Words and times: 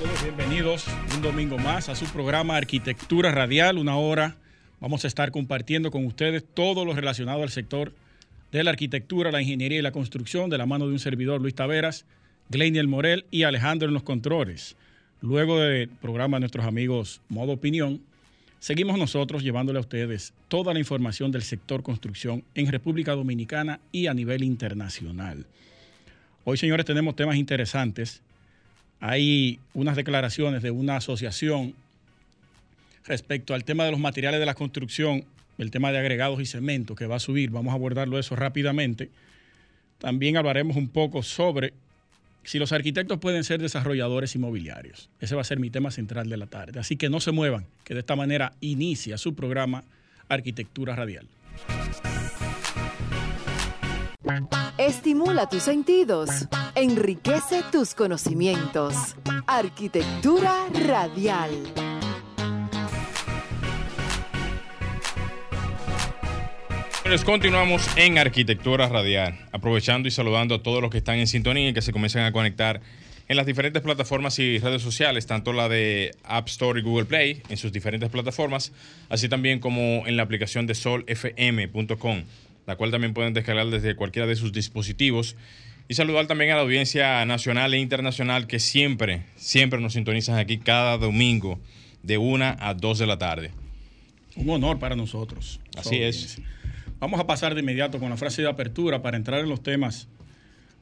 Todos 0.00 0.22
bienvenidos 0.22 0.86
un 1.14 1.20
domingo 1.20 1.58
más 1.58 1.90
a 1.90 1.94
su 1.94 2.06
programa 2.06 2.56
Arquitectura 2.56 3.32
Radial, 3.32 3.76
una 3.76 3.98
hora. 3.98 4.36
Vamos 4.80 5.04
a 5.04 5.08
estar 5.08 5.30
compartiendo 5.30 5.90
con 5.90 6.06
ustedes 6.06 6.42
todo 6.54 6.86
lo 6.86 6.94
relacionado 6.94 7.42
al 7.42 7.50
sector 7.50 7.92
de 8.50 8.64
la 8.64 8.70
arquitectura, 8.70 9.30
la 9.30 9.42
ingeniería 9.42 9.78
y 9.78 9.82
la 9.82 9.92
construcción 9.92 10.48
de 10.48 10.56
la 10.56 10.64
mano 10.64 10.86
de 10.86 10.92
un 10.92 11.00
servidor, 11.00 11.42
Luis 11.42 11.54
Taveras, 11.54 12.06
Gleiniel 12.48 12.88
Morel 12.88 13.26
y 13.30 13.42
Alejandro 13.42 13.88
en 13.88 13.94
los 13.94 14.02
controles. 14.02 14.74
Luego 15.20 15.58
del 15.58 15.90
programa 15.90 16.38
de 16.38 16.40
nuestros 16.40 16.64
amigos 16.64 17.20
Modo 17.28 17.52
Opinión, 17.52 18.00
seguimos 18.58 18.98
nosotros 18.98 19.42
llevándole 19.42 19.80
a 19.80 19.82
ustedes 19.82 20.32
toda 20.48 20.72
la 20.72 20.78
información 20.78 21.30
del 21.30 21.42
sector 21.42 21.82
construcción 21.82 22.42
en 22.54 22.72
República 22.72 23.12
Dominicana 23.12 23.80
y 23.92 24.06
a 24.06 24.14
nivel 24.14 24.44
internacional. 24.44 25.44
Hoy, 26.44 26.56
señores, 26.56 26.86
tenemos 26.86 27.16
temas 27.16 27.36
interesantes 27.36 28.22
hay 29.00 29.58
unas 29.74 29.96
declaraciones 29.96 30.62
de 30.62 30.70
una 30.70 30.96
asociación 30.96 31.74
respecto 33.04 33.54
al 33.54 33.64
tema 33.64 33.84
de 33.84 33.90
los 33.90 34.00
materiales 34.00 34.40
de 34.40 34.46
la 34.46 34.54
construcción, 34.54 35.24
el 35.58 35.70
tema 35.70 35.90
de 35.90 35.98
agregados 35.98 36.40
y 36.40 36.46
cemento 36.46 36.94
que 36.94 37.06
va 37.06 37.16
a 37.16 37.20
subir. 37.20 37.50
Vamos 37.50 37.72
a 37.72 37.74
abordarlo 37.74 38.18
eso 38.18 38.36
rápidamente. 38.36 39.10
También 39.98 40.36
hablaremos 40.36 40.76
un 40.76 40.88
poco 40.88 41.22
sobre 41.22 41.72
si 42.44 42.58
los 42.58 42.72
arquitectos 42.72 43.18
pueden 43.18 43.44
ser 43.44 43.60
desarrolladores 43.60 44.34
inmobiliarios. 44.34 45.10
Ese 45.20 45.34
va 45.34 45.42
a 45.42 45.44
ser 45.44 45.58
mi 45.58 45.70
tema 45.70 45.90
central 45.90 46.28
de 46.28 46.36
la 46.36 46.46
tarde. 46.46 46.78
Así 46.80 46.96
que 46.96 47.10
no 47.10 47.20
se 47.20 47.32
muevan, 47.32 47.66
que 47.84 47.94
de 47.94 48.00
esta 48.00 48.16
manera 48.16 48.52
inicia 48.60 49.18
su 49.18 49.34
programa 49.34 49.84
Arquitectura 50.28 50.94
Radial. 50.94 51.26
Estimula 54.78 55.48
tus 55.48 55.62
sentidos, 55.62 56.30
enriquece 56.74 57.62
tus 57.70 57.94
conocimientos. 57.94 59.16
Arquitectura 59.46 60.66
radial. 60.86 61.50
Pues 67.02 67.24
continuamos 67.24 67.88
en 67.96 68.18
Arquitectura 68.18 68.88
Radial, 68.88 69.36
aprovechando 69.50 70.06
y 70.06 70.12
saludando 70.12 70.54
a 70.54 70.62
todos 70.62 70.80
los 70.80 70.90
que 70.90 70.98
están 70.98 71.18
en 71.18 71.26
sintonía 71.26 71.70
y 71.70 71.74
que 71.74 71.82
se 71.82 71.92
comiencen 71.92 72.22
a 72.22 72.30
conectar 72.30 72.80
en 73.26 73.36
las 73.36 73.46
diferentes 73.46 73.82
plataformas 73.82 74.38
y 74.38 74.58
redes 74.58 74.82
sociales, 74.82 75.26
tanto 75.26 75.52
la 75.52 75.68
de 75.68 76.12
App 76.22 76.48
Store 76.48 76.78
y 76.78 76.82
Google 76.82 77.06
Play, 77.06 77.42
en 77.48 77.56
sus 77.56 77.72
diferentes 77.72 78.10
plataformas, 78.10 78.72
así 79.08 79.28
también 79.28 79.58
como 79.58 80.06
en 80.06 80.16
la 80.16 80.22
aplicación 80.22 80.66
de 80.66 80.74
solfm.com 80.74 82.24
la 82.70 82.76
cual 82.76 82.92
también 82.92 83.14
pueden 83.14 83.34
descargar 83.34 83.68
desde 83.68 83.96
cualquiera 83.96 84.28
de 84.28 84.36
sus 84.36 84.52
dispositivos. 84.52 85.34
Y 85.88 85.94
saludar 85.94 86.28
también 86.28 86.52
a 86.52 86.54
la 86.54 86.60
audiencia 86.60 87.26
nacional 87.26 87.74
e 87.74 87.78
internacional 87.78 88.46
que 88.46 88.60
siempre, 88.60 89.24
siempre 89.34 89.80
nos 89.80 89.94
sintonizan 89.94 90.38
aquí 90.38 90.58
cada 90.58 90.96
domingo 90.96 91.58
de 92.04 92.16
1 92.16 92.44
a 92.60 92.74
2 92.74 92.98
de 93.00 93.06
la 93.08 93.18
tarde. 93.18 93.50
Un 94.36 94.50
honor 94.50 94.78
para 94.78 94.94
nosotros. 94.94 95.58
Así 95.76 95.96
es. 95.96 96.40
Vamos 97.00 97.18
a 97.18 97.26
pasar 97.26 97.54
de 97.56 97.60
inmediato 97.60 97.98
con 97.98 98.08
la 98.08 98.16
frase 98.16 98.40
de 98.42 98.48
apertura 98.48 99.02
para 99.02 99.16
entrar 99.16 99.40
en 99.40 99.48
los 99.48 99.64
temas, 99.64 100.06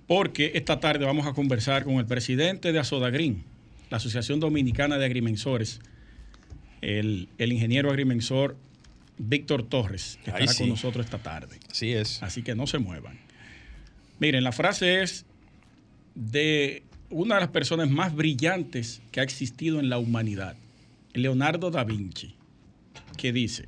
porque 0.06 0.52
esta 0.56 0.80
tarde 0.80 1.06
vamos 1.06 1.26
a 1.26 1.32
conversar 1.32 1.84
con 1.84 1.94
el 1.94 2.04
presidente 2.04 2.70
de 2.70 2.80
Asodagrin, 2.80 3.44
la 3.88 3.96
Asociación 3.96 4.40
Dominicana 4.40 4.98
de 4.98 5.06
Agrimensores, 5.06 5.80
el, 6.82 7.30
el 7.38 7.50
ingeniero 7.50 7.88
agrimensor 7.88 8.58
Víctor 9.18 9.64
Torres, 9.64 10.18
que 10.24 10.30
estará 10.30 10.54
con 10.54 10.68
nosotros 10.68 11.04
esta 11.04 11.18
tarde. 11.18 11.58
Así 11.70 11.92
es. 11.92 12.22
Así 12.22 12.42
que 12.42 12.54
no 12.54 12.66
se 12.66 12.78
muevan. 12.78 13.18
Miren, 14.20 14.44
la 14.44 14.52
frase 14.52 15.02
es 15.02 15.26
de 16.14 16.82
una 17.10 17.36
de 17.36 17.40
las 17.42 17.50
personas 17.50 17.90
más 17.90 18.14
brillantes 18.14 19.00
que 19.12 19.20
ha 19.20 19.22
existido 19.22 19.80
en 19.80 19.88
la 19.88 19.98
humanidad, 19.98 20.56
Leonardo 21.14 21.70
da 21.70 21.84
Vinci, 21.84 22.34
que 23.16 23.32
dice, 23.32 23.66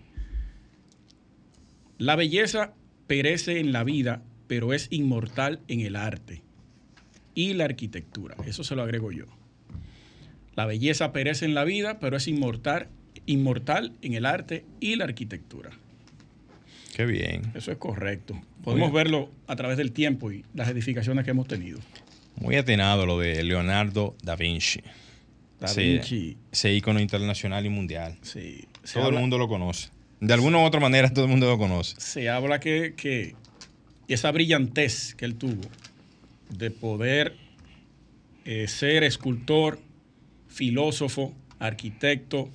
la 1.98 2.16
belleza 2.16 2.74
perece 3.06 3.60
en 3.60 3.72
la 3.72 3.84
vida, 3.84 4.22
pero 4.46 4.72
es 4.72 4.88
inmortal 4.90 5.60
en 5.68 5.80
el 5.80 5.96
arte 5.96 6.42
y 7.34 7.54
la 7.54 7.64
arquitectura. 7.64 8.36
Eso 8.46 8.64
se 8.64 8.74
lo 8.74 8.82
agrego 8.82 9.12
yo. 9.12 9.26
La 10.54 10.66
belleza 10.66 11.12
perece 11.12 11.44
en 11.44 11.54
la 11.54 11.64
vida, 11.64 11.98
pero 12.00 12.16
es 12.16 12.28
inmortal 12.28 12.88
inmortal 13.32 13.92
en 14.02 14.14
el 14.14 14.26
arte 14.26 14.64
y 14.80 14.96
la 14.96 15.04
arquitectura. 15.04 15.70
Qué 16.94 17.06
bien. 17.06 17.52
Eso 17.54 17.72
es 17.72 17.78
correcto. 17.78 18.40
Podemos 18.62 18.92
verlo 18.92 19.30
a 19.46 19.56
través 19.56 19.76
del 19.76 19.92
tiempo 19.92 20.32
y 20.32 20.44
las 20.54 20.68
edificaciones 20.68 21.24
que 21.24 21.30
hemos 21.30 21.46
tenido. 21.46 21.78
Muy 22.36 22.56
atenado 22.56 23.06
lo 23.06 23.18
de 23.18 23.42
Leonardo 23.42 24.16
da 24.22 24.36
Vinci. 24.36 24.80
Da 25.58 25.72
Vinci. 25.72 26.36
Ese 26.50 26.72
ícono 26.72 27.00
internacional 27.00 27.64
y 27.64 27.68
mundial. 27.68 28.18
Sí. 28.22 28.66
Todo 28.92 29.10
el 29.10 29.16
mundo 29.16 29.38
lo 29.38 29.48
conoce. 29.48 29.90
De 30.20 30.34
alguna 30.34 30.58
u 30.58 30.62
otra 30.62 30.80
manera 30.80 31.10
todo 31.10 31.24
el 31.24 31.30
mundo 31.30 31.46
lo 31.46 31.58
conoce. 31.58 31.94
Se 31.98 32.28
habla 32.28 32.60
que, 32.60 32.94
que 32.96 33.34
esa 34.08 34.30
brillantez 34.32 35.14
que 35.14 35.24
él 35.24 35.36
tuvo 35.36 35.62
de 36.50 36.70
poder 36.70 37.36
eh, 38.44 38.66
ser 38.68 39.04
escultor, 39.04 39.78
filósofo, 40.48 41.32
arquitecto, 41.58 42.50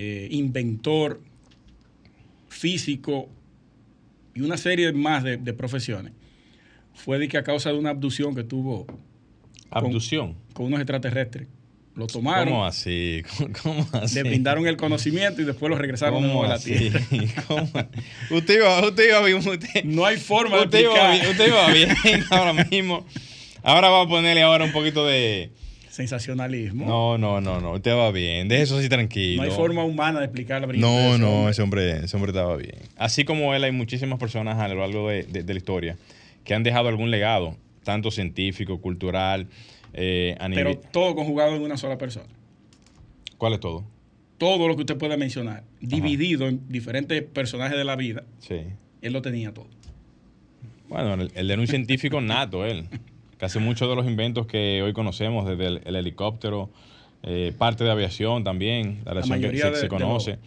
eh, 0.00 0.28
inventor, 0.30 1.20
físico 2.48 3.28
y 4.32 4.42
una 4.42 4.56
serie 4.56 4.92
más 4.92 5.24
de, 5.24 5.38
profesiones, 5.54 6.12
fue 6.94 7.18
de 7.18 7.26
que 7.26 7.36
a 7.36 7.42
causa 7.42 7.72
de 7.72 7.78
una 7.80 7.90
abducción 7.90 8.32
que 8.32 8.44
tuvo. 8.44 8.86
¿Abducción? 9.70 10.36
Con, 10.52 10.66
unos 10.66 10.78
extraterrestres. 10.78 11.48
Lo 11.96 12.06
tomaron. 12.06 12.46
¿Cómo 12.46 12.64
así? 12.64 13.24
¿Cómo 13.64 13.88
así? 13.90 14.14
Le 14.14 14.22
brindaron 14.22 14.68
el 14.68 14.76
conocimiento 14.76 15.42
y 15.42 15.44
después 15.44 15.68
lo 15.68 15.76
regresaron 15.76 16.22
de 16.22 16.28
nuevo 16.28 16.44
a 16.44 16.48
la 16.48 16.58
Tierra. 16.60 17.00
usted 18.30 18.54
iba, 18.54 18.86
usted 18.86 19.08
iba 19.08 19.20
bien. 19.22 19.38
Usted, 19.38 19.82
no 19.82 20.06
hay 20.06 20.16
forma 20.16 20.62
usted 20.62 20.78
de 20.78 20.82
Iba 20.82 21.28
usted 21.28 21.48
iba 21.48 21.72
bien 21.72 22.24
ahora 22.30 22.52
mismo. 22.52 23.04
Ahora 23.64 23.88
vamos 23.88 24.06
a 24.06 24.10
ponerle 24.10 24.42
ahora 24.42 24.64
un 24.64 24.72
poquito 24.72 25.04
de, 25.04 25.50
sensacionalismo. 25.98 26.86
No, 26.86 27.18
no, 27.18 27.40
no, 27.40 27.60
no. 27.60 27.80
Te 27.80 27.90
va 27.90 28.12
bien. 28.12 28.46
De 28.46 28.62
eso 28.62 28.80
sí 28.80 28.88
tranquilo. 28.88 29.42
No 29.42 29.48
hay 29.48 29.54
forma 29.54 29.82
humana 29.82 30.20
de 30.20 30.26
explicar 30.26 30.60
la 30.60 30.72
No, 30.74 31.18
no, 31.18 31.48
ese 31.48 31.60
hombre, 31.60 32.04
ese 32.04 32.16
hombre 32.16 32.30
estaba 32.30 32.54
bien. 32.56 32.76
Así 32.96 33.24
como 33.24 33.52
él, 33.52 33.64
hay 33.64 33.72
muchísimas 33.72 34.20
personas 34.20 34.58
a 34.58 34.68
lo 34.68 34.76
largo 34.76 35.08
de, 35.08 35.44
la 35.44 35.54
historia 35.54 35.96
que 36.44 36.54
han 36.54 36.62
dejado 36.62 36.88
algún 36.88 37.10
legado, 37.10 37.56
tanto 37.82 38.12
científico, 38.12 38.80
cultural, 38.80 39.48
eh, 39.92 40.36
a 40.38 40.48
Pero 40.48 40.78
todo 40.78 41.16
conjugado 41.16 41.56
en 41.56 41.62
una 41.62 41.76
sola 41.76 41.98
persona. 41.98 42.28
¿Cuál 43.36 43.54
es 43.54 43.60
todo? 43.60 43.84
Todo 44.38 44.68
lo 44.68 44.76
que 44.76 44.82
usted 44.82 44.96
pueda 44.96 45.16
mencionar, 45.16 45.64
dividido 45.80 46.46
en 46.46 46.60
diferentes 46.68 47.22
personajes 47.22 47.76
de 47.76 47.84
la 47.84 47.96
vida. 47.96 48.22
Sí. 48.38 48.60
Él 49.02 49.12
lo 49.12 49.20
tenía 49.20 49.52
todo. 49.52 49.66
Bueno, 50.88 51.14
el, 51.14 51.32
el 51.34 51.48
de 51.48 51.54
un 51.54 51.66
científico 51.66 52.20
nato, 52.20 52.64
él. 52.64 52.86
Casi 53.38 53.60
muchos 53.60 53.88
de 53.88 53.94
los 53.94 54.06
inventos 54.06 54.46
que 54.46 54.82
hoy 54.82 54.92
conocemos, 54.92 55.48
desde 55.48 55.80
el, 55.88 55.96
helicóptero, 55.96 56.70
eh, 57.22 57.54
parte 57.56 57.84
de 57.84 57.90
aviación 57.90 58.42
también, 58.42 59.02
la, 59.04 59.14
mayoría 59.26 59.70
que 59.70 59.76
se, 59.76 59.88
conoce. 59.88 60.38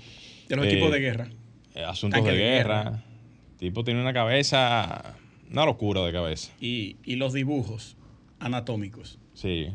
De, 0.50 0.56
los 0.58 0.66
equipos 0.66 0.92
de 0.92 0.98
eh, 0.98 1.02
guerra. 1.02 1.30
Eh, 1.74 1.84
asuntos 1.86 2.24
de, 2.24 2.34
guerra. 2.34 3.02
tipo 3.58 3.86
tiene 3.86 4.02
una 4.02 4.12
cabeza, 4.12 5.16
una 5.50 5.66
locura 5.66 6.06
de 6.06 6.12
cabeza. 6.12 6.52
Y, 6.60 6.98
los 7.06 7.32
dibujos 7.32 7.96
anatómicos. 8.40 9.20
Sí. 9.34 9.70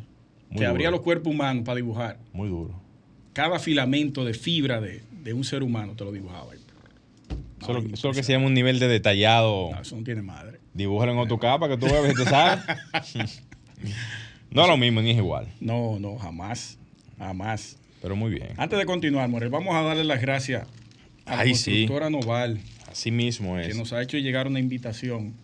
que 0.55 0.67
abría 0.67 0.91
los 0.91 1.01
cuerpos 1.01 1.33
humanos 1.33 1.65
para 1.65 1.77
dibujar. 1.77 2.19
Muy 2.35 2.51
duro. 2.51 2.79
Cada 3.33 3.59
filamento 3.59 4.27
de 4.27 4.35
fibra 4.35 4.83
de, 4.83 5.33
un 5.33 5.45
ser 5.45 5.63
humano 5.63 5.95
te 5.97 6.05
lo 6.05 6.13
dibujaba. 6.13 6.53
Eso, 7.73 7.79
es 7.93 8.05
lo 8.05 8.13
que 8.13 8.23
se 8.23 8.33
llama 8.33 8.47
un 8.47 8.55
nivel 8.55 8.79
de 8.79 8.89
detallado. 8.89 9.71
No, 9.73 9.81
eso 9.81 9.97
no 9.97 10.05
tiene 10.05 10.23
madre. 10.23 10.61
Dibújalo 10.75 11.21
en 11.21 11.29
tu 11.29 11.39
capa 11.39 11.69
que 11.69 11.77
tú 11.77 11.87
veas 11.87 12.15
te 12.15 12.25
sabes. 12.25 12.65
no 14.51 14.63
es 14.63 14.69
lo 14.69 14.77
mismo, 14.77 15.03
ni 15.03 15.11
es 15.11 15.17
igual. 15.17 15.49
No, 15.61 15.99
no, 15.99 16.17
jamás. 16.19 16.79
Jamás. 17.19 17.77
Pero 18.03 18.17
muy 18.17 18.31
bien. 18.31 18.49
Antes 18.57 18.79
de 18.79 18.87
continuar, 18.87 19.29
Morel, 19.29 19.49
vamos 19.49 19.75
a 19.75 19.83
darle 19.83 20.05
las 20.05 20.21
gracias 20.21 20.67
a 21.25 21.37
la 21.37 21.45
constructora 21.45 22.11
Noval. 22.11 22.61
Así 22.91 23.11
mismo 23.11 23.59
es. 23.59 23.69
Que 23.69 23.75
nos 23.75 23.93
ha 23.93 24.03
hecho 24.03 24.19
llegar 24.19 24.47
una 24.47 24.61
invitación 24.61 25.35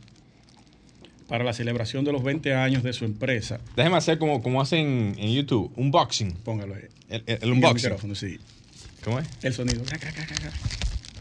para 1.29 1.45
la 1.45 1.53
celebración 1.53 2.05
de 2.05 2.13
los 2.13 2.23
20 2.23 2.55
años 2.55 2.83
de 2.83 2.93
su 2.93 3.05
empresa. 3.05 3.61
Déjeme 3.75 3.97
hacer 3.97 4.19
como, 4.19 4.43
como 4.43 4.61
hacen 4.61 5.15
en 5.19 5.33
YouTube, 5.33 5.73
un 5.77 5.91
boxing. 5.91 6.33
Póngalo 6.45 6.75
ahí. 6.75 6.83
El, 7.27 7.53
unboxing. 7.53 8.15
sí. 8.15 8.39
¿Cómo 9.03 9.19
es? 9.19 9.29
El 9.43 9.53
sonido. 9.53 9.83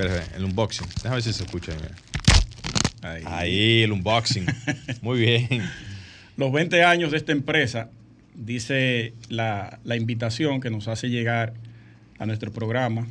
Espera, 0.01 0.25
el 0.35 0.45
unboxing. 0.45 0.87
Déjame 0.95 1.15
ver 1.15 1.23
si 1.23 1.33
se 1.33 1.43
escucha. 1.43 1.73
Ahí, 3.01 3.23
ahí 3.25 3.83
el 3.83 3.91
unboxing. 3.91 4.45
Muy 5.01 5.19
bien. 5.19 5.61
Los 6.37 6.51
20 6.51 6.83
años 6.83 7.11
de 7.11 7.17
esta 7.17 7.31
empresa, 7.31 7.89
dice 8.33 9.13
la, 9.29 9.79
la 9.83 9.95
invitación 9.95 10.59
que 10.59 10.69
nos 10.69 10.87
hace 10.87 11.09
llegar 11.09 11.53
a 12.17 12.25
nuestro 12.25 12.51
programa. 12.51 13.07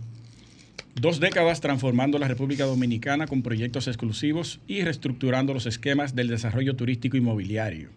Dos 0.94 1.20
décadas 1.20 1.60
transformando 1.60 2.19
la 2.19 2.28
República 2.28 2.64
Dominicana 2.64 3.26
con 3.26 3.42
proyectos 3.42 3.87
exclusivos 3.87 4.60
y 4.66 4.82
reestructurando 4.82 5.54
los 5.54 5.66
esquemas 5.66 6.14
del 6.14 6.28
desarrollo 6.28 6.75
turístico 6.75 7.16
inmobiliario. 7.16 7.90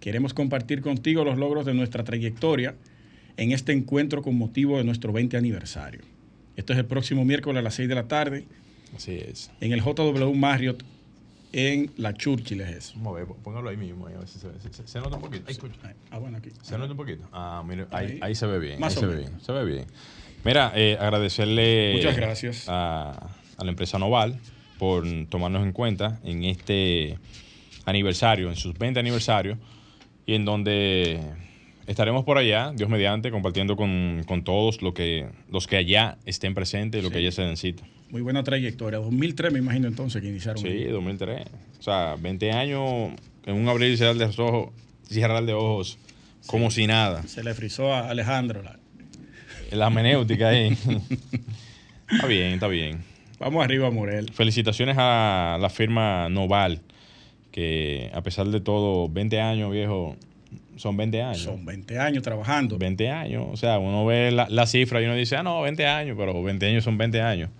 Queremos 0.00 0.34
compartir 0.34 0.82
contigo 0.82 1.24
los 1.24 1.38
logros 1.38 1.64
de 1.64 1.74
nuestra 1.74 2.04
trayectoria 2.04 2.74
en 3.36 3.52
este 3.52 3.72
encuentro 3.72 4.22
con 4.22 4.36
motivo 4.36 4.78
de 4.78 4.84
nuestro 4.84 5.12
20 5.12 5.36
aniversario. 5.36 6.15
Esto 6.56 6.72
es 6.72 6.78
el 6.78 6.86
próximo 6.86 7.24
miércoles 7.24 7.60
a 7.60 7.62
las 7.62 7.74
6 7.74 7.88
de 7.88 7.94
la 7.94 8.08
tarde. 8.08 8.44
Así 8.94 9.12
es. 9.12 9.50
En 9.60 9.72
el 9.72 9.82
JW 9.82 10.32
Marriott 10.34 10.82
en 11.52 11.90
la 11.96 12.12
Churchill 12.14 12.60
es 12.60 12.70
eso. 12.76 12.92
Vamos 12.96 13.14
a 13.14 13.24
ver, 13.24 13.26
póngalo 13.42 13.68
ahí 13.68 13.76
mismo, 13.76 14.06
a 14.06 14.10
ver 14.10 14.28
si 14.28 14.38
se, 14.38 14.48
se, 14.72 14.86
se 14.86 15.00
nota 15.00 15.16
un 15.16 15.22
poquito. 15.22 15.46
ah, 16.10 16.18
bueno, 16.18 16.38
aquí. 16.38 16.50
Se 16.62 16.76
nota 16.76 16.90
un 16.90 16.96
poquito. 16.96 17.24
Ah, 17.32 17.62
mire, 17.66 17.86
ahí, 17.90 18.18
ahí, 18.20 18.34
se 18.34 18.46
ve 18.46 18.58
bien. 18.58 18.80
Más 18.80 18.94
ahí 18.94 19.00
se 19.00 19.06
ve 19.06 19.16
bien. 19.16 19.40
Se 19.40 19.52
ve 19.52 19.64
bien. 19.64 19.86
Mira, 20.44 20.72
eh, 20.74 20.96
agradecerle 21.00 21.94
Muchas 21.96 22.16
gracias. 22.16 22.68
A, 22.68 23.10
a, 23.56 23.64
la 23.64 23.70
empresa 23.70 23.98
Noval 23.98 24.38
por 24.78 25.04
tomarnos 25.28 25.62
en 25.62 25.72
cuenta 25.72 26.20
en 26.24 26.44
este 26.44 27.18
aniversario, 27.86 28.50
en 28.50 28.56
sus 28.56 28.76
20 28.76 29.00
aniversarios, 29.00 29.58
y 30.26 30.34
en 30.34 30.44
donde 30.44 31.20
estaremos 31.86 32.24
por 32.24 32.38
allá, 32.38 32.72
Dios 32.74 32.88
mediante, 32.88 33.30
compartiendo 33.30 33.76
con, 33.76 34.22
con 34.26 34.44
todos 34.44 34.82
lo 34.82 34.94
que, 34.94 35.28
los 35.50 35.66
que 35.66 35.76
allá 35.76 36.18
estén 36.24 36.54
presentes 36.54 37.00
y 37.00 37.04
lo 37.04 37.10
que 37.10 37.18
allá 37.18 37.32
se 37.32 37.42
necesita. 37.42 37.84
Muy 38.10 38.22
buena 38.22 38.44
trayectoria. 38.44 38.98
2003 38.98 39.52
me 39.52 39.58
imagino 39.58 39.88
entonces 39.88 40.22
que 40.22 40.28
iniciaron. 40.28 40.62
Sí, 40.62 40.84
2003. 40.84 41.46
O 41.78 41.82
sea, 41.82 42.16
20 42.18 42.52
años 42.52 43.12
en 43.44 43.54
un 43.54 43.68
abrir 43.68 43.92
y 43.92 43.96
cerrar 43.96 44.16
de 44.16 44.24
ojos, 44.24 44.70
cerrar 45.08 45.44
de 45.44 45.52
ojos 45.52 45.98
como 46.46 46.70
si 46.70 46.86
nada. 46.86 47.22
Se 47.24 47.42
le 47.42 47.54
frizó 47.54 47.92
a 47.92 48.08
Alejandro 48.10 48.62
la, 48.62 48.78
la 49.72 49.90
menéutica 49.90 50.48
ahí. 50.48 50.68
está 52.10 52.26
bien, 52.26 52.52
está 52.52 52.68
bien. 52.68 53.02
Vamos 53.38 53.64
arriba, 53.64 53.90
Morel. 53.90 54.30
Felicitaciones 54.32 54.96
a 54.98 55.58
la 55.60 55.68
firma 55.68 56.28
Noval, 56.28 56.80
que 57.50 58.10
a 58.14 58.22
pesar 58.22 58.46
de 58.46 58.60
todo, 58.60 59.08
20 59.08 59.40
años, 59.40 59.70
viejo, 59.72 60.16
son 60.76 60.96
20 60.96 61.22
años. 61.22 61.42
Son 61.42 61.64
20 61.64 61.98
años 61.98 62.22
trabajando. 62.22 62.78
20 62.78 63.10
años. 63.10 63.46
O 63.50 63.56
sea, 63.56 63.78
uno 63.78 64.06
ve 64.06 64.30
la, 64.30 64.46
la, 64.48 64.66
cifra 64.66 65.00
y 65.00 65.04
uno 65.04 65.14
dice, 65.14 65.36
ah, 65.36 65.42
no, 65.42 65.62
20 65.62 65.86
años, 65.86 66.16
pero 66.18 66.42
20 66.42 66.66
años 66.66 66.84
son 66.84 66.98
20 66.98 67.20
años. 67.20 67.50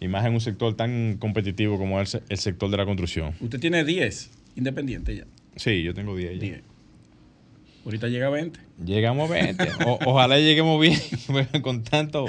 Y 0.00 0.08
más 0.08 0.24
en 0.26 0.34
un 0.34 0.40
sector 0.40 0.74
tan 0.76 1.16
competitivo 1.18 1.78
como 1.78 2.00
es 2.00 2.20
el, 2.28 2.38
sector 2.38 2.70
de 2.70 2.76
la 2.76 2.84
construcción. 2.84 3.34
Usted 3.40 3.58
tiene 3.58 3.84
10 3.84 4.30
independientes 4.56 5.18
ya. 5.18 5.24
Sí, 5.56 5.82
yo 5.82 5.94
tengo 5.94 6.16
10 6.16 6.40
10. 6.40 6.62
Ahorita 7.84 8.08
llega 8.08 8.26
a 8.26 8.30
20. 8.30 8.60
Llegamos 8.84 9.30
a 9.30 9.34
20. 9.34 9.64
ojalá 10.04 10.38
lleguemos 10.38 10.80
bien 10.80 10.98
con 11.62 11.84
tanto, 11.84 12.26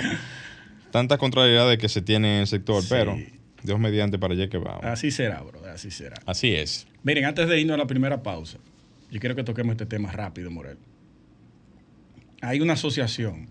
tantas 0.91 1.17
contrariedades 1.17 1.77
que 1.77 1.89
se 1.89 2.01
tiene 2.01 2.35
en 2.35 2.41
el 2.41 2.47
sector, 2.47 2.83
pero 2.89 3.17
Dios 3.63 3.79
mediante 3.79 4.19
para 4.19 4.33
allá 4.33 4.47
que 4.47 4.57
vamos. 4.57 4.83
Así 4.83 5.11
será, 5.11 5.41
bro, 5.41 5.59
así 5.65 5.91
será. 5.91 6.15
Así 6.25 6.53
es. 6.53 6.87
Miren, 7.03 7.25
antes 7.25 7.47
de 7.47 7.59
irnos 7.59 7.75
a 7.75 7.77
la 7.77 7.87
primera 7.87 8.23
pausa, 8.23 8.57
yo 9.11 9.19
quiero 9.19 9.35
que 9.35 9.43
toquemos 9.43 9.73
este 9.73 9.85
tema 9.85 10.11
rápido, 10.11 10.51
Morel. 10.51 10.77
Hay 12.41 12.61
una 12.61 12.73
asociación, 12.73 13.47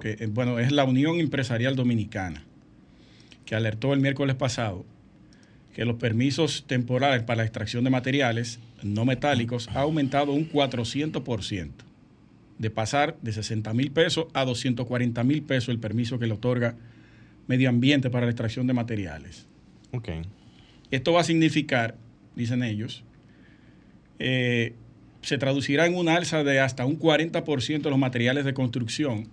que 0.00 0.16
eh, 0.18 0.28
bueno, 0.30 0.58
es 0.58 0.72
la 0.72 0.84
Unión 0.84 1.20
Empresarial 1.20 1.76
Dominicana, 1.76 2.44
que 3.44 3.54
alertó 3.54 3.92
el 3.92 4.00
miércoles 4.00 4.36
pasado 4.36 4.84
que 5.74 5.84
los 5.84 5.96
permisos 5.96 6.64
temporales 6.66 7.24
para 7.24 7.38
la 7.38 7.42
extracción 7.42 7.84
de 7.84 7.90
materiales 7.90 8.60
no 8.82 9.04
metálicos 9.04 9.68
ha 9.68 9.80
aumentado 9.80 10.32
un 10.32 10.48
400%, 10.48 11.70
de 12.58 12.70
pasar 12.70 13.16
de 13.20 13.32
60 13.32 13.74
mil 13.74 13.90
pesos 13.90 14.26
a 14.32 14.44
240 14.44 15.24
mil 15.24 15.42
pesos 15.42 15.70
el 15.70 15.80
permiso 15.80 16.18
que 16.18 16.26
le 16.26 16.34
otorga 16.34 16.76
Medio 17.48 17.68
Ambiente 17.68 18.08
para 18.08 18.26
la 18.26 18.30
extracción 18.30 18.66
de 18.66 18.72
materiales. 18.72 19.46
Okay. 19.90 20.22
Esto 20.90 21.12
va 21.12 21.22
a 21.22 21.24
significar, 21.24 21.96
dicen 22.36 22.62
ellos, 22.62 23.04
eh, 24.18 24.74
se 25.22 25.38
traducirá 25.38 25.86
en 25.86 25.96
un 25.96 26.08
alza 26.08 26.44
de 26.44 26.60
hasta 26.60 26.84
un 26.84 26.98
40% 26.98 27.82
de 27.82 27.90
los 27.90 27.98
materiales 27.98 28.44
de 28.44 28.54
construcción, 28.54 29.28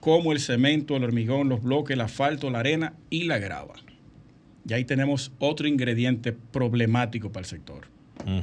como 0.00 0.32
el 0.32 0.40
cemento, 0.40 0.96
el 0.96 1.04
hormigón, 1.04 1.48
los 1.48 1.62
bloques, 1.62 1.94
el 1.94 2.00
asfalto, 2.00 2.50
la 2.50 2.60
arena 2.60 2.94
y 3.10 3.24
la 3.24 3.38
grava. 3.38 3.74
Y 4.66 4.72
ahí 4.72 4.84
tenemos 4.84 5.32
otro 5.38 5.68
ingrediente 5.68 6.32
problemático 6.32 7.30
para 7.30 7.42
el 7.42 7.46
sector. 7.46 7.86
Mm. 8.24 8.40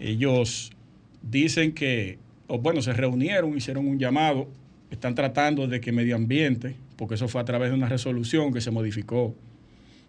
Ellos 0.00 0.70
dicen 1.22 1.72
que, 1.72 2.18
o 2.46 2.58
bueno, 2.58 2.82
se 2.82 2.92
reunieron, 2.92 3.56
hicieron 3.56 3.86
un 3.86 3.98
llamado, 3.98 4.48
están 4.90 5.14
tratando 5.14 5.66
de 5.66 5.80
que 5.80 5.92
medio 5.92 6.16
ambiente, 6.16 6.76
porque 6.96 7.14
eso 7.14 7.28
fue 7.28 7.40
a 7.40 7.44
través 7.44 7.70
de 7.70 7.74
una 7.74 7.88
resolución 7.88 8.52
que 8.52 8.60
se 8.60 8.70
modificó 8.70 9.34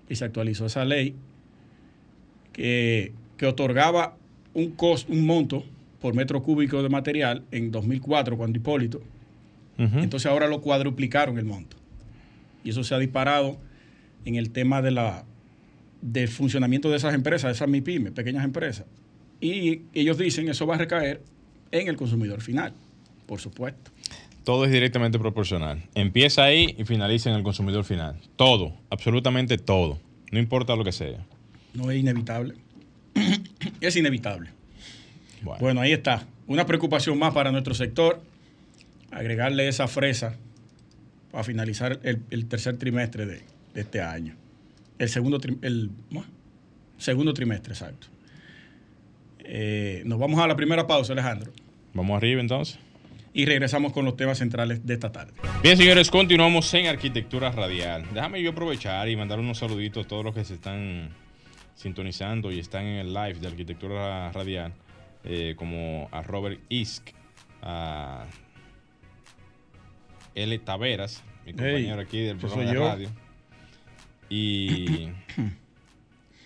y 0.09 0.15
se 0.15 0.25
actualizó 0.25 0.65
esa 0.65 0.85
ley, 0.85 1.15
que, 2.51 3.13
que 3.37 3.45
otorgaba 3.45 4.17
un, 4.53 4.71
costo, 4.71 5.11
un 5.11 5.25
monto 5.25 5.63
por 6.01 6.13
metro 6.13 6.41
cúbico 6.43 6.81
de 6.83 6.89
material 6.89 7.43
en 7.51 7.71
2004 7.71 8.37
cuando 8.37 8.57
Hipólito. 8.57 9.01
Entonces 9.77 10.31
ahora 10.31 10.47
lo 10.47 10.61
cuadruplicaron 10.61 11.37
el 11.37 11.45
monto. 11.45 11.75
Y 12.63 12.69
eso 12.69 12.83
se 12.83 12.95
ha 12.95 12.97
disparado 12.97 13.57
en 14.23 14.35
el 14.35 14.51
tema 14.51 14.81
de 14.81 14.91
la, 14.91 15.25
del 16.01 16.29
funcionamiento 16.29 16.89
de 16.89 16.97
esas 16.97 17.13
empresas, 17.13 17.49
de 17.49 17.53
esas 17.53 17.67
MIPIMES, 17.67 18.13
pequeñas 18.13 18.45
empresas. 18.45 18.85
Y 19.41 19.81
ellos 19.93 20.17
dicen 20.17 20.47
eso 20.47 20.65
va 20.65 20.75
a 20.75 20.77
recaer 20.77 21.21
en 21.71 21.87
el 21.87 21.97
consumidor 21.97 22.41
final, 22.41 22.73
por 23.25 23.41
supuesto. 23.41 23.91
Todo 24.43 24.65
es 24.65 24.71
directamente 24.71 25.17
proporcional. 25.17 25.81
Empieza 25.95 26.43
ahí 26.43 26.75
y 26.77 26.85
finaliza 26.85 27.31
en 27.31 27.35
el 27.35 27.43
consumidor 27.43 27.83
final. 27.83 28.15
Todo, 28.35 28.73
absolutamente 28.89 29.57
todo. 29.57 29.99
No 30.31 30.39
importa 30.39 30.75
lo 30.75 30.83
que 30.83 30.91
sea. 30.91 31.25
No 31.73 31.89
es 31.89 31.99
inevitable. 31.99 32.53
Es 33.81 33.95
inevitable. 33.95 34.49
Bueno. 35.59 35.81
ahí 35.81 35.93
está. 35.93 36.25
Una 36.47 36.65
preocupación 36.65 37.17
más 37.17 37.33
para 37.33 37.51
nuestro 37.51 37.73
sector. 37.73 38.21
Agregarle 39.11 39.67
esa 39.67 39.87
fresa 39.87 40.35
para 41.31 41.43
finalizar 41.43 41.99
el, 42.03 42.45
tercer 42.47 42.77
trimestre 42.77 43.25
de, 43.25 43.41
este 43.75 44.01
año. 44.01 44.35
El 44.97 45.09
segundo, 45.09 45.39
el, 45.61 45.91
segundo 46.97 47.33
trimestre, 47.33 47.73
exacto. 47.73 48.07
Eh, 49.39 50.01
nos 50.05 50.19
vamos 50.19 50.39
a 50.39 50.47
la 50.47 50.55
primera 50.55 50.87
pausa, 50.87 51.13
Alejandro. 51.13 51.51
Vamos 51.93 52.17
arriba 52.17 52.41
entonces. 52.41 52.79
Y 53.33 53.45
regresamos 53.45 53.91
con 53.91 54.05
los 54.05 54.15
temas 54.15 54.37
centrales 54.37 54.85
de 54.85 54.93
esta 54.93 55.11
tarde. 55.11 55.33
Bien, 55.61 55.77
señores, 55.77 56.09
continuamos 56.09 56.73
en 56.73 56.87
Arquitectura 56.87 57.51
Radial. 57.51 58.05
Déjame 58.13 58.41
yo 58.41 58.51
aprovechar 58.51 59.09
y 59.09 59.15
mandar 59.15 59.39
unos 59.39 59.57
saluditos 59.57 60.05
a 60.05 60.07
todos 60.07 60.23
los 60.23 60.33
que 60.33 60.45
se 60.45 60.53
están 60.53 61.09
sintonizando 61.75 62.51
y 62.51 62.59
están 62.59 62.85
en 62.85 62.97
el 62.97 63.13
live 63.13 63.35
de 63.35 63.47
Arquitectura 63.47 64.31
Radial, 64.31 64.73
eh, 65.23 65.53
como 65.57 66.07
a 66.11 66.21
Robert 66.23 66.59
Isk, 66.69 67.11
a 67.61 68.25
L. 70.33 70.59
Taveras, 70.59 71.23
mi 71.45 71.53
compañero 71.53 72.01
aquí 72.01 72.19
del 72.19 72.37
programa 72.37 72.71
de 72.71 72.79
radio. 72.79 73.09
Y. 74.29 75.09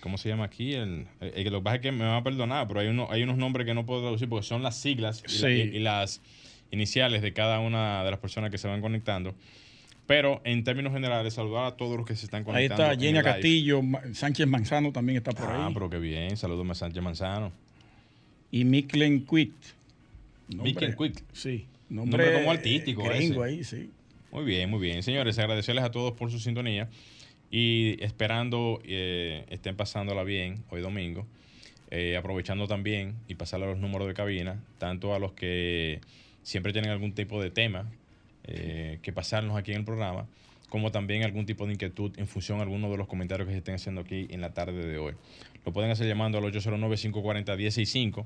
¿Cómo 0.00 0.16
se 0.16 0.30
llama 0.30 0.44
aquí? 0.44 0.72
El, 0.72 1.06
lo 1.20 1.58
que 1.58 1.60
pasa 1.62 1.76
es 1.76 1.82
que 1.82 1.92
me 1.92 2.04
va 2.04 2.16
a 2.16 2.22
perdonar, 2.22 2.66
pero 2.66 2.80
hay, 2.80 2.88
uno, 2.88 3.08
hay 3.10 3.22
unos 3.22 3.36
nombres 3.36 3.66
que 3.66 3.74
no 3.74 3.84
puedo 3.84 4.00
traducir 4.00 4.28
porque 4.30 4.46
son 4.46 4.62
las 4.62 4.76
siglas 4.80 5.22
y, 5.42 5.78
las 5.78 6.22
iniciales 6.70 7.20
de 7.20 7.34
cada 7.34 7.60
una 7.60 8.02
de 8.02 8.10
las 8.10 8.18
personas 8.18 8.50
que 8.50 8.56
se 8.56 8.66
van 8.66 8.80
conectando. 8.80 9.34
Pero 10.10 10.40
en 10.42 10.64
términos 10.64 10.92
generales, 10.92 11.34
saludar 11.34 11.66
a 11.66 11.76
todos 11.76 11.96
los 11.96 12.04
que 12.04 12.16
se 12.16 12.24
están 12.24 12.42
conectando. 12.42 12.82
Ahí 12.82 12.90
está 12.94 13.00
Genia 13.00 13.22
Castillo, 13.22 13.80
Sánchez 14.12 14.44
Manzano 14.48 14.90
también 14.90 15.18
está 15.18 15.30
por 15.30 15.46
ah, 15.46 15.54
ahí. 15.54 15.62
Ah, 15.66 15.70
pero 15.72 15.88
qué 15.88 16.00
bien, 16.00 16.36
saludos 16.36 16.68
a 16.68 16.74
Sánchez 16.74 17.00
Manzano. 17.00 17.52
Y 18.50 18.64
Miklen 18.64 19.24
Quick. 19.24 19.52
Miklen 20.48 20.96
Quick. 20.96 21.22
Sí. 21.32 21.64
Nombre, 21.88 22.40
como 22.40 22.50
artístico. 22.50 23.08
ahí, 23.08 23.62
sí. 23.62 23.90
Muy 24.32 24.44
bien, 24.44 24.68
muy 24.68 24.80
bien. 24.80 25.04
Señores, 25.04 25.38
agradecerles 25.38 25.84
a 25.84 25.92
todos 25.92 26.12
por 26.14 26.28
su 26.32 26.40
sintonía 26.40 26.88
y 27.48 27.96
esperando 28.02 28.82
eh, 28.82 29.44
estén 29.48 29.76
pasándola 29.76 30.24
bien 30.24 30.64
hoy 30.70 30.80
domingo. 30.80 31.24
Eh, 31.92 32.16
aprovechando 32.16 32.66
también 32.66 33.14
y 33.28 33.36
pasarle 33.36 33.66
los 33.66 33.78
números 33.78 34.08
de 34.08 34.14
cabina, 34.14 34.60
tanto 34.78 35.14
a 35.14 35.20
los 35.20 35.34
que 35.34 36.00
siempre 36.42 36.72
tienen 36.72 36.90
algún 36.90 37.12
tipo 37.12 37.40
de 37.40 37.52
tema 37.52 37.92
eh, 38.44 38.98
que 39.02 39.12
pasarnos 39.12 39.56
aquí 39.56 39.72
en 39.72 39.78
el 39.78 39.84
programa, 39.84 40.26
como 40.68 40.90
también 40.92 41.24
algún 41.24 41.46
tipo 41.46 41.66
de 41.66 41.72
inquietud 41.74 42.12
en 42.18 42.26
función 42.26 42.58
a 42.60 42.62
alguno 42.62 42.90
de 42.90 42.96
los 42.96 43.06
comentarios 43.08 43.46
que 43.46 43.52
se 43.52 43.58
estén 43.58 43.74
haciendo 43.74 44.00
aquí 44.02 44.26
en 44.30 44.40
la 44.40 44.52
tarde 44.54 44.86
de 44.86 44.98
hoy. 44.98 45.14
Lo 45.66 45.72
pueden 45.72 45.90
hacer 45.90 46.06
llamando 46.06 46.38
al 46.38 46.44
809-540-165 46.44 48.24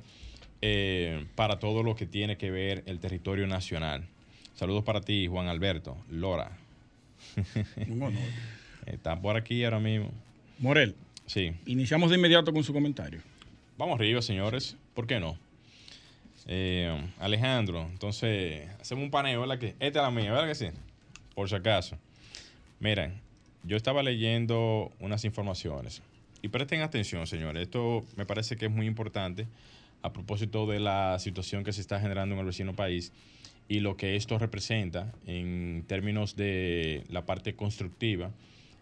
para 1.34 1.58
todo 1.58 1.82
lo 1.82 1.94
que 1.96 2.06
tiene 2.06 2.36
que 2.36 2.50
ver 2.50 2.82
el 2.86 2.98
territorio 3.00 3.46
nacional. 3.46 4.06
Saludos 4.54 4.84
para 4.84 5.00
ti, 5.00 5.26
Juan 5.26 5.48
Alberto, 5.48 5.96
Lora. 6.10 6.56
Está 8.86 9.20
por 9.20 9.36
aquí 9.36 9.64
ahora 9.64 9.80
mismo. 9.80 10.10
Morel, 10.58 10.94
Sí. 11.26 11.52
iniciamos 11.66 12.10
de 12.10 12.16
inmediato 12.16 12.52
con 12.52 12.62
su 12.62 12.72
comentario. 12.72 13.20
Vamos 13.78 13.98
arriba, 13.98 14.20
señores. 14.22 14.76
¿Por 14.94 15.06
qué 15.06 15.18
no? 15.18 15.38
Eh, 16.46 17.10
Alejandro, 17.18 17.88
entonces, 17.90 18.68
hacemos 18.80 19.04
un 19.04 19.10
paneo, 19.10 19.40
¿verdad? 19.40 19.58
Que 19.58 19.68
esta 19.80 19.86
es 19.86 19.94
la 19.94 20.10
mía, 20.10 20.32
¿verdad 20.32 20.46
que 20.48 20.54
sí? 20.54 20.66
Por 21.34 21.48
si 21.48 21.54
acaso. 21.54 21.96
Miren, 22.80 23.14
yo 23.62 23.76
estaba 23.76 24.02
leyendo 24.02 24.92
unas 25.00 25.24
informaciones. 25.24 26.02
Y 26.42 26.48
presten 26.48 26.82
atención, 26.82 27.26
señores. 27.26 27.62
Esto 27.62 28.04
me 28.16 28.26
parece 28.26 28.56
que 28.56 28.66
es 28.66 28.70
muy 28.70 28.86
importante 28.86 29.46
a 30.02 30.12
propósito 30.12 30.66
de 30.66 30.80
la 30.80 31.18
situación 31.18 31.64
que 31.64 31.72
se 31.72 31.80
está 31.80 31.98
generando 31.98 32.34
en 32.34 32.40
el 32.40 32.46
vecino 32.46 32.74
país 32.74 33.10
y 33.68 33.80
lo 33.80 33.96
que 33.96 34.16
esto 34.16 34.38
representa 34.38 35.10
en 35.26 35.84
términos 35.86 36.36
de 36.36 37.04
la 37.08 37.24
parte 37.24 37.54
constructiva 37.54 38.30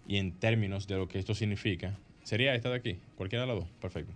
y 0.09 0.17
en 0.17 0.33
términos 0.33 0.89
de 0.89 0.97
lo 0.97 1.07
que 1.07 1.21
esto 1.21 1.35
significa. 1.35 1.97
Sería 2.25 2.55
esta 2.55 2.71
de 2.71 2.77
aquí, 2.77 2.97
cualquiera 3.17 3.43
de 3.43 3.53
las 3.53 3.61
dos, 3.61 3.69
perfecto. 3.81 4.13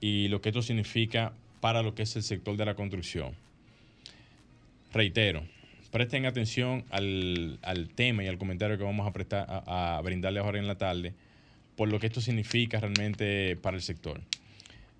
Y 0.00 0.28
lo 0.28 0.40
que 0.40 0.50
esto 0.50 0.62
significa 0.62 1.32
para 1.60 1.82
lo 1.82 1.94
que 1.94 2.02
es 2.02 2.16
el 2.16 2.22
sector 2.22 2.56
de 2.56 2.64
la 2.64 2.74
construcción. 2.74 3.34
Reitero, 4.92 5.42
presten 5.90 6.26
atención 6.26 6.84
al, 6.90 7.58
al 7.62 7.88
tema 7.88 8.24
y 8.24 8.28
al 8.28 8.38
comentario 8.38 8.78
que 8.78 8.84
vamos 8.84 9.06
a, 9.06 9.12
prestar, 9.12 9.46
a, 9.48 9.96
a 9.98 10.00
brindarle 10.02 10.40
ahora 10.40 10.58
en 10.58 10.66
la 10.66 10.78
tarde 10.78 11.14
por 11.76 11.88
lo 11.88 12.00
que 12.00 12.06
esto 12.06 12.20
significa 12.20 12.80
realmente 12.80 13.56
para 13.56 13.76
el 13.76 13.82
sector. 13.82 14.20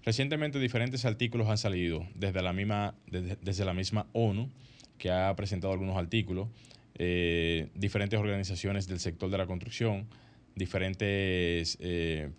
Recientemente 0.04 0.58
diferentes 0.60 1.04
artículos 1.04 1.48
han 1.48 1.58
salido 1.58 2.06
desde 2.14 2.40
la 2.40 2.52
misma, 2.52 2.94
desde, 3.10 3.64
la 3.64 3.74
misma 3.74 4.06
ONU, 4.12 4.48
que 4.96 5.10
ha 5.10 5.34
presentado 5.36 5.72
algunos 5.72 5.96
artículos, 5.96 6.48
eh, 6.96 7.68
diferentes 7.74 8.18
organizaciones 8.18 8.86
del 8.86 9.00
sector 9.00 9.28
de 9.30 9.38
la 9.38 9.46
construcción, 9.46 10.06
diferentes, 10.54 11.76
eh, 11.80 12.30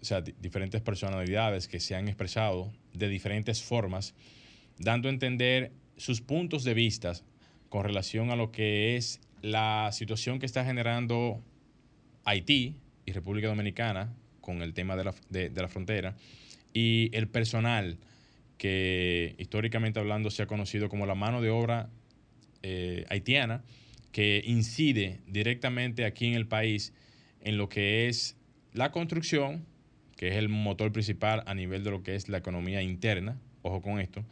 o 0.00 0.04
sea, 0.04 0.20
di- 0.20 0.34
diferentes 0.40 0.80
personalidades 0.80 1.68
que 1.68 1.78
se 1.78 1.94
han 1.94 2.08
expresado 2.08 2.72
de 2.94 3.08
diferentes 3.08 3.62
formas, 3.62 4.14
dando 4.78 5.08
a 5.08 5.12
entender 5.12 5.72
sus 5.96 6.20
puntos 6.20 6.64
de 6.64 6.74
vista 6.74 7.12
con 7.68 7.84
relación 7.84 8.30
a 8.30 8.36
lo 8.36 8.50
que 8.52 8.96
es 8.96 9.20
la 9.40 9.90
situación 9.92 10.38
que 10.38 10.46
está 10.46 10.64
generando 10.64 11.42
Haití 12.24 12.76
y 13.06 13.12
República 13.12 13.48
Dominicana 13.48 14.14
con 14.40 14.62
el 14.62 14.74
tema 14.74 14.96
de 14.96 15.04
la, 15.04 15.14
de- 15.30 15.50
la 15.50 15.68
frontera 15.68 16.16
y 16.72 17.10
el 17.12 17.28
personal 17.28 17.98
que 18.58 19.34
históricamente 19.38 19.98
hablando 19.98 20.30
se 20.30 20.42
ha 20.42 20.46
conocido 20.46 20.88
como 20.88 21.06
la 21.06 21.14
mano 21.14 21.40
de 21.40 21.50
obra 21.50 21.90
eh, 22.62 23.04
haitiana 23.08 23.62
que 24.12 24.42
incide 24.46 25.20
directamente 25.26 26.04
aquí 26.04 26.26
en 26.26 26.34
el 26.34 26.46
país 26.46 26.92
en 27.40 27.56
lo 27.56 27.68
que 27.68 28.08
es 28.08 28.36
la 28.72 28.92
construcción, 28.92 29.66
que 30.22 30.28
es 30.28 30.36
el 30.36 30.48
motor 30.48 30.92
principal 30.92 31.42
a 31.46 31.54
nivel 31.56 31.82
de 31.82 31.90
lo 31.90 32.04
que 32.04 32.14
es 32.14 32.28
la 32.28 32.38
economía 32.38 32.80
interna, 32.80 33.40
ojo 33.62 33.82
con 33.82 33.98
esto, 33.98 34.24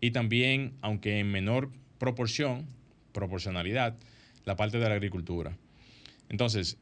y 0.00 0.12
también, 0.12 0.74
aunque 0.82 1.18
en 1.18 1.32
menor 1.32 1.68
proporción, 1.98 2.68
proporcionalidad, 3.10 3.96
la 4.44 4.54
parte 4.54 4.78
de 4.78 4.88
la 4.88 4.94
agricultura. 4.94 5.58
Entonces, 6.28 6.78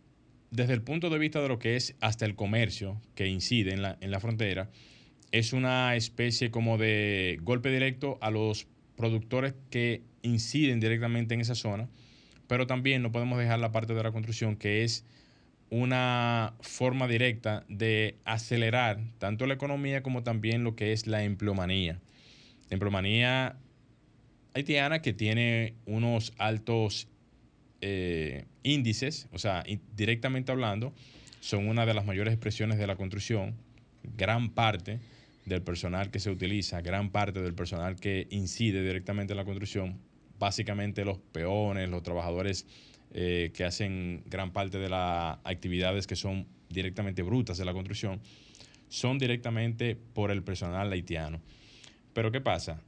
desde 0.50 0.74
el 0.74 0.82
punto 0.82 1.08
de 1.08 1.18
vista 1.18 1.40
de 1.40 1.48
lo 1.48 1.58
que 1.58 1.76
es 1.76 1.96
hasta 2.00 2.26
el 2.26 2.34
comercio 2.34 3.00
que 3.14 3.28
incide 3.28 3.72
en 3.72 3.80
la, 3.80 3.96
en 4.02 4.10
la 4.10 4.20
frontera, 4.20 4.68
es 5.32 5.54
una 5.54 5.96
especie 5.96 6.50
como 6.50 6.76
de 6.76 7.38
golpe 7.40 7.70
directo 7.70 8.18
a 8.20 8.30
los 8.30 8.66
productores 8.94 9.54
que 9.70 10.02
inciden 10.20 10.80
directamente 10.80 11.32
en 11.32 11.40
esa 11.40 11.54
zona, 11.54 11.88
pero 12.46 12.66
también 12.66 13.00
no 13.00 13.10
podemos 13.10 13.38
dejar 13.38 13.58
la 13.58 13.72
parte 13.72 13.94
de 13.94 14.02
la 14.02 14.12
construcción 14.12 14.56
que 14.56 14.84
es 14.84 15.06
una 15.70 16.54
forma 16.60 17.06
directa 17.06 17.64
de 17.68 18.16
acelerar 18.24 19.00
tanto 19.18 19.46
la 19.46 19.54
economía 19.54 20.02
como 20.02 20.22
también 20.22 20.64
lo 20.64 20.74
que 20.74 20.92
es 20.92 21.06
la 21.06 21.22
empleomanía. 21.22 22.00
La 22.68 22.74
empleomanía 22.74 23.56
haitiana 24.52 25.00
que 25.00 25.12
tiene 25.12 25.74
unos 25.86 26.32
altos 26.38 27.08
eh, 27.80 28.44
índices, 28.64 29.28
o 29.32 29.38
sea, 29.38 29.64
directamente 29.94 30.52
hablando, 30.52 30.92
son 31.40 31.68
una 31.68 31.86
de 31.86 31.94
las 31.94 32.04
mayores 32.04 32.34
expresiones 32.34 32.78
de 32.78 32.86
la 32.86 32.96
construcción. 32.96 33.54
Gran 34.16 34.50
parte 34.50 34.98
del 35.46 35.62
personal 35.62 36.10
que 36.10 36.18
se 36.18 36.30
utiliza, 36.30 36.80
gran 36.80 37.10
parte 37.10 37.40
del 37.40 37.54
personal 37.54 37.96
que 37.96 38.26
incide 38.30 38.82
directamente 38.82 39.32
en 39.32 39.36
la 39.36 39.44
construcción, 39.44 40.00
básicamente 40.38 41.04
los 41.04 41.18
peones, 41.18 41.88
los 41.88 42.02
trabajadores 42.02 42.66
eh, 43.12 43.50
que 43.54 43.64
hacen 43.64 44.22
gran 44.26 44.52
parte 44.52 44.78
de 44.78 44.88
las 44.88 45.38
actividades 45.44 46.06
que 46.06 46.16
son 46.16 46.46
directamente 46.68 47.22
brutas 47.22 47.58
de 47.58 47.64
la 47.64 47.72
construcción, 47.72 48.20
son 48.88 49.18
directamente 49.18 49.96
por 49.96 50.30
el 50.30 50.42
personal 50.42 50.92
haitiano. 50.92 51.40
Pero 52.12 52.30
¿qué 52.30 52.40
pasa? 52.40 52.82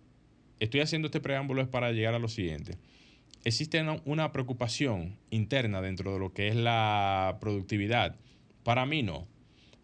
Estoy 0.61 0.81
haciendo 0.81 1.07
este 1.07 1.21
preámbulo 1.21 1.61
es 1.63 1.69
para 1.69 1.93
llegar 1.93 2.15
a 2.15 2.19
lo 2.19 2.29
siguiente. 2.29 2.79
Existe 3.45 3.85
una, 4.05 4.31
preocupación 4.31 5.19
interna 5.31 5.81
dentro 5.81 6.13
de 6.13 6.21
lo 6.21 6.33
que 6.33 6.47
es 6.47 6.55
la 6.55 7.39
productividad. 7.41 8.17
Para 8.63 8.87
mí 8.87 9.03
no. 9.03 9.27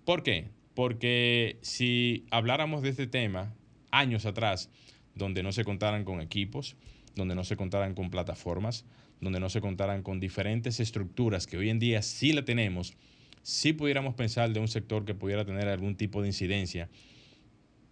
¿Por 0.04 0.22
qué? 0.22 0.50
Porque 0.74 1.58
si 1.62 2.24
habláramos 2.30 2.82
de 2.82 2.90
este 2.90 3.08
tema 3.08 3.52
años 3.90 4.26
atrás, 4.26 4.70
donde 5.16 5.42
no 5.42 5.50
se 5.50 5.64
contaran 5.64 6.04
con 6.04 6.20
equipos, 6.20 6.76
donde 7.16 7.34
no 7.34 7.42
se 7.42 7.56
contaran 7.56 7.94
con 7.94 8.10
plataformas, 8.10 8.84
donde 9.20 9.40
no 9.40 9.48
se 9.48 9.60
contaran 9.60 10.02
con 10.02 10.20
diferentes 10.20 10.80
estructuras 10.80 11.46
que 11.46 11.56
hoy 11.56 11.70
en 11.70 11.78
día 11.78 12.02
sí 12.02 12.32
la 12.32 12.44
tenemos, 12.44 12.94
sí 13.42 13.72
pudiéramos 13.72 14.14
pensar 14.14 14.52
de 14.52 14.60
un 14.60 14.68
sector 14.68 15.04
que 15.04 15.14
pudiera 15.14 15.44
tener 15.44 15.68
algún 15.68 15.96
tipo 15.96 16.22
de 16.22 16.28
incidencia 16.28 16.88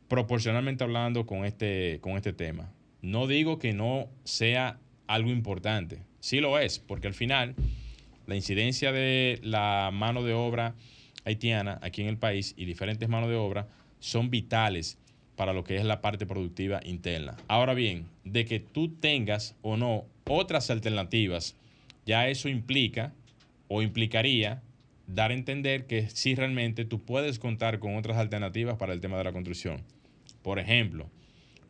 proporcionalmente 0.09 0.85
hablando 0.85 1.27
con 1.27 1.45
este, 1.45 1.99
con 2.01 2.17
este 2.17 2.33
tema. 2.33 2.71
No 3.03 3.27
digo 3.27 3.59
que 3.59 3.73
no 3.73 4.09
sea 4.25 4.79
algo 5.07 5.31
importante, 5.31 6.01
sí 6.21 6.41
lo 6.41 6.59
es, 6.59 6.79
porque 6.79 7.09
al 7.09 7.15
final 7.15 7.55
la 8.27 8.37
incidencia 8.37 8.93
de 8.93 9.41
la 9.43 9.91
mano 9.93 10.23
de 10.23 10.33
obra 10.35 10.75
haitiana 11.25 11.79
aquí 11.83 12.03
en 12.03 12.09
el 12.09 12.19
país 12.19 12.55
y 12.57 12.65
diferentes 12.65 13.09
manos 13.09 13.29
de 13.29 13.37
obra 13.37 13.69
son 13.99 14.31
vitales 14.31 14.99
para 15.37 15.53
lo 15.53 15.65
que 15.65 15.77
es 15.77 15.85
la 15.85 16.01
parte 16.01 16.27
productiva 16.27 16.81
interna. 16.85 17.37
Ahora 17.47 17.75
bien, 17.75 18.07
de 18.25 18.45
que 18.45 18.59
tú 18.59 18.89
tengas 18.89 19.55
o 19.63 19.77
no 19.77 20.05
otras 20.29 20.71
alternativas, 20.71 21.57
ya 22.05 22.29
eso 22.29 22.49
implica 22.49 23.13
o 23.69 23.83
implicaría 23.83 24.63
dar 25.07 25.31
a 25.31 25.35
entender 25.35 25.87
que 25.87 26.09
sí 26.11 26.35
realmente 26.35 26.85
tú 26.85 27.05
puedes 27.05 27.39
contar 27.39 27.79
con 27.79 27.97
otras 27.97 28.17
alternativas 28.17 28.77
para 28.77 28.93
el 28.93 29.01
tema 29.01 29.19
de 29.19 29.25
la 29.25 29.33
construcción. 29.33 29.83
Por 30.43 30.59
ejemplo, 30.59 31.09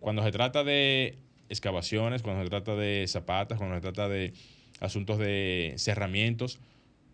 cuando 0.01 0.23
se 0.23 0.33
trata 0.33 0.65
de 0.65 1.19
excavaciones, 1.49 2.23
cuando 2.23 2.43
se 2.43 2.51
trata 2.51 2.75
de 2.75 3.05
zapatas, 3.09 3.59
cuando 3.59 3.77
se 3.77 3.81
trata 3.81 4.09
de 4.09 4.33
asuntos 4.81 5.19
de 5.19 5.75
cerramientos, 5.77 6.59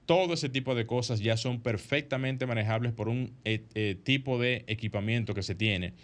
todo 0.07 0.35
ese 0.35 0.49
tipo 0.49 0.75
de 0.75 0.87
cosas 0.87 1.21
ya 1.21 1.37
son 1.37 1.61
perfectamente 1.61 2.47
manejables 2.47 2.93
por 2.93 3.09
un 3.09 3.33
eh, 3.45 3.65
eh, 3.75 3.97
tipo 4.03 4.39
de 4.39 4.65
equipamiento 4.67 5.35
que 5.35 5.43
se 5.43 5.55
tiene 5.55 5.95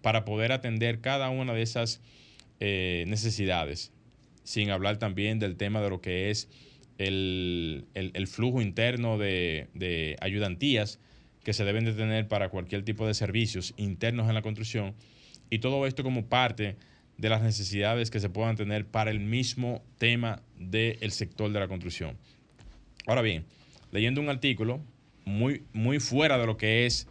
para 0.00 0.24
poder 0.24 0.52
atender 0.52 1.00
cada 1.00 1.30
una 1.30 1.52
de 1.52 1.62
esas 1.62 2.00
eh, 2.60 3.04
necesidades. 3.06 3.91
Sin 4.44 4.70
hablar 4.70 4.98
también 4.98 5.38
del 5.38 5.56
tema 5.56 5.80
de 5.80 5.90
lo 5.90 6.00
que 6.00 6.30
es 6.30 6.48
el, 6.98 7.86
el- 7.94 8.10
el 8.14 8.26
flujo 8.26 8.60
interno 8.60 9.18
de, 9.18 9.68
de 9.74 10.16
ayudantías 10.20 10.98
que 11.44 11.52
se 11.52 11.64
deben 11.64 11.84
de 11.84 11.92
tener 11.92 12.28
para 12.28 12.48
cualquier 12.50 12.84
tipo 12.84 13.06
de 13.06 13.14
servicios 13.14 13.74
internos 13.76 14.28
en 14.28 14.34
la 14.34 14.42
construcción 14.42 14.94
y 15.50 15.58
todo 15.58 15.86
esto 15.86 16.02
como 16.04 16.26
parte 16.26 16.76
de 17.18 17.28
las 17.28 17.42
necesidades 17.42 18.10
que 18.10 18.20
se 18.20 18.28
puedan 18.30 18.56
tener 18.56 18.86
para 18.86 19.10
el 19.10 19.20
mismo 19.20 19.82
tema 19.98 20.42
del 20.58 21.10
sector 21.12 21.52
de 21.52 21.60
la 21.60 21.68
construcción. 21.68 22.16
Ahora 23.06 23.22
bien, 23.22 23.44
leyendo 23.90 24.20
un 24.20 24.28
artículo 24.28 24.80
muy, 25.24 25.62
muy 25.72 25.98
fuera 26.00 26.38
de 26.38 26.46
lo 26.46 26.56
que 26.56 26.86
es 26.86 27.06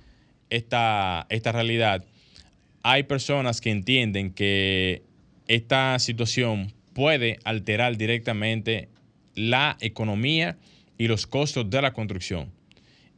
esta, 0.50 1.28
esta 1.30 1.52
realidad, 1.52 2.04
hay 2.84 3.04
personas 3.04 3.62
que 3.62 3.70
entienden 3.72 4.34
que 4.34 5.04
esta 5.48 6.00
situación 6.00 6.74
puede 6.94 7.40
alterar 7.44 7.98
directamente 7.98 8.90
la 9.36 9.78
economía 9.80 10.58
y 10.98 11.08
los 11.08 11.28
costos 11.28 11.70
de 11.70 11.82
la 11.82 11.94
construcción. 11.94 12.52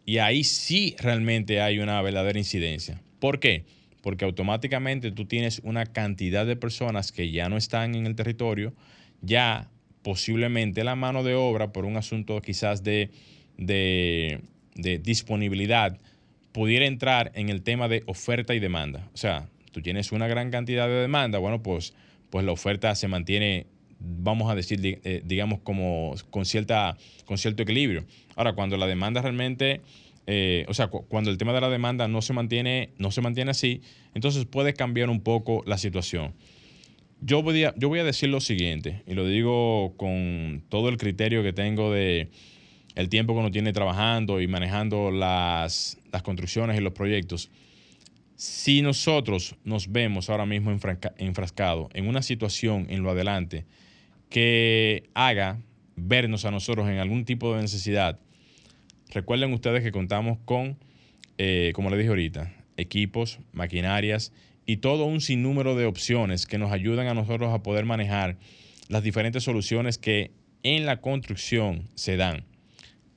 Y 0.06 0.18
ahí 0.18 0.44
sí 0.44 0.96
realmente 1.00 1.62
hay 1.62 1.80
una 1.80 2.02
verdadera 2.02 2.38
incidencia. 2.38 3.02
¿Por 3.20 3.40
qué? 3.40 3.66
Porque 4.02 4.26
automáticamente 4.26 5.12
tú 5.12 5.26
tienes 5.26 5.60
una 5.64 5.86
cantidad 5.86 6.46
de 6.46 6.56
personas 6.56 7.12
que 7.12 7.32
ya 7.32 7.48
no 7.50 7.58
están 7.58 7.96
en 7.96 8.06
el 8.06 8.16
territorio, 8.16 8.74
ya 9.22 9.70
posiblemente 10.02 10.84
la 10.84 10.96
mano 10.96 11.24
de 11.24 11.36
obra 11.36 11.72
por 11.72 11.86
un 11.86 11.96
asunto 11.96 12.42
quizás 12.42 12.84
de, 12.84 13.12
de, 13.58 14.42
disponibilidad 14.76 15.98
pudiera 16.52 16.86
entrar 16.86 17.32
en 17.36 17.50
el 17.50 17.64
tema 17.64 17.88
de 17.88 18.04
oferta 18.06 18.54
y 18.54 18.60
demanda. 18.60 19.10
O 19.14 19.18
sea, 19.18 19.48
tú 19.72 19.82
tienes 19.82 20.12
una 20.12 20.28
gran 20.28 20.52
cantidad 20.52 20.88
de 20.88 20.96
demanda, 20.96 21.40
bueno, 21.40 21.64
pues, 21.64 21.94
pues 22.34 22.44
la 22.44 22.52
oferta 22.52 22.96
se 22.96 23.08
mantiene 23.08 23.68
vamos 24.00 24.50
a 24.50 24.56
decir, 24.56 24.80
eh, 24.82 25.22
digamos, 25.24 25.60
como 25.60 26.16
con, 26.32 26.46
cierta, 26.46 26.98
con 27.26 27.38
cierto 27.38 27.62
equilibrio. 27.62 28.06
Ahora, 28.36 28.54
cuando 28.54 28.76
la 28.76 28.88
demanda 28.88 29.22
realmente, 29.22 29.82
eh, 30.26 30.66
o 30.68 30.74
sea, 30.74 30.88
cuando 30.88 31.30
el 31.30 31.38
tema 31.38 31.54
de 31.54 31.62
la 31.62 31.70
demanda 31.70 32.08
no 32.08 32.24
se 32.24 32.34
mantiene, 32.34 32.90
no 32.98 33.12
se 33.12 33.22
mantiene 33.22 33.52
así, 33.52 33.82
entonces 34.16 34.46
puede 34.46 34.74
cambiar 34.74 35.12
un 35.12 35.22
poco 35.22 35.62
la 35.68 35.78
situación. 35.78 36.34
Yo 37.22 37.44
voy, 37.44 37.66
a, 37.66 37.76
yo 37.78 37.88
voy 37.88 38.00
a 38.00 38.04
decir 38.04 38.30
lo 38.30 38.42
siguiente, 38.42 39.04
y 39.06 39.14
lo 39.14 39.28
digo 39.28 39.94
con 39.96 40.64
todo 40.70 40.90
el 40.90 40.98
criterio 40.98 41.44
que 41.44 41.54
tengo 41.54 41.92
de 41.92 42.30
el 42.96 43.10
tiempo 43.10 43.36
que 43.36 43.42
uno 43.42 43.52
tiene 43.52 43.74
trabajando 43.74 44.42
y 44.42 44.48
manejando 44.48 45.12
las, 45.12 46.00
las 46.12 46.24
construcciones 46.24 46.80
y 46.80 46.82
los 46.82 46.94
proyectos. 46.94 47.52
Si 48.44 48.82
nosotros 48.82 49.56
nos 49.64 49.90
vemos 49.90 50.30
ahora 50.30 50.46
mismo 50.46 50.78
enfrascados 51.18 51.88
en 51.94 52.10
una 52.10 52.22
situación 52.22 52.88
en 52.90 53.02
lo 53.02 53.10
adelante 53.10 53.66
que 54.30 55.10
haga 55.14 55.62
vernos 55.96 56.44
a 56.44 56.52
nosotros 56.52 56.90
en 56.90 56.98
algún 56.98 57.24
tipo 57.24 57.56
de 57.56 57.62
necesidad, 57.62 58.20
recuerden 59.12 59.54
ustedes 59.54 59.82
que 59.82 59.94
contamos 59.94 60.40
con, 60.44 60.78
eh, 61.38 61.72
como 61.74 61.90
les 61.90 62.00
dije 62.00 62.10
ahorita, 62.10 62.54
equipos, 62.76 63.40
maquinarias 63.54 64.34
y 64.66 64.76
todo 64.78 65.06
un 65.06 65.22
sinnúmero 65.22 65.78
de 65.78 65.86
opciones 65.86 66.46
que 66.46 66.58
nos 66.58 66.74
ayudan 66.74 67.08
a 67.08 67.14
nosotros 67.14 67.54
a 67.54 67.64
poder 67.64 67.86
manejar 67.86 68.36
las 68.90 69.04
diferentes 69.04 69.46
soluciones 69.46 69.98
que 69.98 70.32
en 70.64 70.86
la 70.86 71.00
construcción 71.00 71.88
se 71.96 72.18
dan. 72.18 72.44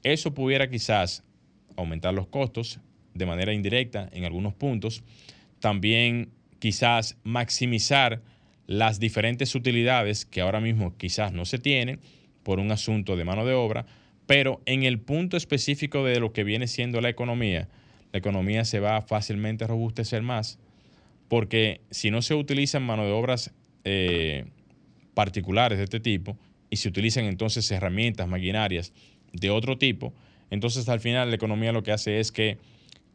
Eso 0.04 0.34
pudiera 0.34 0.70
quizás 0.70 1.24
aumentar 1.76 2.14
los 2.14 2.28
costos 2.28 2.78
de 3.16 3.26
manera 3.26 3.52
indirecta 3.52 4.08
en 4.12 4.24
algunos 4.24 4.54
puntos. 4.54 5.02
También 5.60 6.30
quizás 6.58 7.16
maximizar 7.24 8.22
las 8.66 8.98
diferentes 8.98 9.54
utilidades 9.54 10.24
que 10.24 10.40
ahora 10.40 10.60
mismo 10.60 10.96
quizás 10.96 11.32
no 11.32 11.44
se 11.44 11.58
tienen 11.58 12.00
por 12.42 12.58
un 12.58 12.70
asunto 12.72 13.16
de 13.16 13.24
mano 13.24 13.44
de 13.44 13.54
obra, 13.54 13.86
pero 14.26 14.60
en 14.66 14.82
el 14.82 14.98
punto 14.98 15.36
específico 15.36 16.04
de 16.04 16.20
lo 16.20 16.32
que 16.32 16.44
viene 16.44 16.66
siendo 16.66 17.00
la 17.00 17.08
economía, 17.08 17.68
la 18.12 18.18
economía 18.18 18.64
se 18.64 18.80
va 18.80 18.96
a 18.96 19.02
fácilmente 19.02 19.66
robustecer 19.66 20.22
más, 20.22 20.58
porque 21.28 21.80
si 21.90 22.10
no 22.10 22.22
se 22.22 22.34
utilizan 22.34 22.82
mano 22.82 23.04
de 23.04 23.12
obras 23.12 23.52
eh, 23.84 24.46
particulares 25.14 25.78
de 25.78 25.84
este 25.84 26.00
tipo 26.00 26.36
y 26.70 26.76
se 26.76 26.88
utilizan 26.88 27.24
entonces 27.24 27.70
herramientas, 27.70 28.28
maquinarias 28.28 28.92
de 29.32 29.50
otro 29.50 29.78
tipo, 29.78 30.12
entonces 30.50 30.88
al 30.88 31.00
final 31.00 31.30
la 31.30 31.36
economía 31.36 31.72
lo 31.72 31.82
que 31.82 31.92
hace 31.92 32.20
es 32.20 32.32
que 32.32 32.58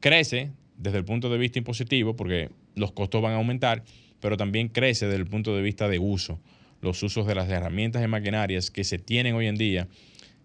crece 0.02 0.52
desde 0.78 0.98
el 0.98 1.06
punto 1.06 1.30
de 1.30 1.38
vista 1.38 1.60
impositivo, 1.60 2.16
porque 2.18 2.50
los 2.76 2.92
costos 2.92 3.22
van 3.22 3.34
a 3.34 3.36
aumentar, 3.38 3.84
pero 4.20 4.36
también 4.36 4.68
crece 4.68 5.06
desde 5.06 5.20
el 5.20 5.28
punto 5.28 5.56
de 5.56 5.62
vista 5.62 5.88
de 5.88 6.00
uso. 6.00 6.40
Los 6.82 7.02
usos 7.04 7.26
de 7.28 7.36
las 7.36 7.48
herramientas 7.50 8.04
y 8.04 8.08
maquinarias 8.08 8.72
que 8.72 8.84
se 8.84 8.98
tienen 8.98 9.36
hoy 9.36 9.48
en 9.48 9.56
día 9.56 9.88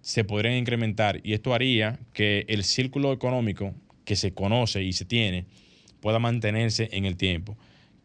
se 0.02 0.22
podrían 0.22 0.54
incrementar 0.54 1.20
y 1.25 1.32
esto 1.32 1.52
haría 1.52 1.98
que 2.12 2.44
el 2.48 2.62
círculo 2.62 3.12
económico 3.12 3.75
que 4.04 4.14
se 4.14 4.32
conoce 4.32 4.84
y 4.84 4.92
se 4.92 5.04
tiene 5.04 5.46
pueda 6.00 6.18
mantenerse 6.18 6.88
en 6.92 7.06
el 7.06 7.16
tiempo. 7.16 7.56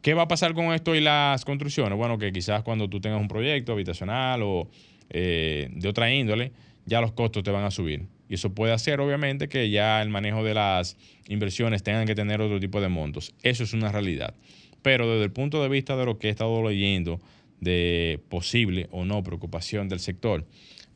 ¿Qué 0.02 0.16
va 0.16 0.24
a 0.24 0.28
pasar 0.28 0.54
con 0.56 0.74
esto 0.74 0.96
y 0.96 1.02
las 1.02 1.46
construcciones? 1.46 1.96
Bueno, 1.98 2.18
que 2.18 2.32
quizás 2.32 2.64
cuando 2.64 2.90
tú 2.90 3.00
tengas 3.00 3.22
un 3.22 3.28
proyecto 3.28 3.74
habitacional 3.74 4.42
o 4.42 4.68
eh, 5.10 5.70
de 5.72 5.88
otra 5.88 6.12
índole, 6.12 6.54
ya 6.86 7.02
los 7.02 7.12
costos 7.12 7.44
te 7.44 7.52
van 7.52 7.66
a 7.66 7.72
subir. 7.72 8.08
Y 8.32 8.36
eso 8.36 8.54
puede 8.54 8.72
hacer, 8.72 9.02
obviamente, 9.02 9.50
que 9.50 9.70
ya 9.70 10.02
el 10.02 10.08
manejo 10.08 10.42
de 10.42 10.54
las 10.54 10.96
inversiones 11.28 11.84
tengan 11.84 12.08
que 12.08 12.16
tener 12.16 12.40
otro 12.40 12.62
tipo 12.62 12.80
de 12.80 12.88
montos. 12.88 13.36
Eso 13.44 13.66
es 13.66 13.74
una 13.74 13.92
realidad. 13.92 14.36
Pero 14.82 15.06
desde 15.12 15.26
el 15.26 15.34
punto 15.34 15.62
de 15.62 15.68
vista 15.68 15.98
de 15.98 16.06
lo 16.06 16.18
que 16.18 16.28
he 16.28 16.30
estado 16.30 16.64
leyendo 16.64 17.20
de 17.60 18.22
posible 18.30 18.88
o 18.92 19.04
no 19.04 19.22
preocupación 19.22 19.90
del 19.90 20.00
sector, 20.00 20.46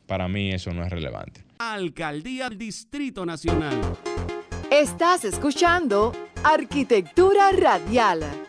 para 0.06 0.28
mí 0.28 0.50
eso 0.50 0.72
no 0.72 0.82
es 0.82 0.88
relevante. 0.88 1.44
Alcaldía 1.58 2.48
del 2.48 2.56
Distrito 2.56 3.26
Nacional. 3.26 3.82
Estás 4.70 5.26
escuchando 5.26 6.14
Arquitectura 6.42 7.52
Radial. 7.52 8.45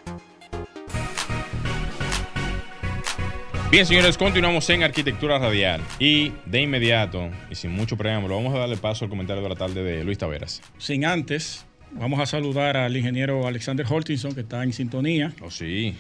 Bien, 3.70 3.86
señores, 3.86 4.18
continuamos 4.18 4.70
en 4.70 4.84
Arquitectura 4.84 5.40
Radial. 5.40 5.82
Y 6.00 6.32
de 6.46 6.62
inmediato, 6.62 7.30
y 7.52 7.56
sin 7.56 7.72
mucho 7.72 7.98
preámbulo, 7.98 8.36
vamos 8.36 8.56
a 8.56 8.60
darle 8.60 8.78
paso 8.78 9.06
al 9.06 9.10
comentario 9.10 9.44
de 9.44 9.50
la 9.50 9.56
tarde 9.56 9.84
de 9.84 10.04
Luis 10.04 10.18
Taveras. 10.18 10.62
Sin 10.78 11.06
antes, 11.06 11.68
Vamos 11.92 12.20
a 12.20 12.26
saludar 12.26 12.78
al 12.78 12.96
ingeniero 12.96 13.48
Alexander 13.48 13.86
Holtinson, 13.90 14.34
que 14.34 14.42
está 14.42 14.64
en 14.64 14.74
sintonía. 14.74 15.34
Oh, 15.42 15.50
sí. 15.50 15.96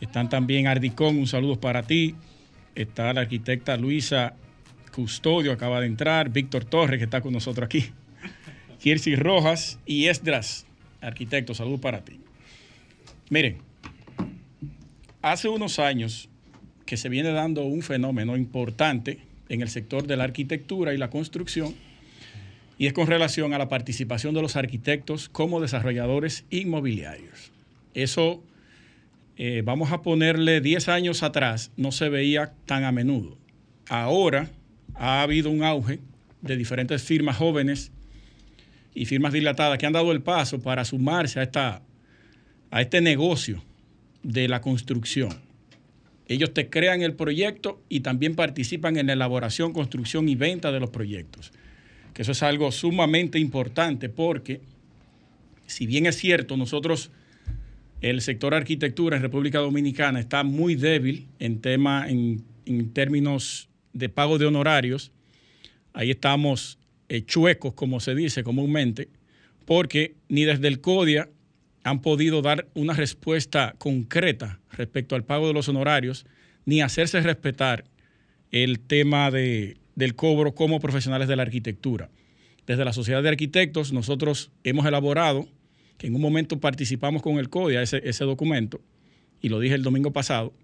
Están 0.00 0.28
también 0.28 0.66
Ardicón, 0.66 1.16
un 1.16 1.26
saludo 1.26 1.60
para 1.60 1.84
ti. 1.84 2.14
Está 2.74 3.12
la 3.12 3.22
arquitecta 3.22 3.76
Luisa 3.76 4.34
Custodio, 4.94 5.52
acaba 5.52 5.80
de 5.80 5.86
entrar. 5.86 6.30
Víctor 6.30 6.64
Torres, 6.64 6.98
que 6.98 7.04
está 7.04 7.20
con 7.20 7.32
nosotros 7.32 7.64
aquí. 7.66 7.86
Kirsi 8.80 9.16
Rojas 9.16 9.78
y 9.86 10.06
Esdras, 10.06 10.66
arquitecto, 11.00 11.54
saludo 11.54 11.78
para 11.78 12.04
ti. 12.04 12.20
Miren, 13.30 13.58
hace 15.22 15.48
unos 15.48 15.78
años 15.78 16.28
que 16.88 16.96
se 16.96 17.10
viene 17.10 17.32
dando 17.32 17.64
un 17.64 17.82
fenómeno 17.82 18.34
importante 18.34 19.18
en 19.50 19.60
el 19.60 19.68
sector 19.68 20.06
de 20.06 20.16
la 20.16 20.24
arquitectura 20.24 20.94
y 20.94 20.96
la 20.96 21.10
construcción 21.10 21.74
y 22.78 22.86
es 22.86 22.94
con 22.94 23.06
relación 23.06 23.52
a 23.52 23.58
la 23.58 23.68
participación 23.68 24.34
de 24.34 24.40
los 24.40 24.56
arquitectos 24.56 25.28
como 25.28 25.60
desarrolladores 25.60 26.46
inmobiliarios. 26.48 27.52
Eso, 27.92 28.42
eh, 29.36 29.60
vamos 29.62 29.92
a 29.92 30.00
ponerle 30.00 30.62
10 30.62 30.88
años 30.88 31.22
atrás, 31.22 31.72
no 31.76 31.92
se 31.92 32.08
veía 32.08 32.54
tan 32.64 32.84
a 32.84 32.92
menudo. 32.92 33.36
Ahora 33.90 34.48
ha 34.94 35.20
habido 35.20 35.50
un 35.50 35.64
auge 35.64 36.00
de 36.40 36.56
diferentes 36.56 37.02
firmas 37.02 37.36
jóvenes 37.36 37.92
y 38.94 39.04
firmas 39.04 39.34
dilatadas 39.34 39.76
que 39.76 39.84
han 39.84 39.92
dado 39.92 40.10
el 40.10 40.22
paso 40.22 40.58
para 40.62 40.86
sumarse 40.86 41.38
a, 41.38 41.42
esta, 41.42 41.82
a 42.70 42.80
este 42.80 43.02
negocio 43.02 43.62
de 44.22 44.48
la 44.48 44.62
construcción. 44.62 45.47
Ellos 46.28 46.52
te 46.52 46.68
crean 46.68 47.00
el 47.00 47.14
proyecto 47.14 47.82
y 47.88 48.00
también 48.00 48.36
participan 48.36 48.98
en 48.98 49.06
la 49.06 49.14
elaboración, 49.14 49.72
construcción 49.72 50.28
y 50.28 50.36
venta 50.36 50.70
de 50.70 50.78
los 50.78 50.90
proyectos. 50.90 51.52
Que 52.12 52.22
eso 52.22 52.32
es 52.32 52.42
algo 52.42 52.70
sumamente 52.70 53.38
importante 53.38 54.10
porque, 54.10 54.60
si 55.66 55.86
bien 55.86 56.04
es 56.04 56.16
cierto, 56.16 56.58
nosotros, 56.58 57.10
el 58.02 58.20
sector 58.20 58.54
arquitectura 58.54 59.16
en 59.16 59.22
República 59.22 59.58
Dominicana 59.58 60.20
está 60.20 60.44
muy 60.44 60.74
débil 60.74 61.28
en, 61.38 61.60
tema, 61.62 62.06
en, 62.08 62.44
términos 62.92 63.70
de 63.94 64.10
pago 64.10 64.36
de 64.36 64.44
honorarios, 64.44 65.12
ahí 65.94 66.10
estamos 66.10 66.78
eh, 67.08 67.24
chuecos, 67.24 67.72
como 67.72 68.00
se 68.00 68.14
dice 68.14 68.44
comúnmente, 68.44 69.08
porque 69.64 70.14
ni 70.28 70.44
desde 70.44 70.68
el 70.68 70.82
CODIA 70.82 71.30
han 71.88 72.00
podido 72.00 72.42
dar 72.42 72.68
una 72.74 72.94
respuesta 72.94 73.74
concreta 73.78 74.60
respecto 74.72 75.14
al 75.14 75.24
pago 75.24 75.46
de 75.46 75.54
los 75.54 75.68
honorarios, 75.68 76.26
ni 76.64 76.80
hacerse 76.80 77.20
respetar 77.20 77.84
el 78.50 78.80
tema 78.80 79.30
de 79.30 79.76
del 79.98 80.14
cobro 80.14 80.54
como 80.54 80.78
profesionales 80.78 81.26
de 81.26 81.34
la 81.34 81.42
arquitectura. 81.42 82.08
Desde 82.68 82.84
la 82.84 82.92
Sociedad 82.92 83.20
de 83.20 83.30
Arquitectos 83.30 83.92
nosotros 83.92 84.52
hemos 84.62 84.86
elaborado, 84.86 85.48
que 85.98 86.06
en 86.06 86.14
un 86.14 86.20
momento 86.20 86.60
participamos 86.60 87.20
con 87.20 87.38
el 87.38 87.50
CODIA, 87.50 87.82
ese, 87.82 88.00
ese 88.08 88.24
documento, 88.24 88.80
y 89.42 89.48
lo 89.48 89.58
dije 89.58 89.74
el 89.74 89.82
domingo 89.82 90.12
pasado, 90.12 90.54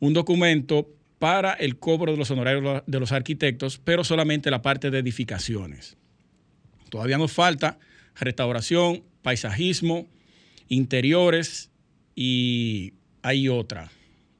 un 0.00 0.12
documento 0.12 0.88
para 1.20 1.52
el 1.52 1.78
cobro 1.78 2.10
de 2.10 2.18
los 2.18 2.32
honorarios 2.32 2.82
de 2.84 2.98
los 2.98 3.12
arquitectos, 3.12 3.78
pero 3.78 4.02
solamente 4.02 4.50
la 4.50 4.60
parte 4.60 4.90
de 4.90 4.98
edificaciones. 4.98 5.96
Todavía 6.90 7.16
nos 7.16 7.30
falta 7.30 7.78
restauración, 8.16 9.04
paisajismo, 9.22 10.08
interiores 10.68 11.70
y 12.14 12.94
hay 13.22 13.48
otra, 13.48 13.90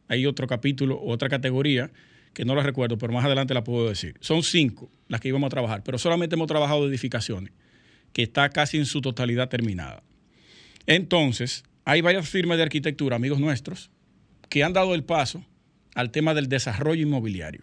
hay 0.08 0.26
otro 0.26 0.46
capítulo, 0.46 1.00
otra 1.02 1.28
categoría 1.28 1.90
que 2.32 2.44
no 2.44 2.54
la 2.54 2.62
recuerdo, 2.62 2.98
pero 2.98 3.12
más 3.12 3.24
adelante 3.24 3.54
la 3.54 3.64
puedo 3.64 3.88
decir. 3.88 4.16
Son 4.20 4.42
cinco 4.42 4.90
las 5.08 5.20
que 5.20 5.28
íbamos 5.28 5.46
a 5.48 5.50
trabajar, 5.50 5.82
pero 5.84 5.98
solamente 5.98 6.34
hemos 6.34 6.48
trabajado 6.48 6.88
edificaciones, 6.88 7.52
que 8.12 8.22
está 8.22 8.48
casi 8.50 8.76
en 8.76 8.86
su 8.86 9.00
totalidad 9.00 9.48
terminada. 9.48 10.02
Entonces, 10.86 11.64
hay 11.84 12.00
varias 12.00 12.28
firmas 12.28 12.56
de 12.56 12.64
arquitectura, 12.64 13.16
amigos 13.16 13.40
nuestros, 13.40 13.90
que 14.48 14.64
han 14.64 14.72
dado 14.72 14.94
el 14.94 15.04
paso 15.04 15.44
al 15.94 16.10
tema 16.10 16.34
del 16.34 16.48
desarrollo 16.48 17.02
inmobiliario. 17.02 17.62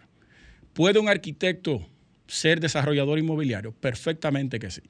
¿Puede 0.72 0.98
un 0.98 1.08
arquitecto 1.08 1.86
ser 2.26 2.60
desarrollador 2.60 3.18
inmobiliario? 3.18 3.72
Perfectamente 3.72 4.58
que 4.58 4.70
sí. 4.70 4.82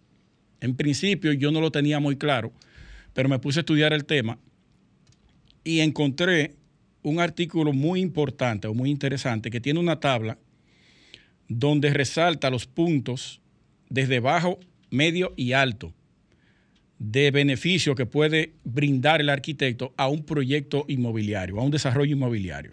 En 0.60 0.76
principio 0.76 1.32
yo 1.32 1.50
no 1.50 1.60
lo 1.60 1.72
tenía 1.72 1.98
muy 1.98 2.16
claro, 2.16 2.52
pero 3.14 3.28
me 3.28 3.38
puse 3.38 3.60
a 3.60 3.62
estudiar 3.62 3.92
el 3.92 4.04
tema 4.04 4.38
y 5.64 5.80
encontré 5.80 6.56
un 7.02 7.20
artículo 7.20 7.72
muy 7.72 8.00
importante 8.00 8.68
o 8.68 8.74
muy 8.74 8.90
interesante 8.90 9.50
que 9.50 9.60
tiene 9.60 9.80
una 9.80 10.00
tabla 10.00 10.38
donde 11.48 11.90
resalta 11.90 12.50
los 12.50 12.66
puntos 12.66 13.40
desde 13.88 14.20
bajo, 14.20 14.58
medio 14.90 15.32
y 15.36 15.52
alto 15.52 15.92
de 16.98 17.32
beneficio 17.32 17.94
que 17.96 18.06
puede 18.06 18.52
brindar 18.62 19.20
el 19.20 19.28
arquitecto 19.28 19.92
a 19.96 20.08
un 20.08 20.24
proyecto 20.24 20.84
inmobiliario, 20.86 21.58
a 21.58 21.64
un 21.64 21.72
desarrollo 21.72 22.12
inmobiliario. 22.12 22.72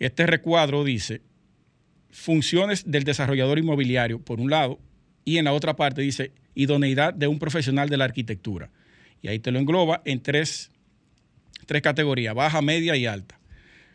Este 0.00 0.26
recuadro 0.26 0.82
dice 0.82 1.22
funciones 2.10 2.90
del 2.90 3.04
desarrollador 3.04 3.58
inmobiliario, 3.58 4.20
por 4.20 4.40
un 4.40 4.50
lado, 4.50 4.80
y 5.24 5.38
en 5.38 5.44
la 5.44 5.52
otra 5.52 5.76
parte 5.76 6.02
dice 6.02 6.32
idoneidad 6.54 7.14
de 7.14 7.28
un 7.28 7.38
profesional 7.38 7.88
de 7.88 7.96
la 7.96 8.06
arquitectura. 8.06 8.70
Y 9.22 9.28
ahí 9.28 9.38
te 9.38 9.50
lo 9.50 9.58
engloba 9.58 10.02
en 10.04 10.20
tres, 10.20 10.70
tres 11.66 11.82
categorías, 11.82 12.34
baja, 12.34 12.62
media 12.62 12.96
y 12.96 13.06
alta. 13.06 13.38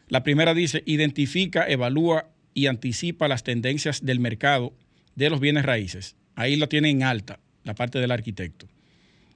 La 0.08 0.24
primera 0.24 0.54
dice, 0.54 0.84
identifica, 0.86 1.66
evalúa 1.68 2.30
y 2.54 2.68
anticipa 2.68 3.28
las 3.28 3.44
tendencias 3.44 4.06
del 4.06 4.20
mercado 4.20 4.74
de 5.16 5.30
los 5.30 5.40
bienes 5.40 5.66
raíces. 5.66 6.16
Ahí 6.36 6.56
lo 6.56 6.70
tiene 6.70 6.90
en 6.90 7.04
alta, 7.04 7.40
la 7.64 7.76
parte 7.76 8.00
del 8.00 8.12
arquitecto. 8.12 8.68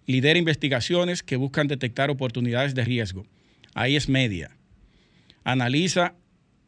Lidera 0.05 0.39
investigaciones 0.39 1.23
que 1.23 1.35
buscan 1.35 1.67
detectar 1.67 2.09
oportunidades 2.09 2.75
de 2.75 2.85
riesgo. 2.85 3.25
Ahí 3.73 3.95
es 3.95 4.07
media. 4.07 4.55
Analiza 5.43 6.15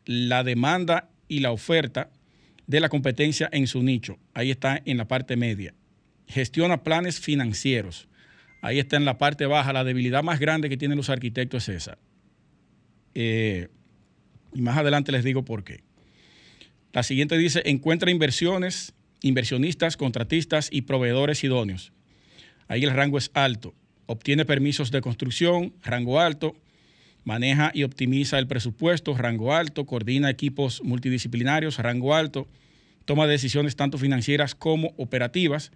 la 0.06 0.44
demanda 0.44 1.10
y 1.28 1.40
la 1.40 1.52
oferta 1.52 2.10
de 2.68 2.80
la 2.80 2.90
competencia 2.90 3.50
en 3.52 3.68
su 3.68 3.82
nicho. 3.82 4.18
Ahí 4.34 4.52
está 4.52 4.82
en 4.84 4.98
la 4.98 5.08
parte 5.08 5.38
media. 5.38 5.74
Gestiona 6.28 6.84
planes 6.84 7.20
financieros. 7.20 8.09
Ahí 8.62 8.80
está 8.80 8.98
en 8.98 9.06
la 9.06 9.18
parte 9.18 9.46
baja. 9.46 9.74
La 9.74 9.84
debilidad 9.84 10.24
más 10.24 10.40
grande 10.40 10.70
que 10.70 10.78
tienen 10.78 10.98
los 10.98 11.10
arquitectos 11.10 11.70
es 11.70 11.76
esa. 11.76 11.98
Eh, 13.16 13.70
y 14.54 14.62
más 14.62 14.78
adelante 14.78 15.12
les 15.12 15.24
digo 15.24 15.46
por 15.46 15.64
qué. 15.64 15.84
La 16.92 17.04
siguiente 17.04 17.38
dice, 17.38 17.62
encuentra 17.66 18.12
inversiones, 18.12 18.94
inversionistas, 19.22 19.96
contratistas 19.96 20.70
y 20.72 20.82
proveedores 20.84 21.44
idóneos. 21.44 21.94
Ahí 22.68 22.84
el 22.84 22.92
rango 22.92 23.18
es 23.18 23.32
alto. 23.34 23.74
Obtiene 24.06 24.46
permisos 24.46 24.92
de 24.92 25.02
construcción, 25.02 25.74
rango 25.84 26.20
alto. 26.20 26.56
Maneja 27.26 27.72
y 27.74 27.84
optimiza 27.84 28.40
el 28.40 28.48
presupuesto, 28.48 29.16
rango 29.16 29.54
alto. 29.54 29.86
Coordina 29.86 30.30
equipos 30.30 30.82
multidisciplinarios, 30.84 31.78
rango 31.78 32.16
alto. 32.16 32.48
Toma 33.06 33.28
decisiones 33.28 33.76
tanto 33.76 33.98
financieras 33.98 34.56
como 34.56 34.94
operativas, 34.98 35.72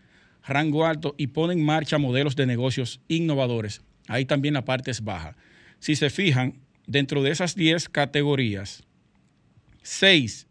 rango 0.45 0.85
alto. 0.85 1.15
Y 1.17 1.27
pone 1.27 1.53
en 1.53 1.63
marcha 1.63 1.97
modelos 1.97 2.35
de 2.35 2.45
negocios 2.45 3.01
innovadores. 3.07 3.81
Ahí 4.07 4.25
también 4.25 4.53
la 4.53 4.65
parte 4.65 4.91
es 4.91 5.03
baja. 5.03 5.35
Si 5.79 5.95
se 5.95 6.09
fijan, 6.09 6.59
dentro 6.87 7.23
de 7.23 7.31
esas 7.31 7.55
10 7.55 7.89
categorías, 7.89 8.83
6 9.83 10.47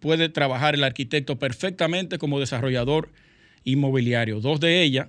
puede 0.00 0.28
trabajar 0.28 0.74
el 0.74 0.84
arquitecto 0.84 1.38
perfectamente 1.38 2.18
como 2.18 2.40
desarrollador 2.40 3.10
inmobiliario. 3.64 4.40
Dos 4.40 4.60
de 4.60 4.82
ellas, 4.82 5.08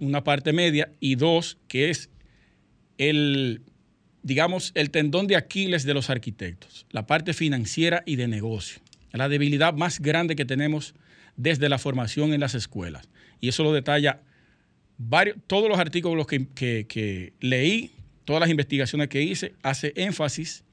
una 0.00 0.24
parte 0.24 0.52
media, 0.52 0.92
y 1.00 1.14
dos, 1.14 1.58
que 1.68 1.90
es 1.90 2.10
el, 2.98 3.62
digamos, 4.22 4.72
el 4.74 4.90
tendón 4.90 5.26
de 5.26 5.36
Aquiles 5.36 5.84
de 5.84 5.94
los 5.94 6.10
arquitectos, 6.10 6.86
la 6.90 7.06
parte 7.06 7.32
financiera 7.32 8.02
y 8.06 8.16
de 8.16 8.28
negocio. 8.28 8.80
La 9.12 9.28
debilidad 9.28 9.74
más 9.74 10.00
grande 10.00 10.36
que 10.36 10.44
tenemos 10.44 10.94
desde 11.36 11.68
la 11.68 11.78
formación 11.78 12.32
en 12.32 12.40
las 12.40 12.54
escuelas. 12.54 13.08
Y 13.40 13.48
eso 13.48 13.62
lo 13.62 13.72
detalla 13.72 14.20
varios, 14.98 15.36
todos 15.46 15.68
los 15.68 15.78
artículos 15.78 16.26
que, 16.26 16.46
que 16.54 17.32
leí, 17.40 17.92
todas 18.24 18.40
las 18.40 18.50
investigaciones 18.50 19.08
que 19.08 19.22
hice, 19.22 19.54
hace 19.62 19.92
énfasis 19.96 20.64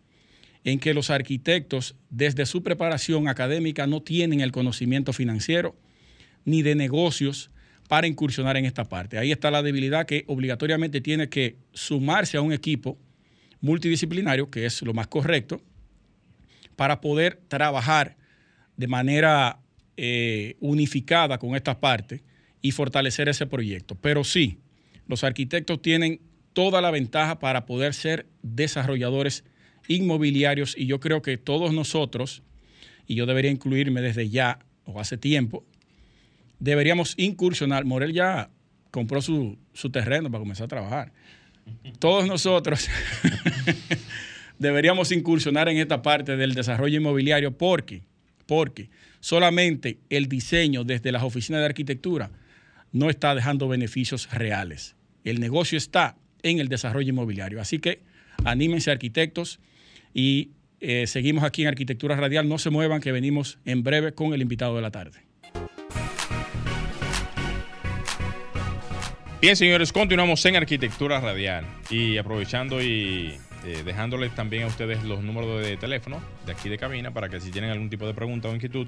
en 0.63 0.79
que 0.79 0.93
los 0.93 1.09
arquitectos 1.09 1.95
desde 2.09 2.45
su 2.45 2.63
preparación 2.63 3.27
académica 3.27 3.87
no 3.87 4.01
tienen 4.01 4.41
el 4.41 4.51
conocimiento 4.51 5.13
financiero 5.13 5.75
ni 6.45 6.61
de 6.61 6.75
negocios 6.75 7.49
para 7.87 8.07
incursionar 8.07 8.55
en 8.57 8.65
esta 8.65 8.85
parte. 8.85 9.17
Ahí 9.17 9.31
está 9.31 9.49
la 9.49 9.63
debilidad 9.63 10.05
que 10.05 10.23
obligatoriamente 10.27 11.01
tiene 11.01 11.29
que 11.29 11.57
sumarse 11.73 12.37
a 12.37 12.41
un 12.41 12.53
equipo 12.53 12.97
multidisciplinario, 13.61 14.49
que 14.49 14.65
es 14.65 14.81
lo 14.81 14.93
más 14.93 15.07
correcto, 15.07 15.61
para 16.75 17.01
poder 17.01 17.41
trabajar 17.47 18.15
de 18.77 18.87
manera 18.87 19.59
eh, 20.01 20.55
unificada 20.61 21.37
con 21.39 21.57
esta 21.57 21.81
parte 21.81 22.23
y 22.61 22.71
fortalecer 22.71 23.27
ese 23.27 23.45
proyecto. 23.45 23.95
Pero 23.95 24.23
sí, 24.23 24.59
los 25.07 25.25
arquitectos 25.25 25.81
tienen 25.81 26.21
toda 26.53 26.79
la 26.79 26.89
ventaja 26.89 27.39
para 27.39 27.65
poder 27.65 27.93
ser 27.93 28.25
desarrolladores 28.41 29.43
inmobiliarios 29.89 30.73
y 30.77 30.85
yo 30.85 31.01
creo 31.01 31.21
que 31.21 31.37
todos 31.37 31.73
nosotros, 31.73 32.43
y 33.07 33.15
yo 33.15 33.25
debería 33.25 33.51
incluirme 33.51 34.01
desde 34.01 34.29
ya 34.29 34.59
o 34.85 35.01
hace 35.01 35.17
tiempo, 35.17 35.65
deberíamos 36.59 37.13
incursionar. 37.17 37.83
Morel 37.83 38.13
ya 38.13 38.49
compró 38.91 39.21
su, 39.21 39.57
terreno 39.91 40.31
para 40.31 40.39
comenzar 40.39 40.63
a 40.63 40.69
trabajar. 40.69 41.11
Todos 41.99 42.25
nosotros 42.25 42.87
deberíamos 44.59 45.11
incursionar 45.11 45.67
en 45.67 45.75
esta 45.75 46.01
parte 46.01 46.37
del 46.37 46.53
desarrollo 46.53 46.95
inmobiliario 46.95 47.57
porque, 47.57 48.03
porque 48.45 48.89
solamente 49.19 49.97
el 50.09 50.27
diseño 50.27 50.83
desde 50.83 51.11
las 51.11 51.23
oficinas 51.23 51.59
de 51.61 51.65
arquitectura 51.65 52.31
no 52.91 53.09
está 53.09 53.35
dejando 53.35 53.67
beneficios 53.67 54.29
reales. 54.31 54.95
El 55.23 55.39
negocio 55.39 55.77
está 55.77 56.15
en 56.43 56.59
el 56.59 56.69
desarrollo 56.69 57.09
inmobiliario. 57.09 57.61
Así 57.61 57.79
que 57.79 58.01
anímense 58.45 58.91
arquitectos, 58.91 59.59
y 60.13 60.49
eh, 60.79 61.07
seguimos 61.07 61.43
aquí 61.43 61.63
en 61.63 61.67
Arquitectura 61.69 62.15
Radial. 62.15 62.47
No 62.47 62.57
se 62.57 62.69
muevan, 62.69 63.01
que 63.01 63.11
venimos 63.11 63.59
en 63.65 63.83
breve 63.83 64.13
con 64.13 64.33
el 64.33 64.41
invitado 64.41 64.75
de 64.75 64.81
la 64.81 64.91
tarde. 64.91 65.19
Bien, 69.41 69.55
señores, 69.55 69.93
continuamos 69.93 70.45
en 70.45 70.57
Arquitectura 70.57 71.19
Radial 71.21 71.65
y 71.89 72.17
aprovechando 72.17 72.81
y 72.81 73.37
eh, 73.65 73.81
dejándoles 73.83 74.33
también 74.35 74.63
a 74.63 74.67
ustedes 74.67 75.03
los 75.03 75.23
números 75.23 75.63
de 75.63 75.77
teléfono 75.77 76.21
de 76.45 76.51
aquí 76.51 76.69
de 76.69 76.77
cabina 76.77 77.11
para 77.11 77.29
que 77.29 77.39
si 77.39 77.49
tienen 77.51 77.71
algún 77.71 77.89
tipo 77.89 78.05
de 78.07 78.13
pregunta 78.13 78.49
o 78.49 78.55
inquietud, 78.55 78.87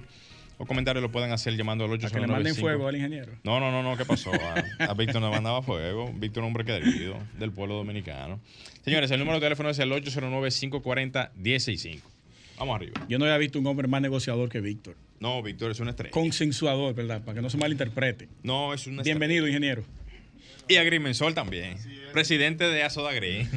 o 0.58 0.66
comentarios 0.66 1.02
lo 1.02 1.12
pueden 1.12 1.32
hacer 1.32 1.56
llamando 1.58 1.86
al 1.86 1.92
809 1.92 2.22
que 2.22 2.28
le 2.28 2.34
manden 2.34 2.56
fuego 2.56 2.88
al 2.88 2.96
ingeniero. 2.96 3.34
No, 3.44 3.60
no, 3.60 3.72
no, 3.72 3.82
no, 3.82 3.98
¿qué 3.98 4.06
pasó? 4.06 4.32
A, 4.80 4.94
Víctor 4.94 5.22
no 5.22 5.32
mandaba 5.32 5.64
fuego. 5.64 6.12
Víctor 6.14 6.44
es 6.44 6.46
un 6.46 6.46
hombre 6.46 6.66
querido 6.66 7.18
del 7.40 7.52
pueblo 7.52 7.76
dominicano. 7.76 8.40
Señores, 8.84 9.10
el 9.12 9.20
número 9.20 9.40
de 9.40 9.46
teléfono 9.46 9.70
es 9.70 9.80
el 9.80 9.92
809-540-165. 9.92 12.02
Vamos 12.60 12.76
arriba. 12.76 13.02
Yo 13.10 13.18
no 13.18 13.26
había 13.26 13.40
visto 13.40 13.58
un 13.58 13.66
hombre 13.66 13.88
más 13.88 14.04
negociador 14.04 14.50
que 14.50 14.62
Víctor. 14.62 14.96
No, 15.20 15.42
Víctor 15.42 15.72
es 15.72 15.80
un 15.80 15.90
estrella. 15.90 16.12
Consensuador, 16.12 16.94
¿verdad? 16.94 17.24
Para 17.24 17.34
que 17.36 17.42
no 17.42 17.50
se 17.50 17.58
malinterprete. 17.58 18.30
No, 18.44 18.72
es 18.74 18.86
un 18.86 18.98
Bienvenido, 18.98 19.48
ingeniero. 19.48 19.84
Y 20.68 20.76
Agrimensor 20.78 21.34
también. 21.34 21.78
Presidente 22.14 22.66
de 22.66 22.84
Asodagri. 22.84 23.48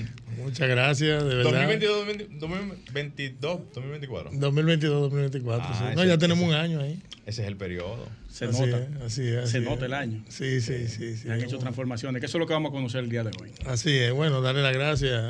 Muchas 0.43 0.69
gracias, 0.69 1.23
de 1.23 1.35
verdad. 1.37 1.53
2022, 1.53 2.07
2022, 2.41 3.61
2024. 3.73 4.31
2022, 4.35 5.01
2024. 5.03 5.95
no, 5.95 6.05
ya 6.05 6.19
tenemos 6.19 6.45
un 6.45 6.55
año 6.55 6.81
ahí. 6.81 7.01
Ese 7.27 7.43
es 7.43 7.49
el 7.49 7.57
periodo. 7.57 8.07
Se 8.29 8.47
nota. 8.47 8.89
así 9.07 9.27
es, 9.29 9.51
Se 9.51 9.61
nota 9.61 9.87
el 9.87 9.95
año. 9.95 10.25
Sí, 10.29 10.61
sí, 10.61 10.89
sí. 10.89 11.17
sí 11.17 11.29
han 11.29 11.41
hecho 11.41 11.59
transformaciones, 11.59 12.21
que 12.21 12.27
eso 12.27 12.37
es 12.37 12.41
lo 12.41 12.47
que 12.47 12.53
vamos 12.53 12.71
a 12.71 12.73
conocer 12.73 13.05
el 13.05 13.11
día 13.11 13.23
de 13.23 13.31
hoy. 13.41 13.53
Así 13.65 13.97
es. 13.97 14.13
Bueno, 14.13 14.41
darle 14.41 14.63
las 14.63 14.75
gracias 14.75 15.23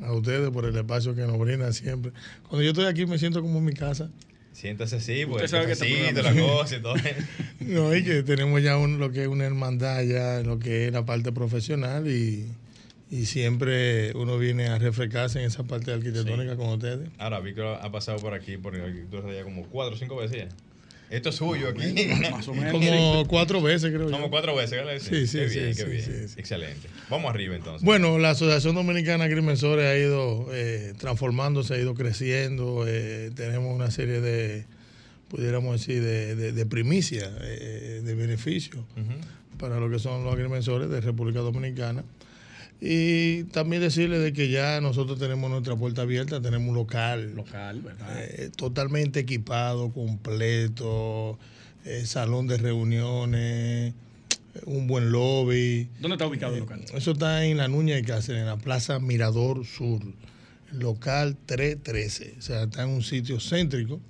a, 0.00 0.12
ustedes 0.12 0.50
por 0.50 0.64
el 0.64 0.76
espacio 0.76 1.14
que 1.14 1.22
nos 1.22 1.38
brindan 1.38 1.72
siempre. 1.72 2.12
Cuando 2.48 2.62
yo 2.62 2.70
estoy 2.70 2.86
aquí 2.86 3.06
me 3.06 3.18
siento 3.18 3.40
como 3.40 3.58
en 3.58 3.64
mi 3.64 3.72
casa. 3.72 4.10
Siéntase 4.60 4.96
así, 4.96 5.24
pues. 5.24 5.44
Usted 5.44 5.58
sabe 5.58 5.74
que 5.74 6.12
de 6.12 6.22
la 6.22 6.34
cosa 6.34 6.76
y 6.76 6.82
todo. 6.82 6.94
no, 7.60 7.94
y 7.94 8.04
que 8.04 8.22
tenemos 8.22 8.62
ya 8.62 8.76
un, 8.76 8.98
lo 8.98 9.10
que 9.10 9.22
es 9.22 9.28
una 9.28 9.46
hermandad 9.46 10.02
ya 10.02 10.40
en 10.40 10.46
lo 10.46 10.58
que 10.58 10.86
es 10.86 10.92
la 10.92 11.06
parte 11.06 11.32
profesional 11.32 12.06
y 12.08 12.46
y 13.10 13.26
siempre 13.26 14.12
uno 14.14 14.38
viene 14.38 14.68
a 14.68 14.78
refrescarse 14.78 15.40
en 15.40 15.46
esa 15.46 15.64
parte 15.64 15.92
arquitectónica 15.92 16.56
con 16.56 16.68
ustedes. 16.68 17.08
Ahora, 17.18 17.40
Víctor 17.40 17.78
ha 17.82 17.90
pasado 17.90 18.18
por 18.18 18.34
aquí, 18.34 18.56
por 18.56 18.76
el 18.76 18.82
arquitectura 18.82 19.32
ya 19.34 19.42
como 19.42 19.64
cuatro 19.64 19.96
o 19.96 19.98
cinco 19.98 20.16
veces 20.16 20.46
Esto 21.10 21.30
es 21.30 21.34
suyo 21.34 21.68
aquí. 21.68 22.08
Más 22.30 22.46
o 22.46 22.54
menos. 22.54 22.72
Como 22.72 23.26
cuatro 23.26 23.60
veces, 23.60 23.92
creo 23.92 24.10
Como 24.10 24.30
cuatro 24.30 24.54
veces, 24.54 25.02
Sí, 25.02 25.26
sí, 25.26 25.48
sí, 25.48 25.58
qué 25.76 25.84
bien. 25.84 26.26
Excelente. 26.36 26.88
Vamos 27.10 27.30
arriba 27.30 27.56
entonces. 27.56 27.84
Bueno, 27.84 28.18
la 28.18 28.30
Asociación 28.30 28.76
Dominicana 28.76 29.24
de 29.24 29.30
Agrimensores 29.30 29.86
ha 29.86 29.96
ido 29.96 30.46
eh, 30.52 30.94
transformándose, 30.98 31.74
ha 31.74 31.78
ido 31.78 31.94
creciendo. 31.94 32.84
Eh, 32.86 33.32
tenemos 33.34 33.74
una 33.74 33.90
serie 33.90 34.20
de, 34.20 34.66
pudiéramos 35.28 35.80
decir, 35.80 36.00
de, 36.00 36.52
de, 36.52 36.66
primicias, 36.66 37.28
eh, 37.42 38.02
de 38.04 38.14
beneficios 38.14 38.84
para 39.58 39.78
lo 39.80 39.90
que 39.90 39.98
son 39.98 40.24
los 40.24 40.32
agrimensores 40.32 40.88
de 40.88 41.00
República 41.00 41.40
Dominicana. 41.40 42.04
Y 42.80 43.44
también 43.44 43.82
decirle 43.82 44.18
de 44.18 44.32
que 44.32 44.48
ya 44.48 44.80
nosotros 44.80 45.18
tenemos 45.18 45.50
nuestra 45.50 45.76
puerta 45.76 46.02
abierta, 46.02 46.40
tenemos 46.40 46.70
un 46.70 46.76
local. 46.76 47.34
Local, 47.34 47.82
¿verdad? 47.82 48.24
Eh, 48.24 48.50
totalmente 48.56 49.20
equipado, 49.20 49.90
completo, 49.90 51.38
eh, 51.84 52.06
salón 52.06 52.46
de 52.46 52.56
reuniones, 52.56 53.92
un 54.64 54.86
buen 54.86 55.12
lobby. 55.12 55.88
¿Dónde 56.00 56.14
está 56.14 56.26
ubicado 56.26 56.54
el 56.54 56.60
local? 56.60 56.82
Eso 56.94 57.10
está 57.10 57.44
en 57.44 57.58
la 57.58 57.68
Nuña 57.68 57.96
de 57.96 58.02
Cáceres, 58.02 58.40
en 58.40 58.46
la 58.46 58.56
Plaza 58.56 58.98
Mirador 58.98 59.66
Sur, 59.66 60.00
local 60.72 61.36
313. 61.44 62.36
O 62.38 62.42
sea, 62.42 62.62
está 62.62 62.84
en 62.84 62.88
un 62.88 63.02
sitio 63.02 63.40
céntrico. 63.40 64.00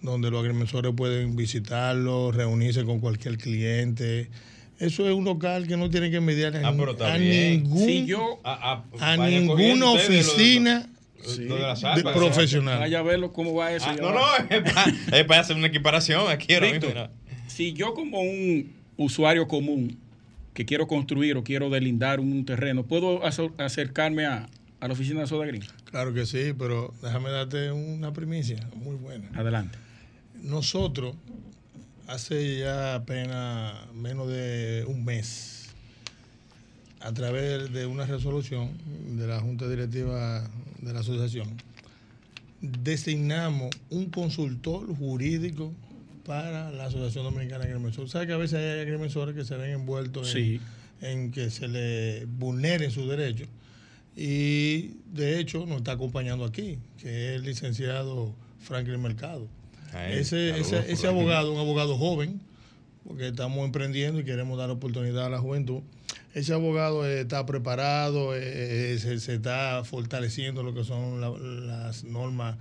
Donde 0.00 0.30
los 0.30 0.40
agrimensores 0.40 0.94
pueden 0.96 1.36
visitarlo, 1.36 2.32
reunirse 2.32 2.86
con 2.86 3.00
cualquier 3.00 3.36
cliente 3.36 4.30
eso 4.80 5.08
es 5.08 5.14
un 5.14 5.24
local 5.24 5.66
que 5.66 5.76
no 5.76 5.88
tiene 5.90 6.10
que 6.10 6.20
mediar 6.20 6.56
a, 6.56 6.68
ah, 6.68 7.18
ningún, 7.18 8.38
a, 8.42 9.16
ninguna 9.16 9.90
oficina 9.90 10.86
Sí. 11.22 11.44
De 11.44 12.02
profesional. 12.14 12.78
Vaya 12.78 13.00
a 13.00 13.02
verlo 13.02 13.30
cómo 13.32 13.54
va 13.54 13.72
eso. 13.72 13.86
Ah, 13.88 13.94
no, 13.94 14.06
va. 14.06 14.38
no, 14.38 14.56
es 14.56 14.72
para, 14.72 15.18
es 15.18 15.24
para 15.26 15.40
hacer 15.40 15.56
una 15.56 15.66
equiparación 15.66 16.30
aquí 16.30 16.54
ahora 16.54 16.72
Víctor, 16.72 16.94
mismo. 16.94 17.08
si 17.46 17.72
yo 17.74 17.94
como 17.94 18.22
un 18.22 18.72
usuario 18.96 19.46
común 19.46 19.98
que 20.54 20.64
quiero 20.64 20.86
construir 20.86 21.36
o 21.36 21.44
quiero 21.44 21.70
delindar 21.70 22.20
un 22.20 22.44
terreno, 22.44 22.84
¿puedo 22.84 23.22
acercarme 23.24 24.26
a, 24.26 24.48
a 24.80 24.86
la 24.88 24.92
oficina 24.94 25.20
de 25.20 25.26
Soda 25.26 25.46
Green? 25.46 25.62
Claro 25.84 26.14
que 26.14 26.26
sí, 26.26 26.54
pero 26.58 26.94
déjame 27.02 27.30
darte 27.30 27.70
una 27.70 28.12
primicia 28.12 28.58
muy 28.74 28.96
buena. 28.96 29.28
Adelante. 29.34 29.78
Nosotros, 30.42 31.16
hace 32.10 32.58
ya 32.58 32.96
apenas 32.96 33.92
menos 33.94 34.28
de 34.28 34.84
un 34.88 35.04
mes, 35.04 35.68
a 37.00 37.12
través 37.12 37.72
de 37.72 37.86
una 37.86 38.04
resolución 38.04 38.72
de 39.16 39.26
la 39.28 39.40
Junta 39.40 39.68
Directiva 39.68 40.42
de 40.80 40.92
la 40.92 41.00
Asociación, 41.00 41.48
designamos 42.60 43.70
un 43.90 44.10
consultor 44.10 44.92
jurídico 44.96 45.72
para 46.26 46.70
la 46.72 46.86
Asociación 46.86 47.24
Dominicana 47.24 47.64
de 47.64 47.70
Agrimensores. 47.70 48.10
¿Sabes 48.10 48.26
que 48.26 48.34
a 48.34 48.38
veces 48.38 48.58
hay 48.58 48.80
agrimensores 48.80 49.34
que 49.36 49.44
se 49.44 49.56
ven 49.56 49.70
envueltos 49.70 50.34
en, 50.34 50.42
Sí. 50.44 50.60
en 51.00 51.30
que 51.30 51.48
se 51.50 51.68
le 51.68 52.24
vulneren 52.26 52.90
sus 52.90 53.08
derechos? 53.08 53.48
Y 54.16 54.96
de 55.14 55.38
hecho 55.38 55.64
nos 55.64 55.78
está 55.78 55.92
acompañando 55.92 56.44
aquí, 56.44 56.76
que 56.98 57.28
es 57.28 57.36
el 57.36 57.44
licenciado 57.44 58.34
Franklin 58.58 59.00
Mercado. 59.00 59.46
Ese, 60.20 60.58
ese, 60.60 60.92
ese 60.92 61.06
abogado, 61.06 61.52
un 61.52 61.58
abogado 61.58 61.96
joven, 61.98 62.40
porque 63.06 63.28
estamos 63.28 63.64
emprendiendo 63.64 64.20
y 64.20 64.24
queremos 64.24 64.56
dar 64.58 64.70
oportunidad 64.70 65.26
a 65.26 65.30
la 65.30 65.38
juventud. 65.38 65.80
Ese 66.34 66.52
abogado 66.52 67.04
eh, 67.06 67.20
está 67.22 67.44
preparado, 67.46 68.34
eh, 68.36 68.92
eh, 68.94 68.98
se, 68.98 69.18
se 69.18 69.34
está 69.34 69.82
fortaleciendo 69.84 70.62
lo 70.62 70.72
que 70.74 70.84
son 70.84 71.20
la- 71.20 71.30
las 71.30 72.04
normas 72.04 72.56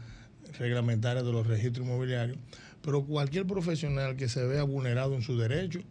reglamentarias 0.57 1.23
de 1.25 1.31
los 1.31 1.45
registros 1.45 1.85
inmobiliarios. 1.85 2.37
Pero 2.81 3.03
cualquier 3.05 3.45
profesional 3.45 4.15
que 4.15 4.27
se 4.29 4.43
vea 4.45 4.63
vulnerado 4.63 5.13
en 5.15 5.21
su 5.21 5.37
derecho 5.37 5.81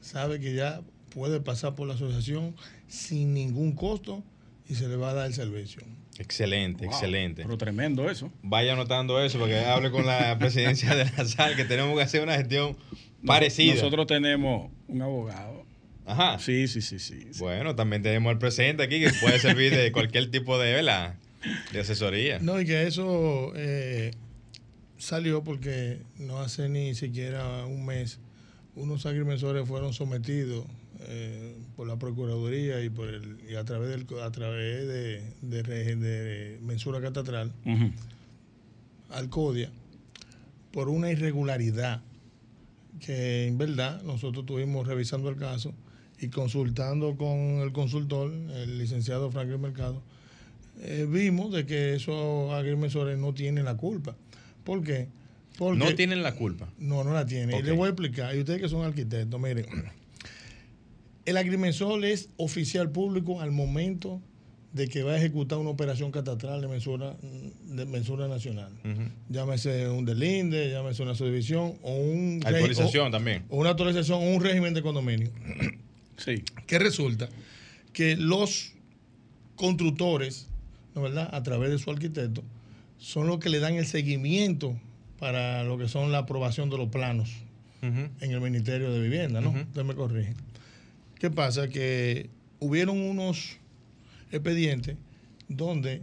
sabe 0.00 0.40
que 0.40 0.54
ya 0.54 0.82
puede 1.14 1.40
pasar 1.40 1.74
por 1.74 1.88
la 1.88 1.94
asociación 1.94 2.54
sin 2.88 3.32
ningún 3.34 3.72
costo 3.72 4.22
y 4.68 4.74
se 4.74 4.88
le 4.88 4.96
va 4.96 5.10
a 5.10 5.14
dar 5.14 5.26
el 5.26 5.34
servicio. 5.34 5.82
Excelente, 6.20 6.84
Wow, 6.84 6.92
excelente. 6.92 7.42
Pero 7.42 7.56
tremendo 7.56 8.10
eso. 8.10 8.30
Vaya 8.42 8.74
anotando 8.74 9.22
eso 9.24 9.38
porque 9.38 9.58
hable 9.58 9.90
con 9.90 10.06
la 10.06 10.36
presidencia 10.38 10.94
de 10.94 11.06
la 11.06 11.24
SAL 11.24 11.56
que 11.56 11.64
tenemos 11.64 11.96
que 11.96 12.02
hacer 12.02 12.22
una 12.22 12.36
gestión 12.36 12.76
parecida. 13.24 13.74
Nosotros 13.74 14.06
tenemos 14.06 14.70
un 14.86 15.00
abogado. 15.00 15.64
Ajá. 16.04 16.38
Sí, 16.38 16.68
sí, 16.68 16.82
sí, 16.82 16.98
sí. 16.98 17.28
sí. 17.32 17.38
Bueno, 17.38 17.74
también 17.74 18.02
tenemos 18.02 18.30
al 18.30 18.38
presidente 18.38 18.82
aquí 18.82 19.00
que 19.00 19.10
puede 19.20 19.38
servir 19.38 19.74
de 19.74 19.92
cualquier 19.92 20.30
tipo 20.30 20.58
de, 20.58 20.74
¿verdad? 20.74 21.14
de 21.72 21.80
asesoría. 21.80 22.38
No, 22.38 22.60
y 22.60 22.66
que 22.66 22.86
eso 22.86 23.52
eh, 23.56 24.10
salió 24.98 25.42
porque 25.42 26.02
no 26.18 26.40
hace 26.40 26.68
ni 26.68 26.94
siquiera 26.94 27.64
un 27.64 27.86
mes 27.86 28.20
unos 28.74 29.06
agrimensores 29.06 29.66
fueron 29.66 29.92
sometidos 29.92 30.64
eh, 31.02 31.56
por 31.76 31.86
la 31.86 31.98
Procuraduría 31.98 32.82
y 32.82 32.90
por 32.90 33.08
el 33.08 33.38
y 33.50 33.54
a 33.54 33.64
través 33.64 33.88
del 33.90 34.06
a 34.20 34.30
través 34.30 34.86
de, 34.86 35.22
de, 35.42 36.58
mensura 36.62 37.00
catastral 37.00 37.52
Ujú. 37.64 37.90
al 39.10 39.28
CODIA 39.28 39.70
por 40.72 40.88
una 40.88 41.10
irregularidad 41.10 42.02
que 43.00 43.46
en 43.46 43.58
verdad 43.58 44.02
nosotros 44.02 44.42
estuvimos 44.42 44.86
revisando 44.86 45.28
el 45.28 45.36
caso 45.36 45.72
y 46.20 46.28
consultando 46.28 47.16
con 47.16 47.60
el 47.62 47.72
consultor, 47.72 48.30
el 48.32 48.78
licenciado 48.78 49.30
Franklin 49.30 49.60
Mercado, 49.60 50.02
eh, 50.82 51.06
vimos 51.08 51.50
de 51.50 51.64
que 51.64 51.94
esos 51.94 52.52
agrimensores 52.52 53.18
no 53.18 53.32
tienen 53.32 53.64
la 53.64 53.76
culpa. 53.76 54.16
¿Por 54.64 54.82
qué? 54.82 55.08
Porque 55.56 55.78
No 55.78 55.94
tienen 55.94 56.22
la 56.22 56.34
culpa. 56.34 56.68
no, 56.78 57.04
no 57.04 57.12
la 57.14 57.24
tiene. 57.26 57.54
Ok. 57.54 57.60
Y 57.60 57.62
les 57.62 57.76
voy 57.76 57.86
a 57.86 57.90
explicar. 57.90 58.36
Y 58.36 58.40
ustedes 58.40 58.60
que 58.60 58.68
son 58.68 58.84
arquitectos, 58.84 59.40
miren. 59.40 59.66
El 61.30 61.36
agrimensor 61.36 62.04
es 62.04 62.28
oficial 62.38 62.90
público 62.90 63.40
al 63.40 63.52
momento 63.52 64.20
de 64.72 64.88
que 64.88 65.04
va 65.04 65.12
a 65.12 65.16
ejecutar 65.16 65.58
una 65.58 65.70
operación 65.70 66.10
catastral 66.10 66.60
de 66.60 66.66
mensura, 66.66 67.16
de 67.22 67.86
mensura 67.86 68.26
nacional. 68.26 68.72
Llámese 69.28 69.88
un 69.88 70.04
delinde, 70.04 70.70
llámese 70.72 71.04
una 71.04 71.14
subdivisión 71.14 71.74
o 71.82 71.94
un 71.94 72.40
Actualización 72.44 73.06
o- 73.06 73.10
también. 73.12 73.44
o 73.48 73.58
una 73.58 73.70
actualización 73.70 74.18
o 74.20 74.34
un 74.34 74.42
régimen 74.42 74.74
de 74.74 74.82
condominio. 74.82 75.30
Sí. 76.16 76.42
que 76.66 76.78
resulta 76.80 77.28
que 77.94 78.14
los 78.16 78.72
constructores, 79.56 80.48
¿no 80.96 81.00
verdad? 81.02 81.30
A 81.32 81.42
través 81.44 81.70
de 81.70 81.78
su 81.78 81.90
arquitecto, 81.90 82.42
son 82.98 83.28
los 83.28 83.38
que 83.38 83.48
le 83.50 83.58
dan 83.60 83.74
el 83.76 83.86
seguimiento 83.86 84.76
para 85.20 85.62
lo 85.64 85.78
que 85.78 85.86
son 85.88 86.10
la 86.12 86.18
aprobación 86.18 86.68
de 86.70 86.76
los 86.76 86.88
planos 86.88 87.30
en 87.82 88.10
el 88.30 88.40
Ministerio 88.42 88.92
de 88.92 89.00
Vivienda, 89.00 89.40
¿no? 89.40 89.50
Usted 89.52 89.84
me 89.84 89.94
corrige. 89.94 90.34
¿Qué 91.20 91.30
pasa? 91.30 91.68
Que 91.68 92.30
hubieron 92.58 93.00
unos 93.00 93.58
expedientes 94.32 94.96
donde 95.48 96.02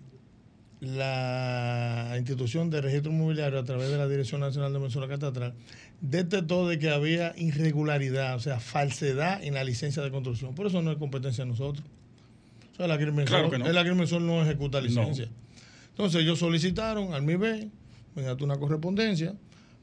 la 0.79 2.13
institución 2.17 2.69
de 2.69 2.81
registro 2.81 3.11
inmobiliario 3.11 3.57
a 3.59 3.63
través 3.63 3.89
de 3.89 3.97
la 3.97 4.07
Dirección 4.07 4.41
Nacional 4.41 4.71
de 4.73 4.79
Mensura 4.79 5.07
Catastral 5.07 5.53
detectó 6.01 6.67
de 6.67 6.77
que 6.77 6.89
había 6.91 7.33
irregularidad, 7.35 8.35
o 8.35 8.39
sea, 8.39 8.59
falsedad 8.59 9.43
en 9.43 9.55
la 9.55 9.63
licencia 9.63 10.03
de 10.03 10.11
construcción. 10.11 10.53
Por 10.53 10.67
eso 10.67 10.81
no 10.83 10.91
es 10.91 10.97
competencia 10.97 11.43
de 11.43 11.49
nosotros. 11.49 11.83
O 12.73 12.75
sea, 12.75 12.85
el 12.85 12.91
agrimensor, 12.91 13.27
Claro 13.39 13.49
que 13.49 13.57
no. 13.57 13.65
el 13.67 13.77
agrimensor 13.77 14.21
no 14.21 14.43
ejecuta 14.43 14.79
No. 14.79 14.85
licencia. 14.87 15.29
Entonces 15.89 16.21
ellos 16.21 16.37
solicitaron 16.37 17.13
al 17.15 17.23
MIBE 17.23 17.69
mediante 18.15 18.43
una 18.43 18.57
correspondencia 18.57 19.33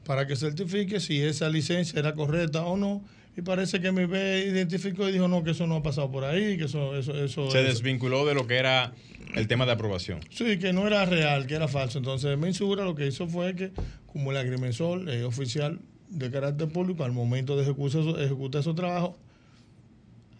para 0.05 0.25
que 0.27 0.37
certifique 0.37 1.01
si 1.01 1.21
esa 1.21 1.49
licencia 1.49 1.99
era 1.99 2.13
correcta 2.13 2.65
o 2.65 2.77
no. 2.77 3.03
Y 3.37 3.41
parece 3.41 3.81
que 3.81 3.91
MIBE 3.91 4.45
identificó 4.47 5.09
y 5.09 5.11
dijo 5.11 5.27
no, 5.27 5.43
que 5.43 5.51
eso 5.51 5.67
no 5.67 5.75
ha 5.75 5.83
pasado 5.83 6.09
por 6.09 6.23
ahí, 6.23 6.57
que 6.57 6.65
eso, 6.65 6.95
eso, 6.97 7.11
eso, 7.21 7.51
Se 7.51 7.59
eso- 7.59 7.67
desvinculó 7.67 8.25
de 8.25 8.33
lo 8.33 8.47
que 8.47 8.55
era 8.55 8.93
el 9.35 9.47
tema 9.49 9.65
de 9.65 9.73
aprobación. 9.73 10.21
Sí, 10.29 10.57
que 10.57 10.71
no 10.71 10.87
era 10.87 11.05
real, 11.05 11.45
que 11.45 11.55
era 11.55 11.67
falso. 11.67 11.97
Entonces, 11.97 12.37
Mensura 12.37 12.85
lo 12.85 12.95
que 12.95 13.07
hizo 13.07 13.27
fue 13.27 13.53
que, 13.55 13.71
como 14.07 14.31
el 14.31 14.37
agrimensor 14.37 15.09
es 15.09 15.23
oficial 15.23 15.79
de 16.09 16.31
carácter 16.31 16.69
público, 16.69 17.03
al 17.03 17.11
momento 17.11 17.57
de 17.57 17.63
ejecutar, 17.63 18.01
esos- 18.01 18.19
ejecutar 18.21 18.61
esos 18.61 18.75
trabajos, 18.75 19.15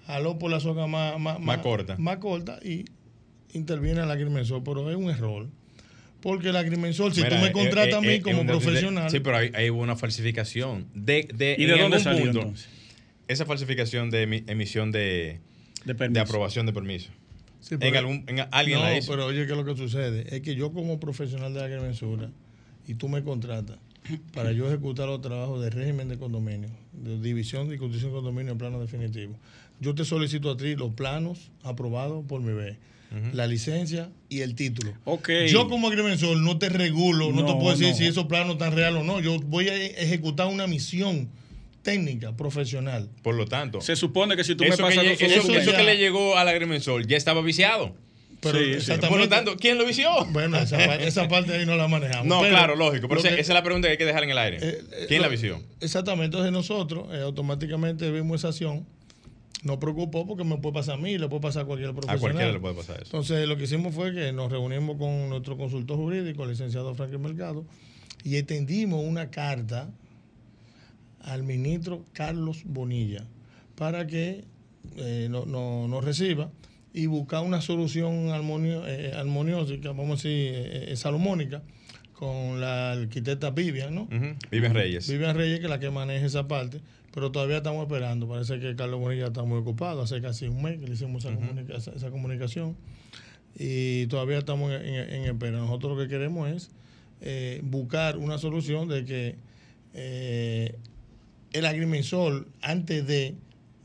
jaló 0.08 0.38
por 0.40 0.52
la 0.52 0.60
soga 0.60 0.88
más, 0.88 1.20
más, 1.20 1.40
Más 1.40 1.58
corta. 1.60 1.96
Más 1.98 2.18
corta 2.18 2.60
y 2.64 2.86
interviene 3.54 4.02
el 4.04 4.12
agrimensor, 4.12 4.64
pero 4.64 4.90
es 4.90 4.96
un 4.96 5.10
error. 5.10 5.48
Porque 6.22 6.50
el 6.50 6.56
agrimensor, 6.56 7.14
si 7.14 7.22
Mira, 7.22 7.36
tú 7.36 7.42
me 7.44 7.50
eh, 7.50 7.52
contratas 7.52 7.94
eh, 7.94 7.98
a 7.98 8.02
mí 8.02 8.08
eh, 8.08 8.22
como 8.22 8.46
profesional, 8.46 9.10
Sí, 9.12 9.20
pero 9.20 9.38
ahí, 9.38 9.52
ahí 9.54 9.70
hubo 9.70 9.82
una 9.82 9.96
falsificación. 9.96 10.88
De, 10.94 11.28
de, 11.34 11.56
¿Y 11.60 11.66
de 11.66 11.78
dónde 11.78 12.00
salió 12.00 12.24
punto, 12.24 12.40
entonces? 12.40 12.70
Esa 13.28 13.46
falsificación 13.46 14.10
de 14.10 14.28
emi- 14.28 14.44
emisión 14.48 14.92
de, 14.92 15.40
De 15.86 15.94
de 15.94 16.20
aprobación 16.20 16.66
de 16.66 16.74
permiso. 16.74 17.10
Sí, 17.60 17.76
en 17.80 17.96
algún, 17.96 18.24
en, 18.28 18.46
alguien 18.52 18.78
no, 18.80 18.86
la 18.86 18.96
hizo. 18.98 19.12
pero 19.12 19.26
oye, 19.26 19.46
¿qué 19.48 19.52
es 19.54 19.58
lo 19.58 19.66
que 19.66 19.76
sucede? 19.76 20.36
Es 20.36 20.42
que 20.42 20.54
yo 20.56 20.72
como 20.72 21.00
profesional 21.00 21.54
de 21.54 21.60
la 21.62 21.66
agrimensura 21.66 22.30
y 22.88 22.94
tú 22.94 23.10
me 23.10 23.24
contratas 23.24 23.78
para 24.36 24.52
yo 24.52 24.68
ejecutar 24.68 25.08
los 25.08 25.20
trabajos 25.22 25.64
de 25.64 25.72
régimen 25.72 26.08
de 26.08 26.20
condominio, 26.20 26.70
de 26.94 27.20
división 27.20 27.74
y 27.74 27.78
construcción 27.78 28.12
de 28.12 28.18
condominio 28.18 28.52
en 28.52 28.60
plano 28.60 28.80
definitivo, 28.80 29.36
yo 29.80 29.96
te 29.96 30.06
solicito 30.06 30.52
a 30.52 30.58
ti 30.58 30.76
los 30.76 30.94
planos 30.94 31.50
aprobados 31.64 32.24
por 32.28 32.40
mi 32.42 32.54
B, 32.54 32.78
la 33.34 33.48
licencia 33.48 34.10
y 34.30 34.42
el 34.42 34.54
título. 34.54 34.94
Ok. 35.06 35.30
Yo 35.48 35.68
como 35.68 35.88
agrimensor 35.88 36.38
no 36.38 36.60
te 36.60 36.70
regulo, 36.70 37.32
no, 37.32 37.46
te 37.46 37.54
puedo 37.54 37.72
decir 37.72 37.88
no. 37.90 37.96
si 37.96 38.06
esos 38.06 38.26
planos 38.26 38.54
están 38.54 38.74
reales 38.76 39.02
o 39.02 39.04
no. 39.06 39.20
Yo 39.22 39.40
voy 39.40 39.70
a 39.70 39.76
ejecutar 39.76 40.48
una 40.48 40.68
misión 40.68 41.30
técnica, 41.86 42.36
profesional. 42.36 43.10
Por 43.24 43.36
lo 43.36 43.46
tanto, 43.46 43.80
Se 43.80 43.96
supone 43.96 44.36
que 44.36 44.44
si 44.44 44.56
tú 44.56 44.64
me 44.66 44.70
eso, 44.72 44.78
que, 44.78 44.84
pasas 44.84 45.06
eso- 45.06 45.26
eso 45.26 45.54
eso 45.54 45.72
ya- 45.72 45.78
que 45.78 45.84
le 45.84 45.98
llegó 45.98 46.36
al 46.38 46.50
agrimensor 46.50 47.08
ya 47.08 47.16
estaba 47.16 47.42
viciado. 47.42 47.96
Pero 48.42 48.60
Sí, 48.60 48.66
sí. 48.66 48.72
exactamente. 48.74 49.08
Por 49.08 49.20
lo 49.20 49.30
tanto, 49.30 49.56
¿quién 49.56 49.78
lo 49.78 49.86
vició? 49.86 50.10
bueno, 50.32 50.58
esa, 50.58 50.78
pa- 50.78 50.96
esa 50.98 51.28
parte 51.30 51.54
ahí 51.56 51.66
no 51.66 51.78
la 51.78 51.88
manejamos. 51.88 52.26
No, 52.28 52.42
Pero 52.42 52.52
claro, 52.56 52.76
lógico. 52.76 53.08
Pero 53.08 53.22
esa 53.22 53.30
que- 53.30 53.36
esa 53.42 53.54
es 53.54 53.56
la 53.56 53.64
pregunta 53.64 53.88
que 53.88 53.94
hay 53.94 53.98
que 53.98 54.06
dejar 54.06 54.24
en 54.24 54.30
el 54.32 54.38
aire. 54.38 54.58
Eh, 54.62 54.82
eh, 54.92 55.06
¿Quién 55.08 55.22
lo- 55.22 55.28
la 55.28 55.32
vició? 55.32 55.62
Exactamente, 55.80 56.26
entonces 56.26 56.52
nosotros 56.52 57.08
eh, 57.14 57.22
automáticamente 57.22 58.12
vimos 58.12 58.42
esa 58.42 58.50
acción. 58.50 58.86
Nos 59.64 59.78
preocupó 59.78 60.28
porque 60.28 60.44
me 60.44 60.58
puede 60.58 60.74
pasar 60.76 60.96
a 60.96 60.98
mí, 60.98 61.18
le 61.18 61.28
puede 61.28 61.42
pasar 61.42 61.64
a 61.64 61.66
cualquier 61.66 61.90
A 61.90 61.94
profesional. 61.94 62.20
cualquiera 62.20 62.52
le 62.52 62.60
puede 62.60 62.76
pasar 62.76 62.96
eso. 62.98 63.06
Entonces 63.06 63.48
lo 63.48 63.58
que 63.58 63.64
hicimos 63.64 63.96
fue 63.96 64.14
que 64.14 64.32
nos 64.32 64.52
reunimos 64.52 64.98
con 64.98 65.30
nuestro 65.30 65.58
consultor 65.58 65.98
jurídico, 65.98 66.44
el 66.44 66.50
licenciado 66.52 66.94
Franklin 66.94 67.22
Mercado, 67.22 67.66
y 68.24 68.36
extendimos 68.36 69.04
una 69.04 69.32
carta 69.32 69.90
al 71.26 71.44
ministro 71.44 72.06
Carlos 72.14 72.64
Bonilla 72.66 73.26
para 73.76 74.08
que 74.08 74.46
eh, 74.98 75.28
no- 75.30 75.46
no- 75.46 75.88
nos 75.88 76.04
reciba 76.06 76.52
y 76.94 77.08
buscar 77.08 77.44
una 77.44 77.60
solución 77.62 78.30
armonio- 78.30 78.84
eh, 78.88 79.12
armoniosa, 79.16 79.74
vamos 79.84 80.06
a 80.06 80.14
decir, 80.28 80.32
eh, 80.32 80.86
eh, 80.92 80.96
salomónica, 80.96 81.62
con 82.14 82.62
la 82.62 82.94
arquitecta 82.94 83.50
Vivian, 83.50 83.94
¿no? 83.96 84.04
Ujú. 84.04 84.36
Viven 84.52 84.74
Reyes. 84.74 85.10
Vivian 85.10 85.36
Reyes, 85.36 85.60
que 85.60 85.66
es 85.66 85.70
la 85.70 85.80
que 85.80 85.90
maneja 85.90 86.26
esa 86.26 86.48
parte, 86.48 86.80
pero 87.14 87.32
todavía 87.32 87.58
estamos 87.58 87.84
esperando. 87.84 88.28
Parece 88.30 88.60
que 88.60 88.74
Carlos 88.76 89.00
Bonilla 89.02 89.26
está 89.28 89.44
muy 89.44 89.58
ocupado, 89.58 90.02
hace 90.04 90.22
casi 90.22 90.48
un 90.48 90.62
mes 90.62 90.80
que 90.80 90.88
le 90.88 90.94
hicimos 90.94 91.26
esa, 91.26 91.36
comunica- 91.36 91.76
esa- 91.76 91.92
esa 91.92 92.10
comunicación. 92.12 92.78
y 93.58 94.08
todavía 94.08 94.38
estamos 94.38 94.72
en, 94.74 94.82
en- 94.86 95.10
en 95.10 95.24
espera. 95.26 95.58
Nosotros 95.60 95.98
lo 95.98 96.04
que 96.04 96.10
queremos 96.10 96.50
es 96.50 96.72
eh, 97.22 97.62
buscar 97.64 98.18
una 98.18 98.38
solución 98.38 98.88
de 98.90 99.06
que 99.06 99.36
eh, 99.94 100.76
el 101.58 101.66
agrimensor, 101.66 102.48
antes 102.62 103.06
de 103.08 103.36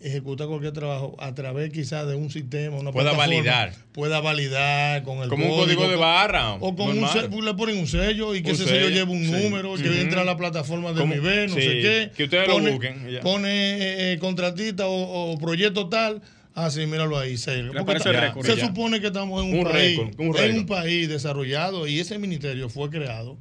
ejecutar 0.02 0.46
cualquier 0.48 0.72
trabajo, 0.72 1.14
a 1.18 1.35
través 1.35 1.70
quizás 1.72 2.06
de 2.09 2.14
un 2.14 2.30
sistema, 2.30 2.76
una 2.78 2.90
Pueda 2.90 3.11
plataforma, 3.12 3.37
validar. 3.37 3.74
pueda 3.92 4.20
validar 4.20 5.02
con 5.02 5.18
el 5.18 5.28
Como 5.28 5.44
un 5.54 5.61
código 5.61 5.87
de 5.88 5.96
barra. 5.96 6.54
o 6.54 6.74
con 6.74 6.96
un 6.98 7.06
sello, 7.09 7.42
le 7.42 7.52
ponen 7.54 7.76
un 7.78 7.87
sello 7.87 8.35
y 8.35 8.42
que 8.42 8.48
Un 8.50 8.54
ese 8.56 8.64
sello 8.64 8.87
sello, 8.87 8.96
lleve 8.96 9.12
un 9.12 9.24
sí. 9.24 9.30
número, 9.30 9.74
que 9.74 9.90
Ujú. 9.90 9.98
entra 9.98 10.22
a 10.22 10.24
la 10.24 10.38
plataforma 10.38 10.92
de 10.94 11.06
nivel, 11.06 11.50
no 11.50 11.54
sí, 11.56 11.61
sé 11.62 11.68
qué. 11.83 12.11
que 12.16 12.24
ustedes 12.24 12.48
lo 12.48 12.54
pone, 12.54 12.70
busquen, 12.70 13.06
y 13.09 13.12
ya. 13.12 13.20
Pone 13.20 13.50
eh, 13.50 14.12
eh, 14.14 14.18
contratista 14.18 14.87
o, 14.87 15.33
o 15.33 15.38
proyecto 15.38 15.88
tal. 15.90 16.22
Ah, 16.54 16.70
sí, 16.70 16.85
míralo 16.87 17.18
ahí, 17.18 17.37
sello. 17.37 17.72
Le 17.74 17.85
Porque 17.85 18.00
ta- 18.02 18.11
récord 18.12 18.44
se 18.46 18.56
ya. 18.56 18.66
supone 18.66 19.00
que 19.00 19.09
estamos 19.09 19.42
en 19.44 19.52
un, 19.52 19.59
Un 19.59 19.64
país, 19.70 19.98
récord, 19.98 20.18
un 20.18 20.37
en 20.38 20.59
un 20.61 20.66
país 20.66 21.09
desarrollado 21.11 21.87
y 21.87 22.00
ese 22.00 22.18
ministerio 22.18 22.68
fue 22.70 22.88
creado 22.90 23.37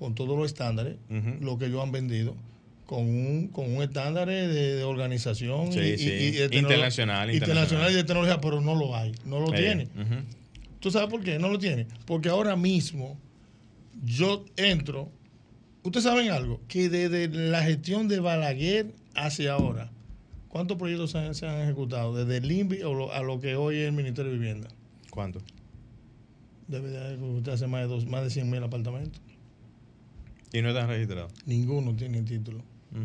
con 0.00 0.14
todos 0.16 0.36
los 0.36 0.46
estándares, 0.46 0.96
lo 1.40 1.56
que 1.58 1.66
ellos 1.66 1.82
han 1.82 1.90
vendido, 1.92 2.36
con 2.88 3.00
un, 3.04 3.48
con 3.48 3.70
un 3.70 3.82
estándar 3.82 4.28
de, 4.28 4.48
de 4.48 4.82
organización 4.82 5.70
Sí, 5.74 5.78
y, 5.78 5.98
sí. 5.98 6.08
y- 6.08 6.08
y 6.08 6.30
de 6.30 6.48
tecnolo- 6.48 6.58
Internacional, 6.62 7.30
internacional 7.34 7.92
y 7.92 7.94
de 7.96 8.04
tecnología, 8.04 8.40
pero 8.40 8.62
no 8.62 8.74
lo 8.74 8.96
hay, 8.96 9.12
no 9.26 9.40
lo 9.40 9.52
Eh, 9.52 9.58
tiene. 9.58 9.84
ujú. 9.94 10.24
¿Tú 10.80 10.90
sabes 10.90 11.10
por 11.10 11.22
qué? 11.22 11.38
No 11.38 11.50
lo 11.50 11.58
tiene. 11.58 11.86
Porque 12.06 12.30
ahora 12.30 12.56
mismo 12.56 13.18
yo 14.06 14.46
entro. 14.56 15.12
Ustedes 15.82 16.04
saben 16.04 16.30
algo, 16.30 16.62
que 16.66 16.88
desde 16.88 17.28
la 17.28 17.62
gestión 17.62 18.08
de 18.08 18.20
Balaguer 18.20 18.86
hacia 19.14 19.52
ahora, 19.52 19.90
¿cuántos 20.48 20.78
proyectos 20.78 21.10
se 21.10 21.18
han, 21.18 21.34
se 21.34 21.46
han 21.46 21.60
ejecutado? 21.60 22.14
Desde 22.14 22.38
el 22.38 22.50
INVI 22.50 22.80
a 23.12 23.20
lo 23.22 23.38
que 23.38 23.54
hoy 23.56 23.76
es 23.76 23.88
el 23.88 23.92
Ministerio 23.92 24.32
de 24.32 24.38
Vivienda. 24.38 24.68
¿Cuánto? 25.10 25.40
Debe 26.68 26.88
de 26.88 27.14
ejecutarse 27.16 27.66
más 27.66 27.82
de, 27.82 27.86
dos, 27.88 28.06
más 28.06 28.24
de 28.24 28.30
100 28.30 28.48
mil 28.48 28.62
apartamentos. 28.62 29.20
Y 30.54 30.62
no 30.62 30.68
están 30.70 30.88
registrados. 30.88 31.32
Ninguno 31.44 31.94
tiene 31.94 32.22
título. 32.22 32.62
Sí, 32.92 32.98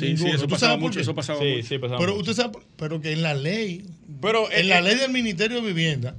sí, 0.00 0.06
Ninguno. 0.14 0.34
eso 0.34 0.44
¿Tú 0.46 0.50
pasaba 0.50 0.76
mucho, 0.76 0.98
eso 1.00 1.14
pasaba 1.14 1.38
Sí, 1.38 1.54
mucho. 1.56 1.68
sí, 1.68 1.78
pasaba 1.78 1.98
Pero 2.00 2.12
mucho. 2.16 2.30
usted 2.30 2.42
sabe, 2.42 2.58
pero 2.76 3.00
que 3.00 3.12
en 3.12 3.22
la 3.22 3.34
ley, 3.34 3.86
Pero 4.20 4.50
en 4.50 4.66
eh, 4.66 4.68
la 4.68 4.78
eh, 4.80 4.82
ley 4.82 4.96
del 4.96 5.12
Ministerio 5.12 5.60
de 5.60 5.66
Vivienda, 5.68 6.16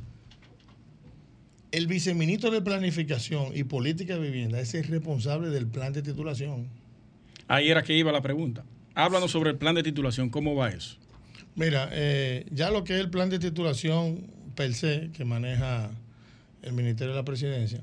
el 1.71 1.87
viceministro 1.87 2.51
de 2.51 2.61
Planificación 2.61 3.51
y 3.55 3.65
Política 3.65 4.15
de 4.15 4.21
Vivienda 4.21 4.59
es 4.61 4.73
el 4.75 4.85
responsable 4.85 5.49
del 5.49 5.67
plan 5.67 5.91
de 5.91 6.01
titulación. 6.01 6.67
Ahí 7.49 7.69
era 7.69 7.83
que 7.83 7.93
iba 7.93 8.13
la 8.13 8.21
pregunta. 8.21 8.63
Háblanos 8.93 9.31
sobre 9.31 9.49
el 9.49 9.57
plan 9.57 9.75
de 9.75 9.83
titulación, 9.83 10.29
¿cómo 10.29 10.55
va 10.55 10.69
eso? 10.69 10.95
Mira, 11.55 11.89
eh, 11.91 12.45
ya 12.51 12.69
lo 12.71 12.85
que 12.85 12.93
es 12.93 12.99
el 13.01 13.09
plan 13.09 13.29
de 13.29 13.39
titulación 13.39 14.25
per 14.55 14.73
se, 14.73 15.09
que 15.13 15.25
maneja 15.25 15.91
el 16.61 16.71
Ministerio 16.71 17.13
de 17.13 17.19
la 17.19 17.25
Presidencia, 17.25 17.81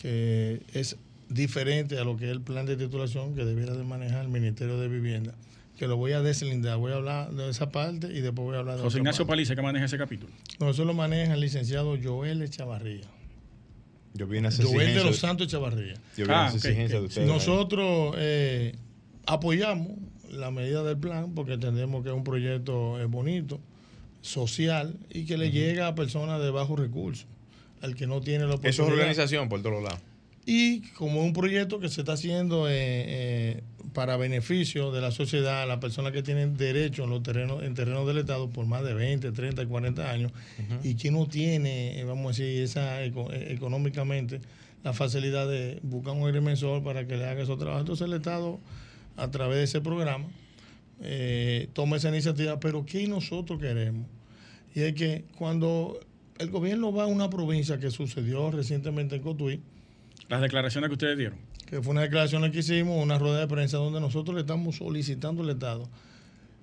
que 0.00 0.62
es 0.74 0.96
diferente 1.28 1.98
a 1.98 2.04
lo 2.04 2.16
que 2.16 2.26
es 2.26 2.30
el 2.30 2.40
plan 2.40 2.66
de 2.66 2.76
titulación 2.76 3.34
que 3.34 3.44
debiera 3.44 3.74
de 3.74 3.84
manejar 3.84 4.22
el 4.22 4.28
Ministerio 4.28 4.78
de 4.78 4.88
Vivienda, 4.88 5.34
que 5.76 5.86
lo 5.86 5.96
voy 5.96 6.12
a 6.12 6.20
deslindar, 6.22 6.78
voy 6.78 6.92
a 6.92 6.96
hablar 6.96 7.30
de 7.32 7.48
esa 7.50 7.70
parte 7.70 8.06
y 8.08 8.20
después 8.20 8.44
voy 8.46 8.56
a 8.56 8.60
hablar 8.60 8.76
de 8.76 8.82
José 8.82 8.98
Ignacio. 8.98 9.26
Paliza, 9.26 9.54
que 9.54 9.62
maneja 9.62 9.84
ese 9.84 9.98
capítulo. 9.98 10.32
No, 10.58 10.70
eso 10.70 10.84
lo 10.84 10.94
maneja 10.94 11.34
el 11.34 11.40
licenciado 11.40 11.96
Joel 12.02 12.48
Chavarría. 12.50 13.06
yo 14.14 14.26
vi 14.26 14.38
una 14.38 14.50
Joel 14.50 14.94
de 14.94 15.04
los 15.04 15.18
Santos 15.18 15.48
Chavarría. 15.48 15.94
Yo 16.16 16.24
vi 16.26 16.32
Ah, 16.32 16.40
una 16.42 16.48
ok, 16.48 16.54
exigencia 16.56 16.98
de 17.00 17.06
ustedes. 17.06 17.28
Nosotros 17.28 18.14
eh, 18.18 18.74
apoyamos 19.26 19.88
la 20.30 20.50
medida 20.50 20.82
del 20.82 20.98
plan 20.98 21.32
porque 21.34 21.52
entendemos 21.54 22.02
que 22.02 22.08
es 22.10 22.14
un 22.14 22.24
proyecto 22.24 22.98
eh, 23.00 23.04
bonito, 23.04 23.60
social 24.20 24.94
y 25.10 25.24
que 25.26 25.38
le 25.38 25.50
llega 25.50 25.86
a 25.86 25.94
personas 25.94 26.40
de 26.42 26.50
bajos 26.50 26.78
recursos, 26.78 27.26
al 27.80 27.94
que 27.94 28.06
no 28.06 28.20
tiene 28.20 28.46
la 28.46 28.54
Eso 28.54 28.60
es 28.66 28.78
oportunidad. 28.80 28.98
organización 29.06 29.48
por 29.48 29.62
todos 29.62 29.82
lados. 29.82 30.00
Y 30.50 30.80
como 30.94 31.22
un 31.22 31.34
proyecto 31.34 31.78
que 31.78 31.90
se 31.90 32.00
está 32.00 32.14
haciendo 32.14 32.68
eh, 32.70 32.72
eh, 32.76 33.62
para 33.92 34.16
beneficio 34.16 34.90
de 34.92 35.02
la 35.02 35.10
sociedad, 35.10 35.68
las 35.68 35.76
personas 35.78 36.12
que 36.12 36.22
tienen 36.22 36.56
derecho 36.56 37.04
en 37.04 37.10
los 37.10 37.22
terrenos, 37.22 37.62
en 37.64 37.74
terrenos 37.74 38.06
del 38.06 38.16
Estado 38.18 38.48
por 38.48 38.64
más 38.64 38.82
de 38.82 38.94
20, 38.94 39.30
30, 39.32 39.66
40 39.66 40.10
años, 40.10 40.32
y 40.82 40.94
que 40.94 41.10
no 41.10 41.26
tiene, 41.26 42.00
eh, 42.00 42.04
vamos 42.04 42.24
a 42.26 42.28
decir, 42.42 42.62
esa 42.62 43.02
eco- 43.04 43.30
económicamente 43.32 44.40
la 44.84 44.94
facilidad 44.94 45.46
de 45.48 45.80
buscar 45.82 46.14
un 46.14 46.24
agrimensor 46.26 46.82
para 46.82 47.06
que 47.06 47.16
le 47.18 47.26
haga 47.26 47.42
esos 47.42 47.58
trabajos. 47.58 47.80
Entonces 47.82 48.06
el 48.06 48.14
Estado, 48.14 48.58
a 49.18 49.30
través 49.30 49.58
de 49.58 49.64
ese 49.64 49.80
programa, 49.82 50.24
eh, 51.02 51.68
toma 51.74 51.96
esa 51.96 52.08
iniciativa. 52.08 52.58
Pero 52.60 52.86
¿qué 52.86 53.06
nosotros 53.06 53.60
queremos? 53.60 54.06
Y 54.74 54.80
es 54.80 54.94
que 54.94 55.24
cuando 55.36 55.98
el 56.38 56.50
gobierno 56.50 56.92
va 56.92 57.04
a 57.04 57.06
una 57.06 57.28
provincia 57.28 57.78
que 57.78 57.90
sucedió 57.90 58.50
recientemente 58.50 59.16
en 59.16 59.22
Cotuí, 59.22 59.60
Las 60.28 60.40
declaraciones 60.40 60.88
que 60.88 60.94
ustedes 60.94 61.16
dieron. 61.18 61.38
que 61.66 61.80
fue 61.82 61.92
una 61.92 62.02
declaración 62.02 62.50
que 62.50 62.58
hicimos, 62.60 63.02
una 63.02 63.18
rueda 63.18 63.40
de 63.40 63.46
prensa 63.48 63.76
donde 63.78 64.00
nosotros 64.00 64.34
le 64.34 64.40
estamos 64.42 64.76
solicitando 64.76 65.42
al 65.42 65.50
Estado 65.50 65.88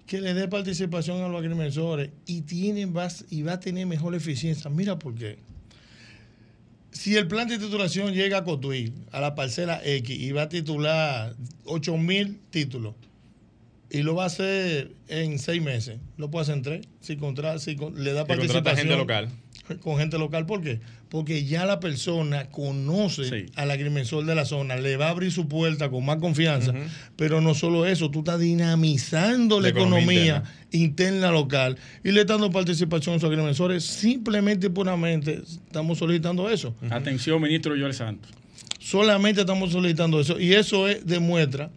que 0.07 0.21
le 0.21 0.35
dé 0.35 0.47
participación 0.47 1.21
a 1.23 1.27
los 1.27 1.41
agrimensores 1.41 2.11
y, 2.27 2.41
tiene, 2.41 2.85
va, 2.85 3.07
y 3.31 3.41
va 3.41 3.53
a 3.53 3.59
tener 3.59 3.87
mejor 3.87 4.13
eficiencia. 4.13 4.69
Mira 4.69 4.99
por 4.99 5.15
qué. 5.15 5.39
Si 6.91 7.15
el 7.17 7.27
plan 7.27 7.47
de 7.47 7.57
titulación 7.57 8.13
llega 8.13 8.37
a 8.37 8.43
Cotuí, 8.43 8.93
a 9.11 9.19
la 9.19 9.33
parcela 9.35 9.81
X, 9.83 10.17
y 10.17 10.31
va 10.31 10.43
a 10.43 10.49
titular 10.49 11.35
8 11.65 11.97
mil 11.97 12.39
títulos, 12.51 12.93
y 13.89 14.01
lo 14.03 14.15
va 14.15 14.23
a 14.23 14.27
hacer 14.27 14.91
en 15.07 15.39
seis 15.39 15.61
meses, 15.61 15.97
lo 16.17 16.29
puede 16.31 16.43
hacer 16.43 16.55
en 16.57 16.61
tres, 16.61 16.87
si, 17.01 17.17
contra, 17.17 17.57
si 17.59 17.75
con- 17.75 18.01
le 18.03 18.13
da 18.13 18.25
participación 18.25 18.77
gente 18.87 18.95
local. 18.97 19.29
con 19.81 19.97
gente 19.97 20.17
local. 20.19 20.45
¿Por 20.45 20.61
qué? 20.61 20.79
Porque 21.15 21.45
ya 21.45 21.65
la 21.65 21.79
persona 21.79 22.47
conoce 22.49 23.23
Sí. 23.23 23.45
al 23.55 23.71
agrimensor 23.71 24.25
de 24.25 24.35
la 24.35 24.43
zona, 24.43 24.75
le 24.75 24.97
va 24.97 25.07
a 25.07 25.11
abrir 25.11 25.31
su 25.31 25.47
puerta 25.47 25.89
con 25.89 26.03
más 26.03 26.17
confianza. 26.17 26.73
Pero 27.15 27.39
no 27.39 27.53
solo 27.55 27.85
eso, 27.85 28.11
tú 28.11 28.19
estás 28.19 28.37
dinamizando 28.37 29.61
la, 29.61 29.63
La 29.63 29.69
economía 29.69 30.25
economía, 30.35 30.43
interna. 30.71 31.31
local 31.31 31.77
y 32.03 32.11
le 32.11 32.19
estás 32.19 32.37
dando 32.37 32.51
participación 32.51 33.15
a 33.15 33.19
sus 33.19 33.29
agrimensores. 33.29 33.85
Simplemente 33.85 34.67
y 34.67 34.69
puramente 34.71 35.41
estamos 35.67 35.99
solicitando 35.99 36.49
eso. 36.49 36.75
Atención, 36.89 37.41
ministro 37.41 37.73
Joel 37.79 37.93
Santos. 37.93 38.29
Solamente 38.77 39.39
estamos 39.39 39.71
solicitando 39.71 40.19
eso. 40.19 40.37
Y 40.37 40.51
eso 40.53 40.89
es, 40.89 41.05
demuestra 41.05 41.69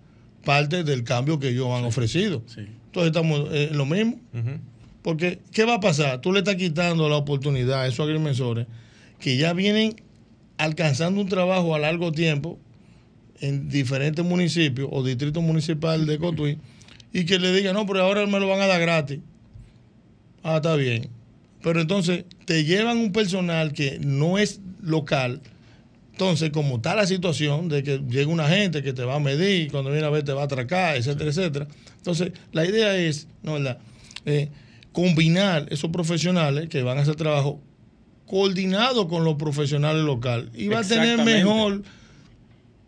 parte 0.44 0.82
del 0.82 1.04
cambio 1.04 1.38
que 1.38 1.50
ellos 1.50 1.68
han 1.70 1.84
ofrecido. 1.84 2.42
Sí. 2.46 2.62
Entonces 2.86 3.06
estamos 3.06 3.48
eh, 3.52 3.68
en 3.70 3.78
lo 3.78 3.86
mismo. 3.86 4.18
Porque, 5.02 5.38
¿qué 5.52 5.64
va 5.64 5.74
a 5.74 5.80
pasar? 5.80 6.20
Tú 6.20 6.32
le 6.32 6.40
estás 6.40 6.56
quitando 6.56 7.08
la 7.08 7.14
oportunidad 7.16 7.82
a 7.82 7.86
esos 7.86 8.00
agrimensores 8.00 8.66
que 9.18 9.36
ya 9.36 9.52
vienen 9.52 9.96
alcanzando 10.56 11.20
un 11.20 11.28
trabajo 11.28 11.74
a 11.74 11.78
largo 11.78 12.12
tiempo 12.12 12.58
en 13.40 13.68
diferentes 13.68 14.24
municipios 14.24 14.88
o 14.90 15.02
distritos 15.04 15.42
municipales 15.42 16.06
de 16.06 16.18
Cotuí 16.18 16.58
y 17.12 17.24
que 17.24 17.38
le 17.38 17.52
digan, 17.52 17.74
no, 17.74 17.86
pero 17.86 18.02
ahora 18.02 18.26
me 18.26 18.40
lo 18.40 18.48
van 18.48 18.60
a 18.60 18.66
dar 18.66 18.80
gratis. 18.80 19.20
Ah, 20.42 20.56
está 20.56 20.76
bien. 20.76 21.08
Pero 21.62 21.80
entonces 21.80 22.24
te 22.44 22.64
llevan 22.64 22.98
un 22.98 23.12
personal 23.12 23.72
que 23.72 23.98
no 24.00 24.38
es 24.38 24.60
local. 24.80 25.40
Entonces, 26.12 26.50
como 26.50 26.76
está 26.76 26.94
la 26.94 27.06
situación 27.06 27.68
de 27.68 27.82
que 27.82 27.98
llega 27.98 28.30
una 28.30 28.48
gente 28.48 28.82
que 28.82 28.92
te 28.92 29.04
va 29.04 29.16
a 29.16 29.20
medir, 29.20 29.66
y 29.66 29.70
cuando 29.70 29.90
viene 29.90 30.06
a 30.06 30.10
ver 30.10 30.24
te 30.24 30.32
va 30.32 30.42
a 30.42 30.44
atracar, 30.44 30.96
etcétera, 30.96 31.30
etcétera. 31.30 31.68
Entonces, 31.96 32.32
la 32.52 32.66
idea 32.66 32.96
es, 32.96 33.28
¿no 33.42 33.54
verdad? 33.54 33.78
Eh, 34.24 34.48
combinar 34.92 35.66
esos 35.70 35.90
profesionales 35.90 36.68
que 36.68 36.82
van 36.82 36.98
a 36.98 37.02
hacer 37.02 37.14
trabajo 37.14 37.60
coordinado 38.28 39.08
con 39.08 39.24
los 39.24 39.34
profesionales 39.36 40.02
locales 40.04 40.48
y 40.54 40.68
va 40.68 40.80
a 40.80 40.84
tener 40.84 41.22
mejor 41.24 41.82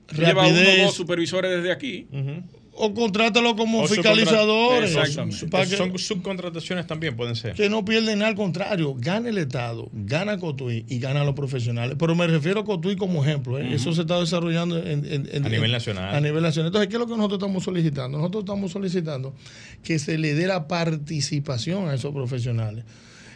Tú 0.06 0.16
llevas 0.16 0.50
uno 0.50 0.60
o 0.60 0.84
dos 0.86 0.94
supervisores 0.94 1.50
desde 1.52 1.70
aquí. 1.72 2.06
Ujú. 2.12 2.42
o 2.82 2.94
contrátalo 2.94 3.54
como 3.56 3.82
O 3.82 3.86
fiscalizadores 3.86 4.96
para 5.50 5.66
que, 5.66 5.76
Son 5.76 5.98
subcontrataciones 5.98 6.86
también, 6.86 7.14
pueden 7.14 7.36
ser. 7.36 7.52
que 7.54 7.68
no 7.68 7.84
pierden 7.84 8.20
nada, 8.20 8.30
al 8.30 8.36
contrario, 8.36 8.94
gana 8.98 9.28
el 9.28 9.36
Estado, 9.38 9.88
gana 9.92 10.38
Cotuí 10.38 10.86
y 10.88 10.98
gana 10.98 11.22
los 11.24 11.34
profesionales. 11.34 11.96
Pero 11.98 12.14
me 12.14 12.26
refiero 12.26 12.60
a 12.60 12.64
Cotuí 12.64 12.96
como 12.96 13.22
ejemplo, 13.22 13.58
¿eh? 13.58 13.74
eso 13.74 13.92
se 13.92 14.00
está 14.02 14.18
desarrollando 14.18 14.78
en, 14.78 15.04
en- 15.04 15.28
en- 15.30 15.44
A 15.44 15.48
nivel 15.50 15.66
en- 15.66 15.72
nacional. 15.72 16.14
A 16.14 16.20
nivel 16.20 16.42
nacional. 16.42 16.68
Entonces, 16.68 16.88
¿qué 16.88 16.94
es 16.96 17.00
lo 17.00 17.06
que 17.06 17.16
nosotros 17.16 17.38
estamos 17.38 17.62
solicitando? 17.64 18.16
Nosotros 18.18 18.44
estamos 18.44 18.72
solicitando 18.72 19.34
que 19.84 19.98
se 19.98 20.16
le 20.16 20.34
dé 20.34 20.46
la 20.46 20.66
participación 20.66 21.88
a 21.88 21.94
esos 21.94 22.12
profesionales. 22.14 22.84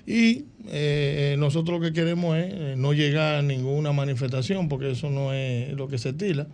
Y 0.07 0.45
eh, 0.69 1.37
nosotros 1.39 1.81
lo 1.81 1.87
que 1.87 1.93
queremos 1.93 2.37
es 2.37 2.53
eh, 2.53 2.75
no 2.77 2.93
llegar 2.93 3.37
a 3.37 3.43
ninguna 3.43 3.93
manifestación, 3.93 4.69
porque 4.69 4.91
eso 4.91 5.11
no 5.11 5.33
es 5.33 5.73
lo 5.73 5.89
que 5.89 5.99
se 5.99 6.11
estila. 6.11 6.47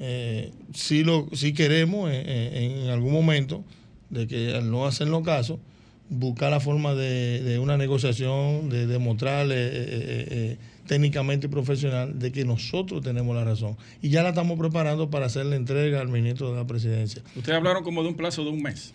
Eh, 0.00 0.50
sí, 0.74 1.04
lo, 1.04 1.28
sí 1.32 1.54
queremos 1.54 2.10
eh, 2.12 2.82
en 2.84 2.90
algún 2.90 3.12
momento, 3.12 3.64
de 4.10 4.26
que 4.26 4.54
al 4.54 4.70
no 4.70 4.86
hacerlo 4.86 5.22
caso, 5.22 5.60
buscar 6.08 6.50
la 6.50 6.60
forma 6.60 6.94
de, 6.94 7.42
de 7.42 7.58
una 7.58 7.76
negociación, 7.76 8.68
de 8.68 8.86
demostrarle 8.86 9.54
eh, 9.54 9.68
eh, 9.68 10.26
eh, 10.30 10.58
técnicamente 10.86 11.46
y 11.46 11.50
profesional 11.50 12.18
de 12.18 12.30
que 12.30 12.44
nosotros 12.44 13.02
tenemos 13.02 13.34
la 13.34 13.44
razón. 13.44 13.76
Y 14.02 14.10
ya 14.10 14.22
la 14.22 14.30
estamos 14.30 14.58
preparando 14.58 15.10
para 15.10 15.26
hacer 15.26 15.46
la 15.46 15.56
entrega 15.56 16.00
al 16.00 16.08
ministro 16.08 16.50
de 16.50 16.56
la 16.56 16.66
presidencia. 16.66 17.22
Ustedes 17.36 17.56
hablaron 17.56 17.82
como 17.82 18.02
de 18.02 18.08
un 18.08 18.16
plazo 18.16 18.44
de 18.44 18.50
un 18.50 18.62
mes. 18.62 18.92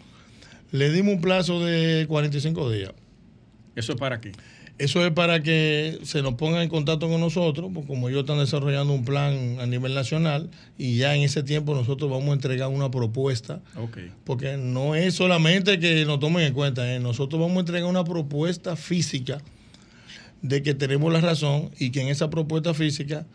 Le 0.72 0.92
dimos 0.92 1.16
un 1.16 1.22
plazo 1.22 1.64
de 1.64 2.06
45 2.08 2.72
días. 2.72 2.92
¿Eso 3.80 3.94
es 3.94 3.98
para 4.00 4.22
qué? 4.22 4.32
Eso 4.78 5.06
es 5.06 5.12
para 5.12 5.44
que 5.44 6.00
se 6.04 6.22
nos 6.22 6.36
pongan 6.36 6.62
en 6.62 6.70
contacto 6.70 7.10
con 7.10 7.20
nosotros, 7.20 7.70
porque 7.74 7.88
como 7.88 8.08
ellos 8.08 8.22
están 8.22 8.40
desarrollando 8.40 8.94
un 8.94 9.04
plan 9.04 9.58
a 9.60 9.66
nivel 9.66 9.94
nacional 9.94 10.50
y 10.78 10.96
ya 10.98 11.16
en 11.16 11.22
ese 11.24 11.44
tiempo 11.44 11.76
nosotros 11.76 12.10
vamos 12.10 12.30
a 12.30 12.34
entregar 12.34 12.70
una 12.70 12.90
propuesta, 12.90 13.62
Ok. 13.76 13.98
porque 14.24 14.56
no 14.56 14.96
es 14.96 15.16
solamente 15.16 15.80
que 15.80 16.06
nos 16.06 16.20
tomen 16.22 16.46
en 16.46 16.54
cuenta, 16.54 16.94
¿eh? 16.94 17.00
nosotros 17.00 17.42
vamos 17.42 17.58
a 17.58 17.60
entregar 17.62 17.90
una 17.90 18.06
propuesta 18.06 18.78
física 18.78 19.40
de 20.42 20.64
que 20.64 20.74
tenemos 20.74 21.12
la 21.12 21.20
razón 21.20 21.72
y 21.78 21.90
que 21.92 22.02
en 22.02 22.08
esa 22.08 22.30
propuesta 22.30 22.74
física 22.74 23.26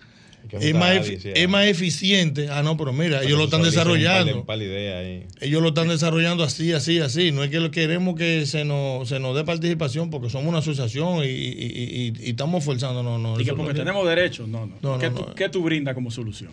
es 0.51 0.75
más, 0.75 0.97
efi- 1.09 1.33
es 1.35 1.49
más 1.49 1.67
eficiente. 1.67 2.49
Ah, 2.51 2.63
no, 2.63 2.77
pero 2.77 2.93
mira, 2.93 3.23
ellos 3.23 3.39
lo 3.39 3.45
están 3.45 3.63
desarrollando. 3.63 4.41
Un 4.41 4.47
par 4.47 4.59
de 4.59 4.65
ideas 4.67 4.97
ahí. 5.05 5.27
Ellos 5.41 5.63
lo 5.63 5.69
están 5.69 5.89
desarrollando 5.89 6.45
así, 6.45 6.73
así, 6.73 6.99
así. 7.01 7.33
No 7.33 7.43
es 7.45 7.51
que 7.51 7.61
lo 7.61 7.71
queremos 7.71 8.15
que 8.17 8.47
se 8.47 8.65
nos, 8.65 9.09
se 9.09 9.19
nos 9.21 9.35
dé 9.37 9.45
participación 9.45 10.11
porque 10.11 10.31
somos 10.31 10.49
una 10.49 10.59
asociación 10.59 11.25
y, 11.25 11.29
y- 11.29 11.29
y- 11.29 12.13
y 12.27 12.31
estamos 12.31 12.65
forzando. 12.65 13.03
No, 13.03 13.19
no. 13.19 13.41
Y 13.41 13.45
que 13.45 13.53
porque 13.55 13.75
tenemos 13.75 14.07
derechos. 14.09 14.49
No, 14.49 14.67
no. 14.67 14.77
No, 14.83 14.99
¿Qué, 14.99 15.11
no, 15.11 15.17
tú, 15.17 15.27
no. 15.29 15.35
qué 15.35 15.49
tú 15.49 15.63
brindas 15.63 15.95
como 15.95 16.11
solución? 16.11 16.51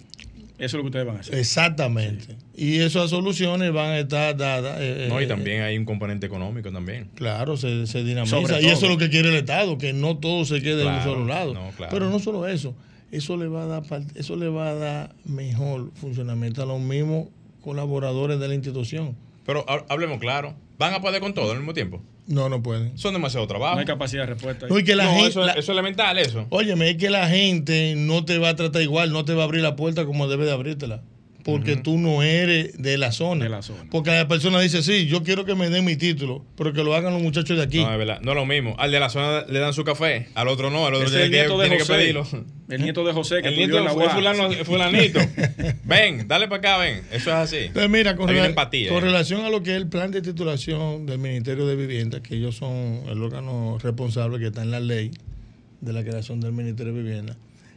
Eso 0.58 0.68
es 0.68 0.74
lo 0.76 0.82
que 0.84 0.88
ustedes 0.89 1.08
van 1.08 1.18
a 1.18 1.20
hacer. 1.22 1.34
Exactamente. 1.39 2.36
Y 2.56 2.78
esas 2.82 3.10
soluciones 3.10 3.74
van 3.74 3.92
a 3.94 4.00
estar 4.00 4.38
dadas. 4.38 4.78
eh, 4.80 5.08
No, 5.10 5.20
y 5.20 5.24
eh, 5.24 5.28
también 5.28 5.64
hay 5.64 5.76
un 5.76 5.86
componente 5.86 6.28
económico 6.28 6.72
también. 6.72 7.10
Claro, 7.16 7.58
se, 7.58 7.88
se 7.88 8.04
dinamiza. 8.04 8.62
Y 8.62 8.68
eso 8.68 8.86
es 8.86 8.92
lo 8.92 8.98
que 9.00 9.10
quiere 9.10 9.30
el 9.30 9.36
Estado, 9.38 9.80
que 9.80 9.92
no 9.92 10.18
todo 10.20 10.46
se 10.46 10.62
quede 10.62 10.82
en 10.84 10.88
un 10.89 10.94
Claro, 10.94 11.12
solo 11.14 11.26
lado. 11.26 11.54
no, 11.56 11.72
claro. 11.76 11.89
Pero 11.92 12.12
no 12.12 12.20
solo 12.20 12.48
eso, 12.48 12.76
eso 13.12 13.38
le 13.38 13.47
va 13.47 13.64
a 13.64 13.66
dar 13.68 13.84
eso 14.16 14.36
le 14.36 14.49
va 14.49 14.70
a 14.70 14.74
dar 14.76 15.16
mejor 15.26 15.91
funcionamiento 15.95 16.64
a 16.64 16.66
los 16.66 16.80
mismos 16.80 17.28
colaboradores 17.64 18.39
de 18.39 18.47
la 18.47 18.55
institución. 18.55 19.16
Pero 19.45 19.66
ha- 19.68 19.86
hablemos 19.89 20.20
claro. 20.20 20.53
¿Van 20.78 20.93
a 20.93 21.01
poder 21.01 21.22
con 21.22 21.34
todo 21.34 21.51
al 21.51 21.57
mismo 21.57 21.74
tiempo? 21.74 22.01
No, 22.28 22.49
no 22.49 22.64
pueden. 22.64 22.97
Son 22.97 23.14
demasiado 23.14 23.43
No 23.45 23.47
trabajo. 23.49 23.80
hay 23.80 23.86
capacidad 23.86 24.24
de 24.24 24.34
respuesta. 24.34 24.68
No, 24.68 24.80
y 24.80 24.84
que 24.84 24.95
la 24.95 25.05
No, 25.05 25.12
gente, 25.14 25.28
eso, 25.30 25.41
la- 25.45 25.51
eso 25.53 25.59
es 25.59 25.70
elemental, 25.70 26.18
eso. 26.18 26.45
Óyeme, 26.49 26.89
es 26.91 26.97
que 26.97 27.09
la 27.09 27.28
gente 27.28 27.95
no 27.97 28.24
te 28.26 28.38
va 28.38 28.49
a 28.49 28.55
tratar 28.55 28.82
igual, 28.82 29.12
no 29.12 29.26
te 29.26 29.34
va 29.34 29.41
a 29.43 29.45
abrir 29.45 29.62
la 29.62 29.76
puerta 29.76 30.05
como 30.05 30.28
debe 30.28 30.45
de 30.45 30.51
abrírtela. 30.51 31.01
Porque 31.44 31.76
tú 31.78 31.98
no 31.98 32.24
eres 32.24 32.82
de 32.82 32.98
la 32.98 33.12
zona. 33.12 33.44
De 33.46 33.50
la 33.50 33.62
zona. 33.62 33.86
Porque 33.89 34.12
la 34.12 34.28
persona 34.28 34.60
dice, 34.60 34.82
sí, 34.84 35.08
yo 35.08 35.24
quiero 35.24 35.46
que 35.46 35.56
me 35.56 35.70
den 35.70 35.84
mi 35.86 35.96
título, 35.96 36.46
pero 36.58 36.74
que 36.74 36.84
lo 36.84 36.96
hagan 36.96 37.14
los 37.14 37.22
muchachos 37.22 37.58
de 37.58 37.64
aquí. 37.64 37.80
No, 37.84 37.92
es 37.92 37.98
verdad. 37.98 38.20
No 38.22 38.32
es 38.32 38.36
lo 38.36 38.46
mismo. 38.46 38.76
Al 38.80 38.92
de 38.92 39.00
la 39.00 39.10
zona 39.10 39.46
le 39.48 39.60
dan 39.60 39.74
su 39.74 39.84
café, 39.84 40.28
al 40.36 40.48
otro 40.48 40.70
no, 40.70 40.86
al 40.86 40.94
otro 40.94 41.08
es 41.08 41.12
tiene, 41.12 41.26
el 41.26 41.32
que, 41.32 41.38
nieto 41.38 41.58
de 41.58 41.64
tiene 41.68 41.78
que 41.78 41.84
José. 41.84 41.94
pedirlo. 42.00 42.28
El 42.70 42.82
nieto 42.84 43.04
de 43.06 43.12
José 43.14 43.42
que 43.42 43.48
El 43.50 43.54
estudió 43.60 43.68
nieto 43.68 43.78
en 43.80 43.84
la 43.86 43.92
fue 43.92 44.04
UAS. 44.06 44.14
fulano, 44.14 44.52
fulanito. 44.66 45.20
ven, 45.84 46.28
dale 46.28 46.48
para 46.48 46.60
acá, 46.60 46.78
ven. 46.78 47.02
Eso 47.12 47.30
es 47.30 47.36
así. 47.36 47.58
Entonces, 47.58 47.89
mira, 47.89 48.16
con, 48.16 48.30
Hay 48.30 48.36
una 48.36 48.46
rela- 48.46 48.50
empatía, 48.50 48.89
con 48.89 49.00
eh. 49.00 49.02
relación 49.08 49.44
a 49.46 49.50
lo 49.50 49.62
que 49.62 49.72
es 49.72 49.78
el 49.78 49.88
plan 49.88 50.12
de 50.12 50.22
titulación 50.22 51.06
del 51.06 51.18
Ministerio 51.20 51.66
de 51.68 51.76
Vivienda, 51.76 52.22
que 52.24 52.36
ellos 52.36 52.56
son 52.56 53.02
el 53.10 53.22
órgano 53.22 53.78
responsable 53.84 54.39
que 54.39 54.48
está 54.48 54.62
en 54.62 54.72
la 54.72 54.80
ley 54.80 55.12
de 55.82 55.94
la 55.94 56.04
creación 56.04 56.39
del 56.39 56.52
Ministerio 56.54 56.94
de 56.94 57.02
Vivienda, 57.04 57.36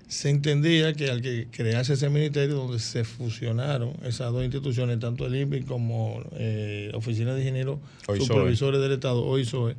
se 0.08 0.30
entendía 0.30 0.92
que 0.92 1.10
al 1.10 1.22
que 1.22 1.48
crearse 1.50 1.94
ese 1.94 2.08
ministerio 2.10 2.54
donde 2.56 2.78
se 2.78 3.04
fusionaron 3.04 3.94
esas 4.04 4.32
dos 4.32 4.44
instituciones, 4.44 4.98
tanto 5.00 5.26
el 5.26 5.34
INPI 5.34 5.62
como 5.62 6.22
eh, 6.32 6.90
Oficina 6.94 7.34
de 7.34 7.40
Ingenieros. 7.40 7.78
Supervisores 8.26 8.80
del 8.80 8.92
Estado, 8.92 9.24
OISOE, 9.24 9.74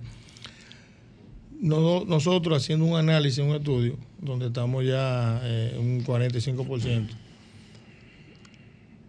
no- 1.61 2.05
nosotros 2.05 2.57
haciendo 2.61 2.85
un 2.85 2.97
análisis, 2.97 3.39
un 3.39 3.55
estudio, 3.55 3.97
donde 4.21 4.47
estamos 4.47 4.83
ya 4.83 5.39
eh, 5.43 5.77
un 5.79 6.03
45% 6.03 7.07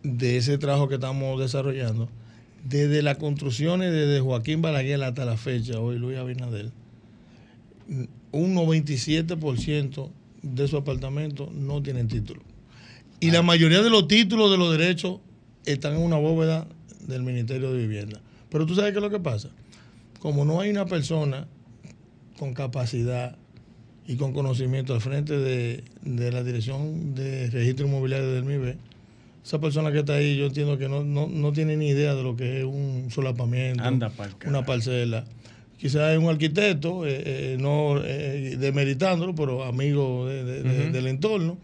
de 0.03 0.37
ese 0.37 0.57
trabajo 0.59 0.89
que 0.89 0.95
estamos 0.97 1.41
desarrollando, 1.41 2.09
desde 2.65 3.03
las 3.03 3.17
construcciones, 3.19 3.93
desde 3.93 4.21
Joaquín 4.21 4.63
Balaguer 4.63 5.03
hasta 5.03 5.25
la 5.25 5.37
fecha, 5.37 5.81
hoy 5.81 5.99
Luis 5.99 6.19
Abinader, 6.19 6.71
un 8.33 8.55
97% 8.55 10.11
de 10.55 10.69
sus 10.69 10.81
apartamentos 10.81 11.53
no 11.53 11.83
tienen 11.83 12.09
título. 12.09 12.43
Y 13.21 13.31
la 13.31 13.43
mayoría 13.43 13.83
de 13.83 13.91
los 13.91 14.09
títulos 14.09 14.51
de 14.51 14.59
los 14.59 14.77
derechos 14.77 15.21
están 15.65 15.95
en 15.95 16.03
una 16.03 16.17
bóveda 16.17 16.67
del 17.07 17.23
Ministerio 17.23 17.73
de 17.73 17.79
Vivienda. 17.79 18.21
Pero 18.51 18.67
tú 18.67 18.75
sabes 18.75 18.93
qué 18.93 18.99
es 18.99 19.03
lo 19.03 19.11
que 19.11 19.21
pasa. 19.21 19.49
Como 20.21 20.45
no 20.45 20.61
hay 20.61 20.71
una 20.71 20.87
persona 20.87 21.47
con 22.39 22.55
capacidad 22.55 23.37
y 24.07 24.17
con 24.17 24.33
conocimiento 24.33 24.95
al 24.95 25.01
frente 25.01 25.37
de, 25.37 25.83
de 26.03 26.33
la 26.33 26.45
Dirección 26.45 27.15
de 27.15 27.51
Registro 27.51 27.87
Inmobiliario 27.87 28.33
del 28.33 28.45
MIBE, 28.45 28.77
esa 29.45 29.61
persona 29.61 29.93
que 29.93 30.01
está 30.01 30.15
ahí, 30.15 30.37
yo 30.37 30.47
entiendo 30.47 30.77
que 30.77 30.89
no, 30.89 31.05
no, 31.05 31.29
no 31.29 31.53
tiene 31.53 31.77
ni 31.77 31.89
idea 31.89 32.15
de 32.15 32.23
lo 32.23 32.37
que 32.37 32.59
es 32.59 32.65
un 32.65 33.09
solapamiento, 33.11 33.83
Anda 33.83 34.13
una 34.45 34.65
parcela. 34.65 35.25
Quizás 35.79 36.13
es 36.13 36.19
un 36.19 36.29
arquitecto, 36.31 37.07
eh, 37.07 37.23
eh, 37.25 37.57
no 37.61 38.01
eh, 38.03 38.57
demeritándolo, 38.59 39.35
pero 39.35 39.63
amigo 39.65 40.27
de- 40.27 40.43
de- 40.45 40.63
de- 40.63 40.83
Ujú. 40.85 40.93
del 40.93 41.07
entorno. 41.09 41.59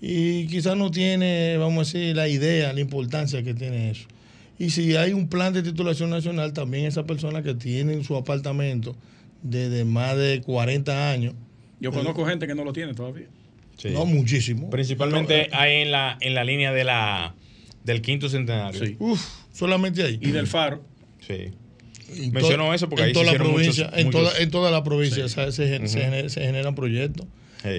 Y 0.00 0.46
quizás 0.46 0.76
no 0.76 0.90
tiene, 0.90 1.56
vamos 1.58 1.94
a 1.94 1.98
decir, 1.98 2.16
la 2.16 2.26
idea, 2.28 2.72
la 2.72 2.80
importancia 2.80 3.42
que 3.42 3.54
tiene 3.54 3.90
eso. 3.90 4.06
Y 4.58 4.70
si 4.70 4.96
hay 4.96 5.12
un 5.12 5.28
plan 5.28 5.52
de 5.52 5.62
titulación 5.62 6.10
nacional, 6.10 6.52
también 6.52 6.86
esas 6.86 7.04
personas 7.04 7.42
que 7.42 7.54
tienen 7.54 8.02
su 8.04 8.16
apartamento 8.16 8.96
desde 9.42 9.84
más 9.84 10.16
de 10.16 10.40
40 10.44 11.10
años, 11.10 11.34
Yo 11.80 11.92
conozco 11.92 12.26
gente 12.26 12.46
que 12.46 12.54
no 12.54 12.64
lo 12.64 12.72
tiene 12.74 12.92
todavía. 12.94 13.26
Sí. 13.78 13.88
no 13.90 14.04
muchísimo. 14.04 14.68
Principalmente 14.68 15.48
No, 15.50 15.58
hay 15.58 15.76
en 15.80 15.90
la, 15.90 16.18
en 16.20 16.34
la 16.34 16.44
línea 16.44 16.70
de 16.72 16.84
la, 16.84 17.34
del 17.84 18.02
quinto 18.02 18.28
centenario. 18.28 18.84
Sí. 18.84 18.96
Uf, 18.98 19.22
solamente 19.54 20.02
ahí. 20.02 20.18
Y 20.20 20.30
del 20.32 20.46
faro. 20.46 20.84
Sí. 21.26 21.52
En 22.16 22.32
Menciono 22.32 22.72
eso 22.74 22.88
porque 22.88 23.02
en 23.02 23.08
ahí 23.08 23.12
toda 23.12 23.24
se 23.26 23.30
la 23.30 23.36
hicieron 23.36 23.54
provincia, 23.54 23.84
muchos- 23.86 23.98
en, 24.00 24.06
muchos- 24.06 24.20
toda, 24.32 24.38
en 24.42 24.50
toda 24.50 24.70
la 24.70 24.84
provincia 24.84 25.28
Sí. 25.28 25.34
se, 25.34 25.52
se 25.52 25.68
gen- 25.68 25.88
se 25.88 25.98
Ujú. 26.00 26.06
gener- 26.08 26.28
se 26.28 26.40
generan 26.42 26.74
proyectos. 26.74 27.26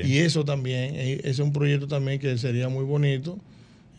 Y 0.05 0.17
eso 0.19 0.45
también, 0.45 0.95
eh, 0.95 1.13
ese 1.21 1.29
es 1.29 1.39
un 1.39 1.53
proyecto 1.53 1.87
también 1.87 2.19
que 2.19 2.37
sería 2.37 2.69
muy 2.69 2.83
bonito, 2.85 3.39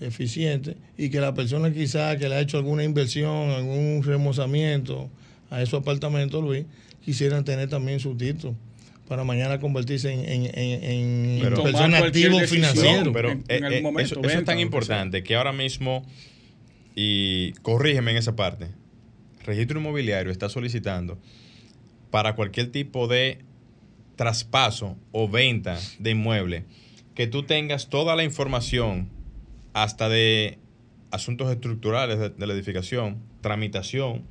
eficiente, 0.01 0.77
y 0.99 1.11
que 1.11 1.21
la 1.21 1.35
persona 1.35 1.73
quizá 1.73 2.17
que 2.19 2.29
le 2.29 2.35
ha 2.37 2.41
hecho 2.41 2.57
alguna 2.59 2.83
inversión, 2.85 3.51
algún 3.51 4.03
remozamiento 4.05 5.11
a 5.51 5.61
esos 5.63 5.81
apartamentos, 5.81 6.43
Luis, 6.43 6.65
quisieran 7.05 7.45
tener 7.45 7.69
también 7.69 8.01
su 8.01 8.17
título 8.17 8.55
para 9.09 9.25
mañana 9.25 9.59
convertirse 9.61 10.13
en, 10.13 10.21
en, 10.25 10.51
en, 10.57 11.41
persona 11.63 11.99
activo 11.99 12.39
financiero. 12.41 13.13
Pero 13.13 13.31
en- 13.33 13.45
eh, 13.49 13.57
algún 13.57 13.73
eh, 13.73 13.83
momento, 13.83 14.15
eso, 14.21 14.29
eso 14.29 14.39
es 14.39 14.45
tan 14.45 14.59
importante 14.61 15.23
que 15.23 15.35
ahora 15.37 15.53
mismo, 15.53 16.05
y 16.95 17.53
corrígeme 17.63 18.11
en 18.13 18.17
esa 18.19 18.37
parte, 18.37 18.69
registro 19.45 19.79
inmobiliario 19.81 20.31
está 20.33 20.49
solicitando 20.49 21.19
para 22.11 22.35
cualquier 22.35 22.71
tipo 22.71 23.09
de 23.09 23.39
traspaso 24.17 24.97
o 25.13 25.29
venta 25.29 25.79
de 25.99 26.11
inmueble 26.11 26.65
que 27.15 27.27
tú 27.27 27.43
tengas 27.45 27.89
toda 27.89 28.17
la 28.17 28.25
información 28.25 29.09
hasta 29.73 30.09
de 30.09 30.59
asuntos 31.11 31.51
estructurales 31.51 32.19
de, 32.19 32.29
de 32.31 32.47
la 32.47 32.53
edificación, 32.55 33.19
tramitación 33.41 34.23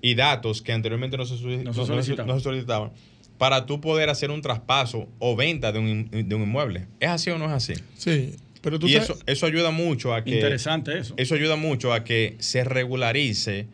y 0.00 0.14
datos 0.14 0.62
que 0.62 0.72
anteriormente 0.72 1.16
no 1.16 1.24
se, 1.24 1.34
No 1.58 1.72
no 1.72 1.86
solicitaban. 1.86 2.26
no 2.28 2.34
se 2.36 2.40
solicitaban 2.44 2.92
para 3.38 3.66
tú 3.66 3.80
poder 3.80 4.08
hacer 4.08 4.30
un 4.30 4.40
traspaso 4.42 5.08
o 5.18 5.36
venta 5.36 5.70
de 5.70 5.78
un, 5.78 6.08
de 6.10 6.34
un 6.34 6.42
inmueble. 6.42 6.86
¿Es 7.00 7.08
así 7.10 7.30
o 7.30 7.38
no 7.38 7.44
es 7.46 7.52
así? 7.52 7.74
Sí, 7.96 8.34
pero 8.62 8.78
tú 8.78 8.86
Y 8.88 8.92
sabes, 8.94 9.10
eso, 9.10 9.18
eso 9.26 9.46
ayuda 9.46 9.70
mucho 9.70 10.14
a 10.14 10.24
que 10.24 10.30
Interesante 10.36 10.98
eso. 10.98 11.14
eso 11.18 11.34
ayuda 11.34 11.56
mucho 11.56 11.92
a 11.92 12.02
que 12.02 12.36
se 12.38 12.64
regularice 12.64 13.66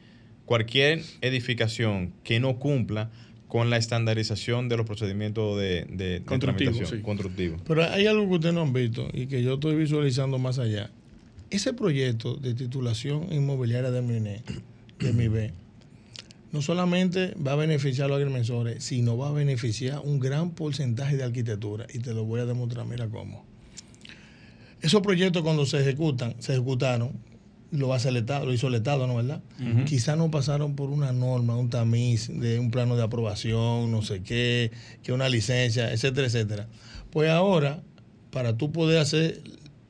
cualquier 0.53 1.03
edificación 1.22 2.12
que 2.24 2.38
no 2.38 2.59
cumpla 2.59 3.11
con 3.48 3.70
la 3.70 3.78
estandarización 3.78 4.68
de 4.68 4.76
los 4.76 4.84
procedimientos 4.84 5.59
de, 5.59 5.86
de, 5.88 6.20
de 6.20 6.22
Constructivo, 6.26 6.72
tramitación 6.72 6.98
sí. 7.00 7.03
constructivo. 7.03 7.57
Pero 7.66 7.84
hay 7.84 8.07
algo 8.07 8.28
que 8.28 8.34
ustedes 8.34 8.55
no 8.55 8.61
han 8.61 8.74
visto 8.74 9.09
y 9.14 9.28
que 9.28 9.42
yo 9.42 9.55
estoy 9.55 9.76
visualizando 9.76 10.38
más 10.38 10.59
allá. 10.59 10.90
Ese 11.48 11.72
proyecto 11.72 12.34
de 12.36 12.53
titulación 12.53 13.32
inmobiliaria 13.32 13.90
de 13.90 14.03
MINE, 14.03 14.42
de 14.98 15.12
MIBE, 15.14 15.53
no 16.53 16.61
solamente 16.61 17.32
va 17.36 17.53
a 17.53 17.57
beneficiar 17.57 18.05
a 18.05 18.09
los 18.09 18.18
agrimensores, 18.18 18.84
sino 18.84 19.16
va 19.16 19.30
a 19.30 19.32
beneficiar 19.32 20.03
un 20.05 20.20
gran 20.20 20.50
porcentaje 20.50 21.16
de 21.16 21.24
arquitectura. 21.24 21.86
Y 21.94 22.00
te 22.00 22.12
lo 22.12 22.26
voy 22.26 22.40
a 22.40 22.44
demostrar, 22.44 22.84
mira 22.84 23.09
cómo. 23.09 23.42
Esos 24.82 25.00
proyectos 25.00 25.42
cuando 25.42 25.64
se 25.64 25.80
ejecutan, 25.80 26.34
se 26.40 26.53
ejecutaron, 26.53 27.12
lo 27.72 27.94
hace 27.94 28.10
el 28.10 28.18
Estado, 28.18 28.44
lo 28.46 28.52
hizo 28.52 28.68
el 28.68 28.74
Estado, 28.74 29.06
¿no 29.06 29.16
verdad? 29.16 29.40
Quizás 29.86 30.16
no 30.18 30.30
pasaron 30.30 30.76
por 30.76 30.90
una 30.90 31.10
norma, 31.12 31.56
un 31.56 31.70
tamiz 31.70 32.28
de 32.32 32.58
un 32.58 32.70
plano 32.70 32.96
de 32.96 33.02
aprobación, 33.02 33.90
no 33.90 34.02
sé 34.02 34.22
qué, 34.22 34.70
que 35.02 35.12
una 35.12 35.28
licencia, 35.28 35.90
etcétera, 35.92 36.26
etcétera. 36.26 36.68
Pues 37.10 37.30
ahora, 37.30 37.82
para 38.30 38.56
tú 38.56 38.70
poder 38.72 38.98
hacer 38.98 39.40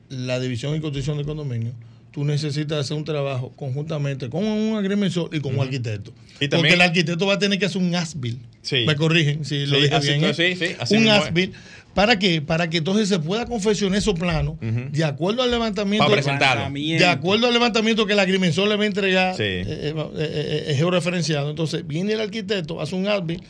la 0.08 0.38
división 0.40 0.74
y 0.76 0.80
construcción 0.80 1.18
de 1.18 1.24
condominio, 1.24 1.72
tú 2.12 2.24
necesitas 2.24 2.78
hacer 2.78 2.96
un 2.96 3.04
trabajo 3.04 3.50
conjuntamente 3.56 4.28
con 4.28 4.44
un 4.44 4.76
agrimensor 4.76 5.30
y 5.34 5.40
con 5.40 5.54
un 5.54 5.60
arquitecto. 5.62 6.12
Y 6.40 6.48
Porque 6.48 6.74
el 6.74 6.80
arquitecto 6.82 7.26
va 7.26 7.34
a 7.34 7.38
tener 7.38 7.58
que 7.58 7.66
hacer 7.66 7.80
un 7.82 7.94
ASBIL. 7.94 8.38
Sí. 8.60 8.84
Me 8.86 8.94
corrigen 8.94 9.44
si 9.44 9.66
lo 9.66 9.76
Sí, 9.76 9.82
dije 9.82 9.94
así- 9.94 10.08
bien. 10.08 10.20
no, 10.20 10.28
¿eh? 10.28 10.34
sí, 10.34 10.54
sí, 10.56 10.74
así 10.78 10.96
un. 10.96 11.08
ASBIL. 11.08 11.52
¿Para 11.94 12.18
qué? 12.18 12.40
Para 12.40 12.70
que 12.70 12.78
entonces 12.78 13.08
se 13.08 13.18
pueda 13.18 13.44
confeccionar 13.46 13.98
esos 13.98 14.14
planos 14.18 14.54
de 14.60 15.04
acuerdo 15.04 15.42
al 15.42 15.50
levantamiento. 15.50 16.04
Para 16.04 16.14
presentarlo. 16.14 16.54
Levantamiento. 16.60 17.04
De 17.04 17.10
acuerdo 17.10 17.46
al 17.48 17.52
levantamiento 17.52 18.06
que 18.06 18.14
el 18.14 18.18
agrimensor 18.20 18.66
le 18.68 18.76
va 18.76 18.84
a 18.84 18.86
entregar 18.86 19.36
Sí. 19.36 19.42
eh, 19.42 19.64
eh, 19.68 19.94
eh, 20.16 20.64
eh, 20.68 20.74
georreferenciado. 20.76 21.50
Entonces 21.50 21.86
viene 21.86 22.14
el 22.14 22.20
arquitecto, 22.20 22.80
hace 22.80 22.94
un 22.94 23.06
ASBIL, 23.06 23.42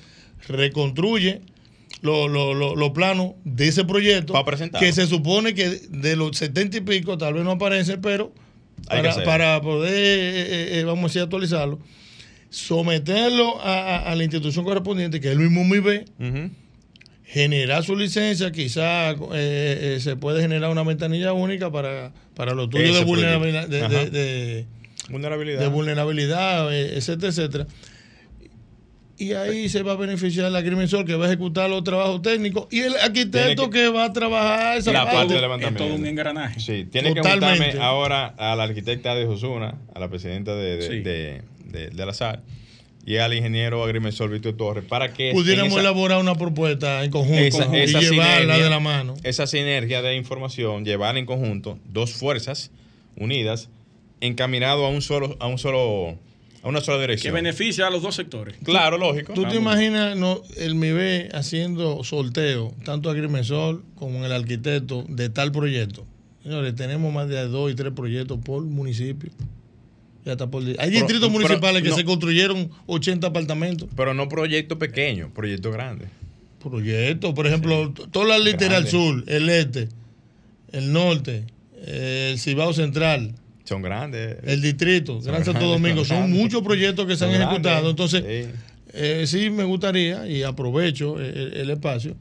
reconstruye 0.49 1.41
los 2.01 2.29
lo, 2.29 2.53
lo- 2.53 2.75
los 2.75 2.91
planos 2.91 3.33
de 3.45 3.69
ese 3.69 3.85
proyecto 3.85 4.33
que 4.81 4.93
se 4.93 5.07
supone 5.07 5.55
que 5.55 5.69
de 5.91 6.17
los 6.17 6.37
70 6.37 6.79
y 6.79 6.81
pico 6.81 7.17
tal 7.17 7.35
vez 7.35 7.45
no 7.45 7.53
aparece, 7.53 7.97
pero 7.99 8.33
para, 9.25 9.61
poder, 9.61 9.93
eh, 9.95 10.81
eh, 10.81 10.85
vamos 10.85 11.05
a 11.05 11.07
decir, 11.07 11.23
actualizarlo, 11.23 11.79
someterlo 12.51 13.61
a, 13.63 13.75
a- 13.97 14.11
a 14.11 14.15
la 14.17 14.25
institución 14.25 14.65
correspondiente, 14.65 15.21
que 15.21 15.29
es 15.29 15.33
el 15.35 15.39
mismo 15.39 15.65
MIB, 15.65 16.05
Ujú. 16.19 16.51
Generar 17.33 17.83
su 17.83 17.97
licencia, 17.97 18.53
quizás 18.53 19.17
se 19.33 20.17
puede 20.21 20.43
generar 20.43 20.71
una 20.71 20.83
ventanilla 20.83 21.33
única 21.33 21.71
para, 21.73 22.13
para 22.35 22.53
los 22.55 22.69
Ese 22.75 22.93
de 22.99 23.05
vulnerabilidad, 23.05 23.69
de, 23.69 23.81
Ajá. 23.81 23.89
de- 23.89 24.11
de- 24.11 24.67
Vulnerabilidad. 25.09 25.61
de 25.61 25.69
vulnerabilidad, 25.69 26.73
eh, 26.75 26.97
etcétera, 26.99 27.29
etcétera. 27.31 27.67
Y 29.19 29.33
ahí 29.35 29.69
se 29.69 29.83
va 29.83 29.93
a 29.93 29.97
beneficiar 29.97 30.47
el 30.47 30.57
agrimensor 30.57 31.05
que 31.05 31.15
va 31.15 31.27
a 31.27 31.29
ejecutar 31.29 31.71
los 31.71 31.85
trabajos 31.85 32.23
técnicos 32.23 32.67
y 32.71 32.81
el 32.81 32.97
arquitecto 32.97 33.71
que, 33.71 33.89
va 33.89 34.05
a 34.07 34.13
trabajar 34.13 34.79
esa 34.79 34.93
La 34.93 35.03
parte. 35.05 35.17
parte 35.17 35.29
de 35.33 35.37
Es 35.37 35.43
levantamiento. 35.43 35.85
todo 35.85 35.95
un 35.95 36.07
engranaje. 36.07 36.61
Sí, 36.61 36.87
tiene 36.91 37.15
Totalmente. 37.15 37.47
que 37.47 37.57
juntarme 37.65 37.85
ahora 37.85 38.27
a 38.37 38.57
la 38.57 38.65
arquitecta 38.65 39.15
de 39.15 39.27
Josuna, 39.27 39.79
a 39.95 40.01
la 40.01 40.09
presidenta 40.09 40.55
de, 40.57 40.77
de, 40.77 40.83
Sí. 40.89 41.01
de, 41.01 41.43
de- 41.67 41.91
de 41.91 42.07
la 42.07 42.13
SAR, 42.15 42.43
y 43.05 43.17
al 43.17 43.35
ingeniero 43.35 43.83
agrimensor 43.83 44.31
Víctor 44.31 44.57
Torres, 44.57 44.85
para 44.89 45.13
que 45.13 45.33
Pudiéramos 45.33 45.73
esa- 45.73 45.81
elaborar 45.81 46.21
una 46.21 46.35
propuesta 46.37 47.03
en 47.05 47.11
conjunto 47.11 47.43
esa, 47.43 47.77
y 47.77 47.81
esa 47.81 48.01
llevarla 48.01 48.39
sinergia- 48.55 48.65
de 48.65 48.71
la 48.71 48.81
mano. 48.81 49.15
Esa 49.25 49.47
sinergia 49.47 50.03
de 50.03 50.15
información, 50.17 50.85
llevar 50.85 51.17
en 51.17 51.27
conjunto 51.27 51.79
dos 51.93 52.13
fuerzas 52.13 52.71
unidas, 53.17 53.69
encaminado 54.21 54.85
a 54.87 54.89
un 54.91 55.03
solo, 55.03 55.37
a 55.41 55.47
un 55.49 55.59
solo, 55.59 56.17
a 56.63 56.69
una 56.69 56.81
sola 56.81 56.99
Que 56.99 57.03
dirección. 57.03 57.35
beneficia 57.35 57.89
a 57.89 57.91
los 57.91 58.03
dos 58.03 58.15
sectores. 58.15 58.55
Claro, 58.63 58.99
lógico. 58.99 59.33
¿Tú 59.35 59.47
te 59.49 59.57
imaginas 59.57 60.17
no, 60.17 60.41
el 60.57 60.77
MIBE 60.77 61.29
haciendo 61.35 62.05
sorteo, 62.05 62.73
tanto 62.85 63.11
agrimensor 63.11 63.83
como 63.97 64.25
el 64.25 64.31
arquitecto, 64.31 65.05
de 65.09 65.29
tal 65.29 65.51
proyecto? 65.51 66.07
Señores, 66.45 66.75
tenemos 66.77 67.13
más 67.13 67.29
de 67.29 67.47
dos 67.49 67.71
y 67.71 67.75
tres 67.75 67.93
proyectos 67.93 68.39
por 68.45 68.63
municipio. 68.63 69.31
Ya 70.25 70.33
está 70.33 70.47
por, 70.49 70.63
hay 70.63 70.91
distritos 70.91 71.29
pero 71.29 71.31
municipales 71.31 71.83
que 71.83 71.89
no. 71.89 71.97
se 71.97 72.05
construyeron 72.05 72.71
80 72.87 73.27
apartamentos. 73.27 73.89
Pero 73.97 74.15
no 74.15 74.29
proyecto 74.29 74.79
pequeño, 74.79 75.31
proyecto 75.35 75.71
grande. 75.73 76.07
Proyectos, 76.63 77.35
por 77.35 77.47
ejemplo, 77.47 77.93
toda 78.13 78.27
la 78.27 78.39
literal 78.39 78.85
Grande. 78.85 78.91
sur, 78.91 79.25
el 79.27 79.49
este, 79.49 79.89
el 80.71 80.93
norte, 80.93 81.45
eh, 81.85 82.31
el 82.33 82.39
Cibao 82.39 82.73
Central, 82.73 83.35
Son 83.65 83.83
grandes. 83.83 84.37
el 84.45 84.63
distrito, 84.63 85.15
Son 85.21 85.33
Gran 85.33 85.45
Santo 85.45 85.59
grandes, 85.61 85.81
Domingo, 85.83 86.05
son 86.05 86.07
son 86.09 86.17
grandes. 86.19 86.41
muchos 86.41 86.63
proyectos 86.63 87.07
que 87.07 87.17
se 87.17 87.25
han 87.25 87.31
ejecutado. 87.33 87.61
grandes, 87.83 87.91
Entonces, 87.91 88.23
sí. 88.23 88.51
Eh, 88.95 89.25
sí, 89.27 89.51
me 89.51 89.65
gustaría 89.65 90.29
y 90.29 90.43
aprovecho 90.45 91.19
el, 91.19 91.55
el 91.55 91.71
espacio 91.71 92.15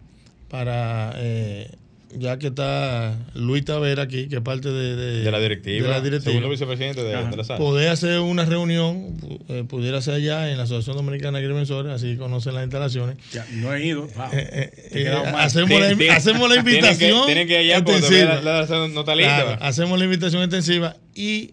para, 0.49 1.13
eh, 1.17 1.69
ya 2.17 2.37
que 2.39 2.47
está 2.47 3.17
Luis 3.35 3.63
Tavera 3.65 4.03
aquí, 4.03 4.27
que 4.27 4.35
es 4.37 4.41
parte 4.41 4.69
de, 4.69 4.95
de- 4.95 5.21
de 5.23 5.31
la 5.31 5.39
directiva, 5.39 5.87
de 5.87 5.93
la 5.93 6.01
directiva, 6.01 6.31
segundo 6.31 6.49
vicepresidente 6.49 7.03
de, 7.03 7.15
de 7.15 7.37
la 7.37 7.43
SAR. 7.43 7.57
poder 7.57 7.89
hacer 7.89 8.19
una 8.19 8.45
reunión, 8.45 9.17
eh, 9.49 9.63
pudiera 9.67 10.01
ser 10.01 10.15
allá 10.15 10.51
en 10.51 10.57
la 10.57 10.63
Asociación 10.63 10.97
Dominicana 10.97 11.37
de 11.39 11.45
Agrimensores, 11.45 11.91
así 11.91 12.17
conocen 12.17 12.53
las 12.55 12.63
instalaciones. 12.63 13.17
Ya, 13.31 13.45
no 13.53 13.73
he 13.73 13.85
ido. 13.85 14.01
Wow. 14.07 14.25
Eh, 14.33 14.71
eh, 14.73 14.89
eh, 14.91 15.09
hacemos, 15.37 15.69
la, 15.69 15.77
Tienen- 15.77 15.97
tienen- 15.97 16.15
hacemos 16.17 16.49
la 16.49 16.55
tienen 16.63 16.65
que- 16.65 16.71
invitación. 16.77 17.25
Tienen 17.25 17.47
que 17.47 17.53
ir 17.53 17.59
allá 17.73 17.77
extensiva. 17.77 18.41
la, 18.41 18.61
la, 18.65 18.87
no 18.87 18.99
está 18.99 19.15
lista. 19.15 19.43
Claro, 19.43 19.57
hacemos 19.63 19.97
la 19.99 20.05
invitación 20.05 20.41
extensiva 20.43 20.95
y 21.15 21.51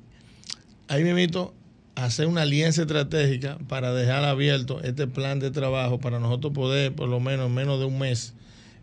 ahí 0.88 1.04
me 1.04 1.10
invito 1.10 1.54
a 1.94 2.04
hacer 2.04 2.26
una 2.26 2.42
alianza 2.42 2.82
estratégica 2.82 3.58
para 3.68 3.92
dejar 3.92 4.24
abierto 4.24 4.80
este 4.82 5.06
plan 5.08 5.40
de 5.40 5.50
trabajo 5.50 5.98
para 5.98 6.18
nosotros 6.20 6.52
poder, 6.52 6.92
por 6.92 7.08
lo 7.08 7.18
menos 7.20 7.46
en 7.48 7.54
menos 7.54 7.80
de 7.80 7.86
un 7.86 7.98
mes, 7.98 8.34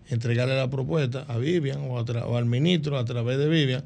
entregarle 0.10 0.56
la 0.56 0.70
propuesta 0.70 1.26
a 1.28 1.38
Vivian 1.38 1.80
o, 1.90 1.98
a 2.00 2.06
tra- 2.06 2.24
o 2.26 2.38
al 2.38 2.46
ministro 2.46 2.98
a 2.98 3.06
través 3.06 3.38
de 3.38 3.48
Vivian 3.50 3.84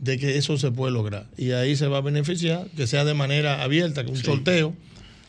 de 0.00 0.18
que 0.18 0.38
eso 0.38 0.56
se 0.58 0.70
puede 0.70 0.92
lograr. 0.92 1.26
Y 1.36 1.50
ahí 1.52 1.74
se 1.76 1.86
va 1.88 1.98
a 1.98 2.00
beneficiar, 2.00 2.66
que 2.76 2.86
sea 2.86 3.04
de 3.04 3.14
manera 3.14 3.62
abierta, 3.62 4.04
que 4.04 4.10
un 4.10 4.16
sorteo, 4.16 4.74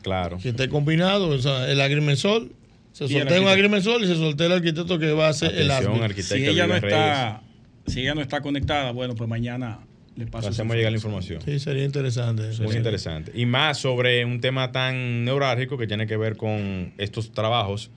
Claro. 0.01 0.37
que 0.41 0.49
esté 0.49 0.69
combinado, 0.69 1.27
o 1.29 1.39
sea, 1.39 1.69
el 1.69 1.81
agrimensor, 1.81 2.47
se 2.93 3.05
el 3.05 3.09
sortea 3.11 3.41
un 3.41 3.47
agrimensor 3.47 4.01
y 4.03 4.07
se 4.07 4.15
sortea 4.15 4.47
el 4.47 4.53
arquitecto 4.53 4.97
que 4.99 5.11
va 5.11 5.27
a 5.27 5.29
hacer 5.29 5.55
el 5.55 5.69
Atención, 5.71 6.01
arquitecto 6.03 6.35
si 6.35 6.45
ella 6.47 6.67
no 6.67 6.75
está, 6.75 7.41
si 7.87 8.01
ella 8.01 8.15
no 8.15 8.21
está 8.21 8.41
conectada, 8.41 8.91
bueno, 8.91 9.15
pues 9.15 9.29
mañana 9.29 9.79
le 10.15 10.25
paso. 10.27 10.49
Hacemos 10.49 10.75
llegar 10.75 10.91
la 10.91 10.97
información. 10.97 11.41
Sí, 11.43 11.59
sería 11.59 11.83
interesante. 11.83 12.43
Muy 12.43 12.53
sería- 12.55 12.77
interesante. 12.77 13.31
Y 13.35 13.45
más 13.45 13.77
sobre 13.79 14.23
un 14.25 14.39
tema 14.39 14.71
tan 14.71 15.25
neurálgico 15.25 15.77
que 15.77 15.87
tiene 15.87 16.07
que 16.07 16.15
ver 16.17 16.37
con 16.37 16.93
estos 16.97 17.31
trabajos 17.31 17.89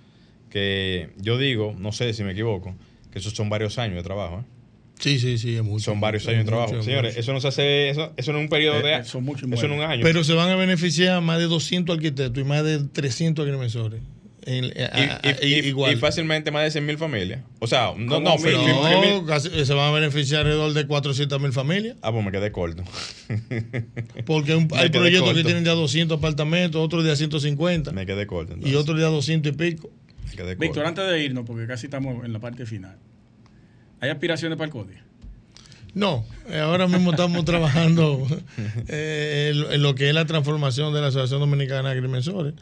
que 0.52 1.08
yo 1.16 1.38
digo, 1.38 1.74
no 1.78 1.92
sé 1.92 2.12
si 2.12 2.22
me 2.22 2.32
equivoco, 2.32 2.74
que 3.10 3.18
esos 3.18 3.32
son 3.32 3.48
varios 3.48 3.78
años 3.78 3.96
de 3.96 4.02
trabajo. 4.02 4.40
¿eh? 4.40 4.44
Sí, 5.00 5.18
sí, 5.18 5.38
sí, 5.38 5.56
es 5.56 5.62
mucho. 5.62 5.84
Son 5.86 6.00
varios 6.00 6.22
mucho, 6.24 6.30
años 6.30 6.44
de 6.44 6.44
mucho, 6.44 6.50
trabajo. 6.56 6.72
mucho. 6.74 6.84
Señores, 6.84 7.16
eso 7.16 7.32
no 7.32 7.40
se 7.40 7.48
hace, 7.48 7.88
eso, 7.90 8.12
eso 8.16 8.32
no 8.32 8.38
es 8.38 8.44
un 8.44 8.50
periodo 8.50 8.78
Eh, 8.80 8.82
de 8.82 8.94
eh, 8.98 9.04
son 9.04 9.24
muchos 9.24 9.48
y 9.48 9.52
Eso 9.54 9.66
no 9.66 9.74
es 9.74 9.80
un 9.80 9.86
año. 9.90 10.02
Pero 10.02 10.22
se 10.22 10.34
van 10.34 10.50
a 10.50 10.56
beneficiar 10.56 11.20
más 11.22 11.38
de 11.38 11.46
200 11.46 11.96
arquitectos 11.96 12.38
y 12.40 12.44
más 12.46 12.62
de 12.64 12.80
300 12.84 13.44
agrimensores. 13.44 14.00
En- 14.44 14.64
y, 14.64 14.70
a- 14.82 15.20
a- 15.22 15.44
y- 15.44 15.54
y- 15.54 15.68
igual. 15.68 15.92
y 15.92 15.96
fácilmente 15.96 16.50
más 16.50 16.64
de 16.64 16.72
100 16.72 16.84
mil 16.84 16.98
familias. 16.98 17.42
O 17.60 17.66
sea, 17.68 17.92
no, 17.96 18.14
¿Cómo 18.16 18.28
no, 18.30 18.36
mil? 18.38 18.56
mil- 18.58 19.20
No, 19.20 19.24
casi- 19.24 19.50
se 19.64 19.72
van 19.72 19.88
a 19.88 19.92
beneficiar 19.92 20.40
alrededor 20.40 20.72
de 20.72 20.84
400 20.86 21.40
mil 21.40 21.52
familias. 21.52 21.96
Ah, 22.02 22.10
pues 22.12 22.24
me 22.24 22.32
quedé 22.32 22.50
corto. 22.50 22.82
Porque 24.26 24.54
un- 24.54 24.68
hay 24.72 24.88
proyectos 24.90 25.34
que 25.34 25.44
tienen 25.44 25.64
ya 25.64 25.72
200 25.72 26.18
apartamentos, 26.18 26.80
otros 26.84 27.04
de 27.04 27.12
a 27.12 27.16
150 27.16 27.92
me 27.92 28.04
quedé 28.06 28.26
corto. 28.26 28.54
y 28.64 28.74
otros 28.74 28.98
de 28.98 29.04
a 29.04 29.08
200 29.08 29.52
y 29.52 29.56
pico. 29.56 29.90
Víctor, 30.58 30.86
antes 30.86 31.06
de 31.06 31.22
irnos, 31.22 31.44
porque 31.44 31.66
casi 31.66 31.86
estamos 31.86 32.24
en 32.24 32.32
la 32.32 32.38
parte 32.38 32.66
final, 32.66 32.96
¿hay 34.00 34.10
aspiraciones 34.10 34.56
para 34.56 34.66
el 34.66 34.72
CODIA? 34.72 35.04
No, 35.94 36.24
eh, 36.48 36.58
ahora 36.58 36.88
mismo 36.88 37.10
estamos 37.10 37.44
trabajando 37.46 38.26
eh, 38.88 39.52
en, 39.70 39.82
lo 39.82 39.94
que 39.94 40.08
es 40.08 40.14
la 40.14 40.24
transformación 40.24 40.94
de 40.94 41.00
la 41.00 41.08
Asociación 41.08 41.40
Dominicana 41.40 41.90
de 41.90 41.94
Agrimensores. 41.96 42.54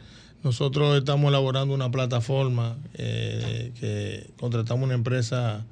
Nosotros 0.43 0.97
estamos 0.97 1.29
elaborando 1.29 1.73
una 1.73 1.91
plataforma 1.91 2.77
eh, 2.95 3.71
que 3.79 4.31
contratamos 4.37 4.83
una 4.83 4.95
empresa, 4.95 5.65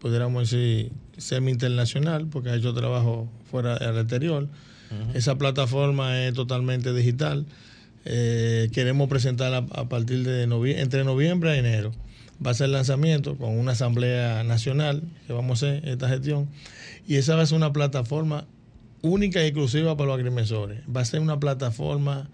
pudiéramos 0.00 0.50
decir, 0.50 0.90
semi-internacional, 1.18 2.26
porque 2.26 2.48
ha 2.48 2.56
hecho 2.56 2.72
trabajo 2.74 3.28
fuera 3.50 3.78
del 3.78 3.98
exterior. 3.98 4.48
Esa 5.14 5.36
plataforma 5.36 6.22
es 6.24 6.32
totalmente 6.34 6.92
digital. 6.94 7.44
Eh, 8.08 8.68
queremos 8.72 9.08
presentarla 9.08 9.66
a 9.72 9.88
partir 9.88 10.24
de 10.24 10.46
novie- 10.46 10.78
entre 10.78 11.02
noviembre 11.04 11.54
y 11.56 11.58
enero. 11.58 11.92
Va 12.44 12.52
a 12.52 12.54
ser 12.54 12.66
el 12.66 12.72
lanzamiento 12.72 13.36
con 13.36 13.58
una 13.58 13.72
asamblea 13.72 14.44
nacional 14.44 15.02
que 15.26 15.32
vamos 15.32 15.62
a 15.62 15.66
hacer 15.66 15.88
esta 15.88 16.08
gestión. 16.08 16.48
Y 17.08 17.16
esa 17.16 17.34
va 17.34 17.42
a 17.42 17.46
ser 17.46 17.56
una 17.56 17.72
plataforma 17.72 18.46
única 19.02 19.42
y 19.42 19.46
exclusiva 19.46 19.96
para 19.96 20.08
los 20.08 20.16
agrimensores. 20.18 20.80
Va 20.94 21.00
a 21.00 21.04
ser 21.04 21.20
una 21.20 21.40
plataforma, 21.40 22.28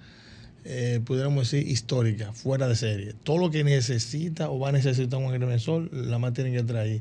eh, 0.64 1.00
pudiéramos 1.04 1.50
decir, 1.50 1.66
histórica, 1.68 2.32
fuera 2.32 2.68
de 2.68 2.76
serie. 2.76 3.14
Todo 3.24 3.38
lo 3.38 3.50
que 3.50 3.64
necesita 3.64 4.50
o 4.50 4.58
va 4.58 4.68
a 4.70 4.72
necesitar 4.72 5.18
un 5.20 5.30
agrimensor, 5.30 5.92
la 5.94 6.18
más 6.18 6.32
tienen 6.34 6.52
que 6.54 6.62
traer. 6.64 7.00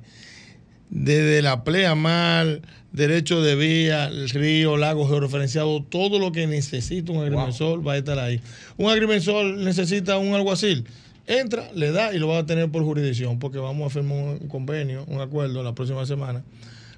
Desde 0.91 1.41
la 1.41 1.63
pleamar, 1.63 2.61
derecho 2.91 3.41
de 3.41 3.55
vía, 3.55 4.07
el 4.07 4.29
río, 4.29 4.75
lago 4.75 5.07
georreferenciado, 5.07 5.81
todo 5.83 6.19
lo 6.19 6.33
que 6.33 6.47
necesita 6.47 7.13
un 7.13 7.23
agrimensor 7.23 7.87
va 7.87 7.93
a 7.93 7.97
estar 7.97 8.19
ahí. 8.19 8.41
Un 8.75 8.91
agrimensor 8.91 9.45
necesita 9.57 10.17
un 10.17 10.35
alguacil. 10.35 10.85
Entra, 11.27 11.71
le 11.73 11.91
da 11.91 12.13
y 12.13 12.19
lo 12.19 12.27
va 12.27 12.39
a 12.39 12.45
tener 12.45 12.69
por 12.69 12.83
jurisdicción, 12.83 13.39
porque 13.39 13.57
vamos 13.57 13.87
a 13.87 13.89
firmar 13.89 14.37
un 14.41 14.49
convenio, 14.49 15.05
un 15.07 15.21
acuerdo 15.21 15.63
la 15.63 15.73
próxima 15.73 16.05
semana 16.05 16.43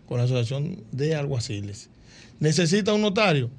con 0.08 0.18
la 0.18 0.24
Asociación 0.24 0.84
de 0.92 1.16
Alguaciles. 1.16 1.92
Necesita 2.40 2.94
un 2.94 3.02
notario, 3.02 3.52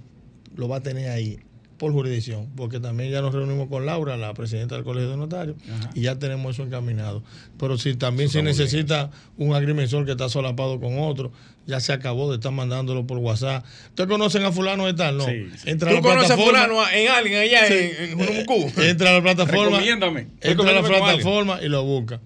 lo 0.56 0.68
va 0.68 0.78
a 0.78 0.82
tener 0.82 1.10
ahí 1.10 1.38
por 1.84 1.92
jurisdicción, 1.92 2.48
porque 2.56 2.80
también 2.80 3.10
ya 3.10 3.20
nos 3.20 3.34
reunimos 3.34 3.68
con 3.68 3.84
Laura, 3.84 4.16
la 4.16 4.32
presidenta 4.32 4.74
del 4.74 4.84
Colegio 4.84 5.10
de 5.10 5.16
Notarios, 5.18 5.56
Ajá. 5.70 5.90
y 5.94 6.00
ya 6.02 6.18
tenemos 6.18 6.54
eso 6.54 6.62
encaminado. 6.62 7.22
Pero 7.58 7.76
si 7.76 7.94
también 7.94 8.30
si 8.30 8.38
muy 8.38 8.46
necesita 8.46 9.10
un 9.36 9.54
agrimensor 9.54 10.06
que 10.06 10.12
está 10.12 10.28
solapado 10.30 10.80
con 10.80 10.98
otro, 10.98 11.30
ya 11.66 11.80
se 11.80 11.92
acabó 11.92 12.30
de 12.30 12.36
estar 12.36 12.52
mandándolo 12.52 13.06
por 13.06 13.18
WhatsApp. 13.18 13.64
¿Ustedes 13.90 14.08
conocen 14.08 14.44
a 14.44 14.52
fulano 14.52 14.86
de 14.86 14.94
tal? 14.94 15.18
No. 15.18 15.24
Sí, 15.26 15.46
sí. 15.56 15.70
Entra 15.70 15.90
a 15.90 15.92
¿Tú 15.92 15.96
la 15.96 16.02
conoces 16.02 16.30
a 16.30 16.36
plataforma, 16.36 16.64
fulano 16.66 16.90
en 16.90 17.08
alguien 17.10 17.40
allá 17.40 17.66
Sí. 17.66 17.74
en, 17.74 18.20
en 18.20 18.70
entra 18.90 19.10
a 19.10 19.12
la 19.14 19.22
plataforma, 19.22 19.70
Recomiéndame. 19.76 20.26
entra 20.40 20.70
a 20.70 20.72
la 20.72 20.82
plataforma 20.82 21.60
y 21.62 21.68
lo 21.68 21.84
busca. 21.84 22.20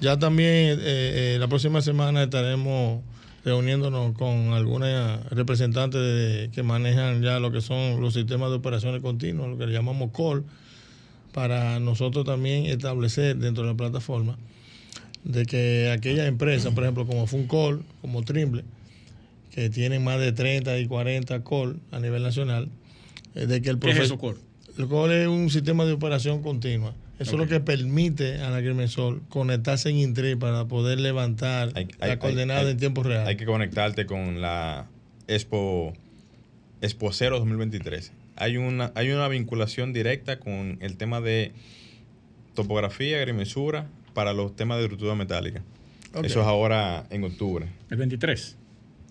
Ya 0.00 0.18
también 0.18 0.50
eh, 0.50 0.76
eh, 0.82 1.36
la 1.38 1.46
próxima 1.48 1.80
semana 1.80 2.24
estaremos 2.24 3.00
reuniéndonos 3.44 4.16
con 4.16 4.52
algunas 4.54 5.24
representantes 5.30 6.00
de- 6.00 6.50
que 6.52 6.62
manejan 6.62 7.22
ya 7.22 7.38
lo 7.38 7.52
que 7.52 7.60
son 7.60 8.00
los 8.00 8.14
sistemas 8.14 8.50
de 8.50 8.56
operaciones 8.56 9.00
continuas, 9.02 9.48
lo 9.48 9.58
que 9.58 9.66
le 9.66 9.72
llamamos 9.72 10.10
COL, 10.12 10.44
para 11.32 11.78
nosotros 11.80 12.24
también 12.24 12.66
establecer 12.66 13.36
dentro 13.36 13.64
de 13.64 13.70
la 13.70 13.76
plataforma 13.76 14.38
de 15.24 15.46
que 15.46 15.90
aquellas 15.90 16.28
empresas, 16.28 16.72
por 16.74 16.84
ejemplo, 16.84 17.06
como 17.06 17.26
Funcol, 17.26 17.82
como 18.02 18.22
Trimble, 18.22 18.62
que 19.50 19.70
tienen 19.70 20.04
más 20.04 20.20
de 20.20 20.32
30 20.32 20.78
y 20.78 20.86
40 20.86 21.42
call 21.44 21.80
a 21.92 21.98
nivel 22.00 22.22
nacional, 22.22 22.68
eh, 23.34 23.46
de 23.46 23.62
que 23.62 23.70
el 23.70 23.78
¿Qué 23.78 23.90
es 23.90 23.98
eso, 23.98 24.18
Cor? 24.18 24.36
El 24.78 24.86
COL 24.86 25.12
es 25.12 25.28
un 25.28 25.48
sistema 25.50 25.84
de 25.84 25.92
operación 25.92 26.42
continua. 26.42 26.94
Eso 27.18 27.32
es 27.32 27.38
lo 27.38 27.46
que 27.46 27.60
permite 27.60 28.40
al 28.40 28.54
agrimensor 28.54 29.20
conectarse 29.28 29.88
en 29.90 29.96
Intri 29.98 30.34
para 30.34 30.66
poder 30.66 30.98
levantar 31.00 31.70
Hay- 31.74 31.86
la 32.00 32.18
coordenada 32.18 32.60
hay- 32.60 32.70
en 32.72 32.76
tiempo 32.78 33.02
real. 33.02 33.26
Hay 33.26 33.36
que 33.36 33.46
conectarte 33.46 34.04
con 34.06 34.40
la 34.40 34.86
Expo 35.28 35.92
Expo 36.80 37.12
Cero 37.12 37.38
2023. 37.38 38.12
Hay 38.36 38.56
una, 38.56 38.90
hay 38.96 39.10
una 39.10 39.28
vinculación 39.28 39.92
directa 39.92 40.40
con 40.40 40.76
el 40.80 40.96
tema 40.96 41.20
de 41.20 41.52
topografía, 42.54 43.18
agrimensura 43.18 43.86
para 44.12 44.32
los 44.32 44.54
temas 44.56 44.78
de 44.78 44.84
estructura 44.84 45.14
metálica. 45.14 45.62
Eso 46.22 46.40
es 46.40 46.46
ahora 46.46 47.06
en 47.10 47.24
octubre. 47.24 47.66
El 47.90 47.96
23, 47.96 48.56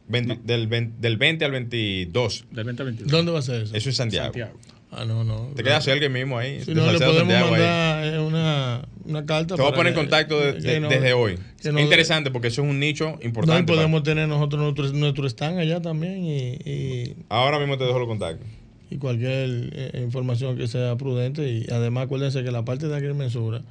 20 0.07 0.39
del, 0.43 0.67
20, 0.67 0.93
del 1.01 1.17
20 1.17 1.45
al 1.45 1.51
22. 1.51 2.45
del 2.51 2.63
20 2.65 2.81
al 2.81 2.85
22. 2.87 3.11
¿Dónde 3.11 3.31
va 3.31 3.39
a 3.39 3.41
ser 3.41 3.63
eso? 3.63 3.75
Eso 3.75 3.89
es 3.89 3.95
Santiago. 3.95 4.25
Santiago. 4.25 4.53
Ah, 4.95 5.05
no, 5.05 5.23
no. 5.23 5.49
Te 5.55 5.63
queda 5.63 5.81
cerca 5.81 6.07
mismo 6.09 6.37
ahí. 6.37 6.63
Si 6.63 6.73
no, 6.73 6.91
le 6.91 6.99
podemos 6.99 7.33
ahí. 7.33 7.49
mandar 7.51 8.05
eh, 8.13 8.19
una, 8.19 8.87
una 9.05 9.25
carta. 9.25 9.55
Te 9.55 9.61
voy 9.61 9.71
a 9.71 9.75
poner 9.75 9.93
en 9.93 9.99
contacto 9.99 10.39
de- 10.39 10.79
no- 10.79 10.87
desde 10.89 11.13
hoy. 11.13 11.39
Es 11.59 11.73
no- 11.73 11.79
interesante 11.79 12.29
porque 12.31 12.49
eso 12.49 12.61
es 12.63 12.69
un 12.69 12.79
nicho 12.79 13.11
No, 13.13 13.17
y 13.21 13.25
importante. 13.25 13.63
para- 13.63 13.77
podemos 13.77 14.03
tener 14.03 14.27
nosotros 14.27 14.61
nuestro, 14.61 14.97
nuestro 14.99 15.25
stand 15.27 15.57
allá 15.59 15.81
también 15.81 16.23
y, 16.23 16.37
y, 16.69 17.15
Ahora 17.29 17.57
mismo 17.59 17.77
te 17.77 17.85
dejo 17.85 17.97
los 17.99 18.07
contactos. 18.07 18.47
y 18.91 18.97
cualquier 18.97 19.71
eh, 19.73 20.01
información 20.03 20.57
que 20.57 20.67
sea 20.67 20.95
prudente. 20.95 21.49
Y 21.49 21.65
además, 21.71 22.05
acuérdense 22.05 22.43
que 22.43 22.51
la 22.51 22.63
parte 22.63 22.87
de 22.87 22.95
agrimensura 22.95 23.63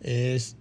es, 0.00 0.56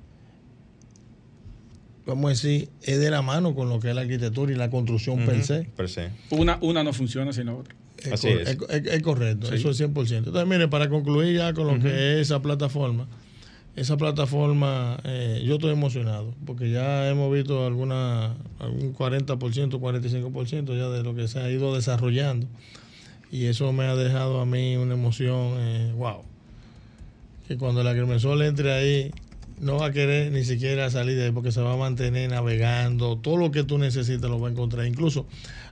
vamos 2.06 2.26
a 2.26 2.30
decir, 2.30 2.68
es 2.82 3.00
de 3.00 3.10
la 3.10 3.22
mano 3.22 3.56
con 3.56 3.70
lo 3.70 3.80
que 3.80 3.90
es 3.90 3.96
la 3.96 4.02
arquitectura 4.02 4.52
y 4.52 4.56
la 4.56 4.70
construcción 4.70 5.26
per 5.26 5.36
Ujú, 5.38 5.44
se. 5.46 5.64
Per 5.78 5.88
se. 5.90 6.10
Una, 6.32 6.58
una 6.62 6.84
no 6.84 6.92
funciona 6.92 7.32
sin 7.32 7.46
la 7.46 7.54
otra. 7.56 7.74
Es, 8.04 8.12
Así 8.14 8.28
cor- 8.30 8.42
es. 8.42 8.50
es- 8.50 8.58
es- 8.70 8.94
es 8.94 9.02
correcto, 9.02 9.48
Sí. 9.48 9.56
eso 9.56 9.70
es 9.70 9.78
100%. 9.78 10.30
Entonces, 10.30 10.48
mire, 10.50 10.68
para 10.68 10.90
concluir 10.90 11.38
ya 11.38 11.54
con 11.54 11.68
lo 11.68 11.80
que 11.80 11.88
es 12.14 12.20
esa 12.28 12.42
plataforma, 12.42 13.08
esa 13.76 13.98
plataforma, 13.98 15.00
eh, 15.04 15.42
yo 15.46 15.56
estoy 15.56 15.72
emocionado, 15.72 16.34
porque 16.46 16.70
ya 16.70 17.10
hemos 17.10 17.34
visto 17.34 17.66
alguna, 17.66 18.36
algún 18.60 18.94
40%, 18.94 19.80
45% 19.80 20.76
ya 20.76 20.90
de 20.90 21.02
lo 21.04 21.16
que 21.16 21.28
se 21.28 21.40
ha 21.40 21.50
ido 21.50 21.74
desarrollando. 21.74 22.46
Y 23.32 23.46
eso 23.46 23.72
me 23.74 23.86
ha 23.86 23.96
dejado 23.96 24.40
a 24.42 24.46
mí 24.46 24.76
una 24.78 24.94
emoción, 24.94 25.56
eh, 25.58 25.92
wow. 25.96 26.22
Que 27.48 27.58
cuando 27.58 27.82
el 27.82 27.88
agrimensor 27.88 28.42
entre 28.44 28.72
ahí, 28.74 29.12
no 29.60 29.78
va 29.78 29.88
a 29.88 29.92
querer 29.92 30.32
ni 30.32 30.44
siquiera 30.44 30.90
salir 30.90 31.16
de 31.18 31.26
ahí, 31.26 31.32
porque 31.32 31.52
se 31.52 31.62
va 31.62 31.74
a 31.74 31.78
mantener 31.78 32.30
navegando. 32.30 33.18
Todo 33.18 33.38
lo 33.38 33.52
que 33.52 33.64
tú 33.64 33.78
necesitas 33.78 34.30
lo 34.30 34.40
va 34.40 34.50
a 34.50 34.52
encontrar. 34.52 34.86
Incluso 34.86 35.26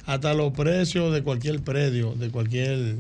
hasta 0.06 0.34
los 0.34 0.54
precios 0.54 1.14
de 1.14 1.22
cualquier 1.24 1.60
predio, 1.62 2.14
de 2.16 2.30
cualquier 2.30 2.96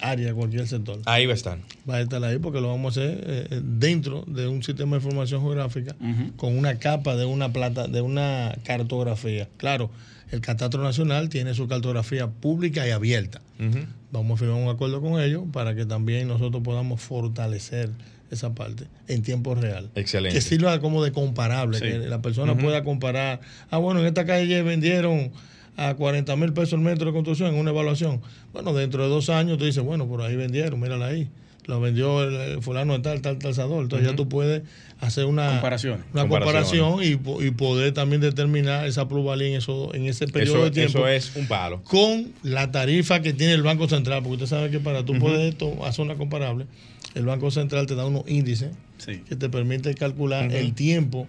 área, 0.00 0.34
cualquier 0.34 0.66
sector. 0.68 1.00
Ahí 1.06 1.26
va 1.26 1.32
a 1.32 1.36
estar. 1.36 1.58
Va 1.88 1.96
a 1.96 2.00
estar 2.00 2.22
ahí 2.24 2.38
porque 2.38 2.60
lo 2.60 2.68
vamos 2.68 2.96
a 2.96 3.00
hacer 3.00 3.18
eh, 3.26 3.46
eh, 3.50 3.60
dentro 3.62 4.24
de 4.26 4.46
un 4.48 4.62
sistema 4.62 4.96
de 4.96 5.02
información 5.02 5.40
geográfica 5.42 5.96
con 6.36 6.56
una 6.56 6.78
capa 6.78 7.16
de 7.16 7.24
una 7.24 7.52
plata, 7.52 7.86
de 7.88 8.00
una 8.00 8.54
cartografía. 8.64 9.48
Claro, 9.56 9.90
el 10.30 10.40
Catastro 10.40 10.82
Nacional 10.82 11.28
tiene 11.28 11.54
su 11.54 11.68
cartografía 11.68 12.28
pública 12.28 12.86
y 12.86 12.90
abierta. 12.90 13.40
Vamos 14.12 14.36
a 14.40 14.44
firmar 14.44 14.62
un 14.62 14.68
acuerdo 14.68 15.00
con 15.00 15.20
ellos 15.20 15.42
para 15.52 15.74
que 15.74 15.86
también 15.86 16.28
nosotros 16.28 16.62
podamos 16.62 17.00
fortalecer 17.00 17.90
esa 18.30 18.54
parte 18.54 18.84
en 19.06 19.22
tiempo 19.22 19.54
real. 19.54 19.90
Excelente. 19.94 20.34
Que 20.36 20.40
sirva 20.40 20.80
como 20.80 21.04
de 21.04 21.12
comparable, 21.12 21.78
Sí. 21.78 21.84
que 21.84 21.98
la 21.98 22.20
persona 22.20 22.56
pueda 22.56 22.82
comparar. 22.84 23.40
Ah, 23.70 23.78
bueno, 23.78 24.00
en 24.00 24.06
esta 24.06 24.24
calle 24.24 24.62
vendieron 24.62 25.30
a 25.76 25.94
40 25.94 26.36
mil 26.36 26.52
pesos 26.52 26.74
el 26.74 26.80
metro 26.80 27.06
de 27.06 27.12
construcción 27.12 27.52
en 27.54 27.60
una 27.60 27.70
evaluación. 27.70 28.20
Bueno, 28.52 28.72
dentro 28.74 29.02
de 29.02 29.08
dos 29.08 29.28
años 29.30 29.58
tú 29.58 29.64
dices, 29.64 29.82
bueno, 29.82 30.06
por 30.06 30.22
ahí 30.22 30.36
vendieron, 30.36 30.80
mírala 30.80 31.06
ahí. 31.06 31.28
Lo 31.66 31.80
vendió 31.80 32.22
el, 32.22 32.34
el 32.34 32.62
fulano 32.62 32.92
de 32.92 32.98
tal, 32.98 33.22
tal, 33.22 33.38
talzador. 33.38 33.82
Entonces 33.84 34.06
ya 34.06 34.14
tú 34.14 34.28
puedes 34.28 34.62
hacer 35.00 35.24
una 35.24 35.48
Comparaciones. 35.52 36.04
una 36.12 36.28
comparación 36.28 37.02
y, 37.02 37.12
y 37.46 37.50
poder 37.52 37.92
también 37.94 38.20
determinar 38.20 38.86
esa 38.86 39.08
plusvalía 39.08 39.48
en, 39.48 39.54
eso, 39.54 39.94
en 39.94 40.04
ese 40.04 40.28
periodo 40.28 40.56
Eso, 40.56 40.64
de 40.66 40.70
tiempo 40.72 40.98
eso 41.08 41.08
es 41.08 41.36
un 41.36 41.46
palo. 41.48 41.82
con 41.84 42.32
la 42.42 42.70
tarifa 42.70 43.22
que 43.22 43.32
tiene 43.32 43.54
el 43.54 43.62
Banco 43.62 43.88
Central, 43.88 44.22
porque 44.22 44.44
usted 44.44 44.46
sabe 44.46 44.70
que 44.70 44.78
para 44.78 45.06
tú 45.06 45.18
poder 45.18 45.40
esto, 45.40 45.84
hacer 45.86 46.04
una 46.04 46.16
comparable, 46.16 46.66
el 47.14 47.24
Banco 47.24 47.50
Central 47.50 47.86
te 47.86 47.94
da 47.94 48.04
unos 48.06 48.24
índices 48.28 48.70
Sí. 48.98 49.22
que 49.26 49.34
te 49.34 49.48
permite 49.48 49.94
calcular 49.94 50.52
el 50.52 50.74
tiempo 50.74 51.26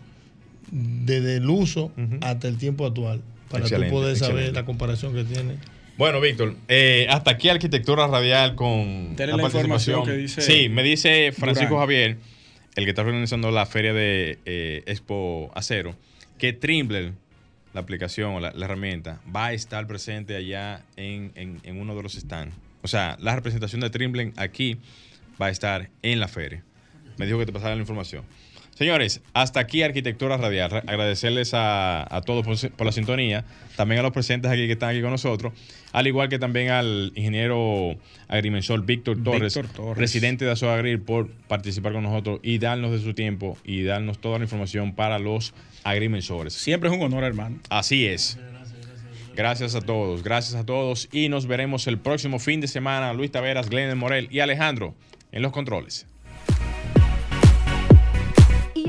desde 0.72 1.38
el 1.38 1.50
uso 1.50 1.91
hasta 2.22 2.48
el 2.50 2.58
tiempo 2.58 2.86
actual, 2.86 3.22
para 3.56 3.66
Excelente, 3.66 3.89
tú 3.89 3.95
poder 3.95 4.16
saber 4.18 4.36
excelente. 4.36 4.60
la 4.60 4.66
comparación 4.66 5.14
que 5.14 5.24
tiene. 5.24 5.56
Bueno, 5.97 6.20
Víctor, 6.20 6.56
eh, 6.68 7.08
hasta 7.10 7.32
aquí 7.32 7.47
arquitectura 7.49 8.08
radial 8.08 8.56
con 8.56 9.16
Dele 9.16 9.34
la 9.38 9.43
información 9.43 10.06
que 10.06 10.12
dice 10.14 10.41
Sí, 10.41 10.68
me 10.70 10.84
dice 10.84 11.32
Francisco 11.32 11.70
Durán. 11.76 11.84
Javier, 11.84 12.18
el 12.76 12.84
que 12.84 12.89
está 12.89 13.01
organizando 13.03 13.49
la 13.51 13.66
feria 13.66 13.93
de 13.93 14.38
eh, 14.45 14.84
Expo 14.88 15.51
Acero, 15.56 15.95
que 16.38 16.51
Trimble, 16.51 17.14
la 17.74 17.80
aplicación 17.82 18.34
o 18.34 18.39
la, 18.41 18.51
la 18.51 18.66
herramienta, 18.66 19.22
va 19.34 19.47
a 19.47 19.53
estar 19.53 19.88
presente 19.88 20.36
allá 20.36 20.84
en, 20.97 21.32
en- 21.36 21.60
en 21.64 21.80
uno 21.80 21.95
de 21.95 22.03
los 22.03 22.14
stands. 22.14 22.53
O 22.82 22.88
sea, 22.89 23.16
la 23.22 23.34
representación 23.36 23.80
de 23.82 23.89
Trimble 23.89 24.34
aquí 24.36 24.78
va 25.41 25.45
a 25.47 25.49
estar 25.49 25.89
en 26.01 26.20
la 26.20 26.28
feria. 26.28 26.62
Me 27.18 27.26
dijo 27.26 27.39
que 27.39 27.45
te 27.45 27.53
pasara 27.53 27.74
la 27.76 27.82
información. 27.82 28.24
Señores, 28.76 29.22
hasta 29.34 29.62
aquí 29.62 29.84
Arquitectura 29.84 30.36
Radial. 30.36 30.84
Agradecerles 30.86 31.54
a, 31.54 32.14
a 32.14 32.22
todos 32.22 32.46
por, 32.46 32.72
por 32.72 32.86
la 32.86 32.92
sintonía, 32.92 33.46
también 33.78 34.00
a 34.00 34.04
los 34.04 34.12
presentes 34.12 34.52
aquí 34.52 34.68
que 34.68 34.74
están 34.74 34.90
aquí 34.90 35.02
con 35.02 35.12
nosotros, 35.12 35.54
al 35.94 36.08
igual 36.08 36.28
que 36.28 36.40
también 36.40 36.72
al 36.72 37.14
ingeniero 37.16 37.96
agrimensor 38.28 38.86
Víctor 38.86 39.24
Torres, 39.24 39.54
Torres. 39.54 39.96
presidente 39.96 40.44
de 40.44 40.52
Asoagril, 40.52 41.00
por 41.00 41.30
participar 41.48 41.94
con 41.94 42.04
nosotros 42.04 42.42
y 42.44 42.58
darnos 42.58 42.92
de 42.92 43.00
su 43.00 43.14
tiempo 43.14 43.58
y 43.64 43.84
darnos 43.84 44.20
toda 44.20 44.40
la 44.40 44.44
información 44.44 44.94
para 44.94 45.20
los 45.20 45.54
agrimensores. 45.86 46.54
Siempre 46.54 46.90
es 46.90 46.96
un 46.96 47.02
honor, 47.02 47.24
hermano. 47.24 47.60
Así 47.70 48.06
es. 48.06 48.38
Gracias 49.38 49.76
a 49.76 49.82
todos, 49.82 50.22
gracias 50.22 50.56
a 50.56 50.66
todos 50.66 51.08
y 51.14 51.30
nos 51.30 51.48
veremos 51.48 51.88
el 51.88 51.98
próximo 51.98 52.40
fin 52.40 52.60
de 52.60 52.68
semana. 52.68 53.14
Luis 53.14 53.32
Taveras, 53.32 53.70
Glenn 53.70 53.98
Morel 53.98 54.28
y 54.32 54.42
Alejandro 54.42 54.96
en 55.32 55.42
los 55.42 55.54
controles. 55.54 56.08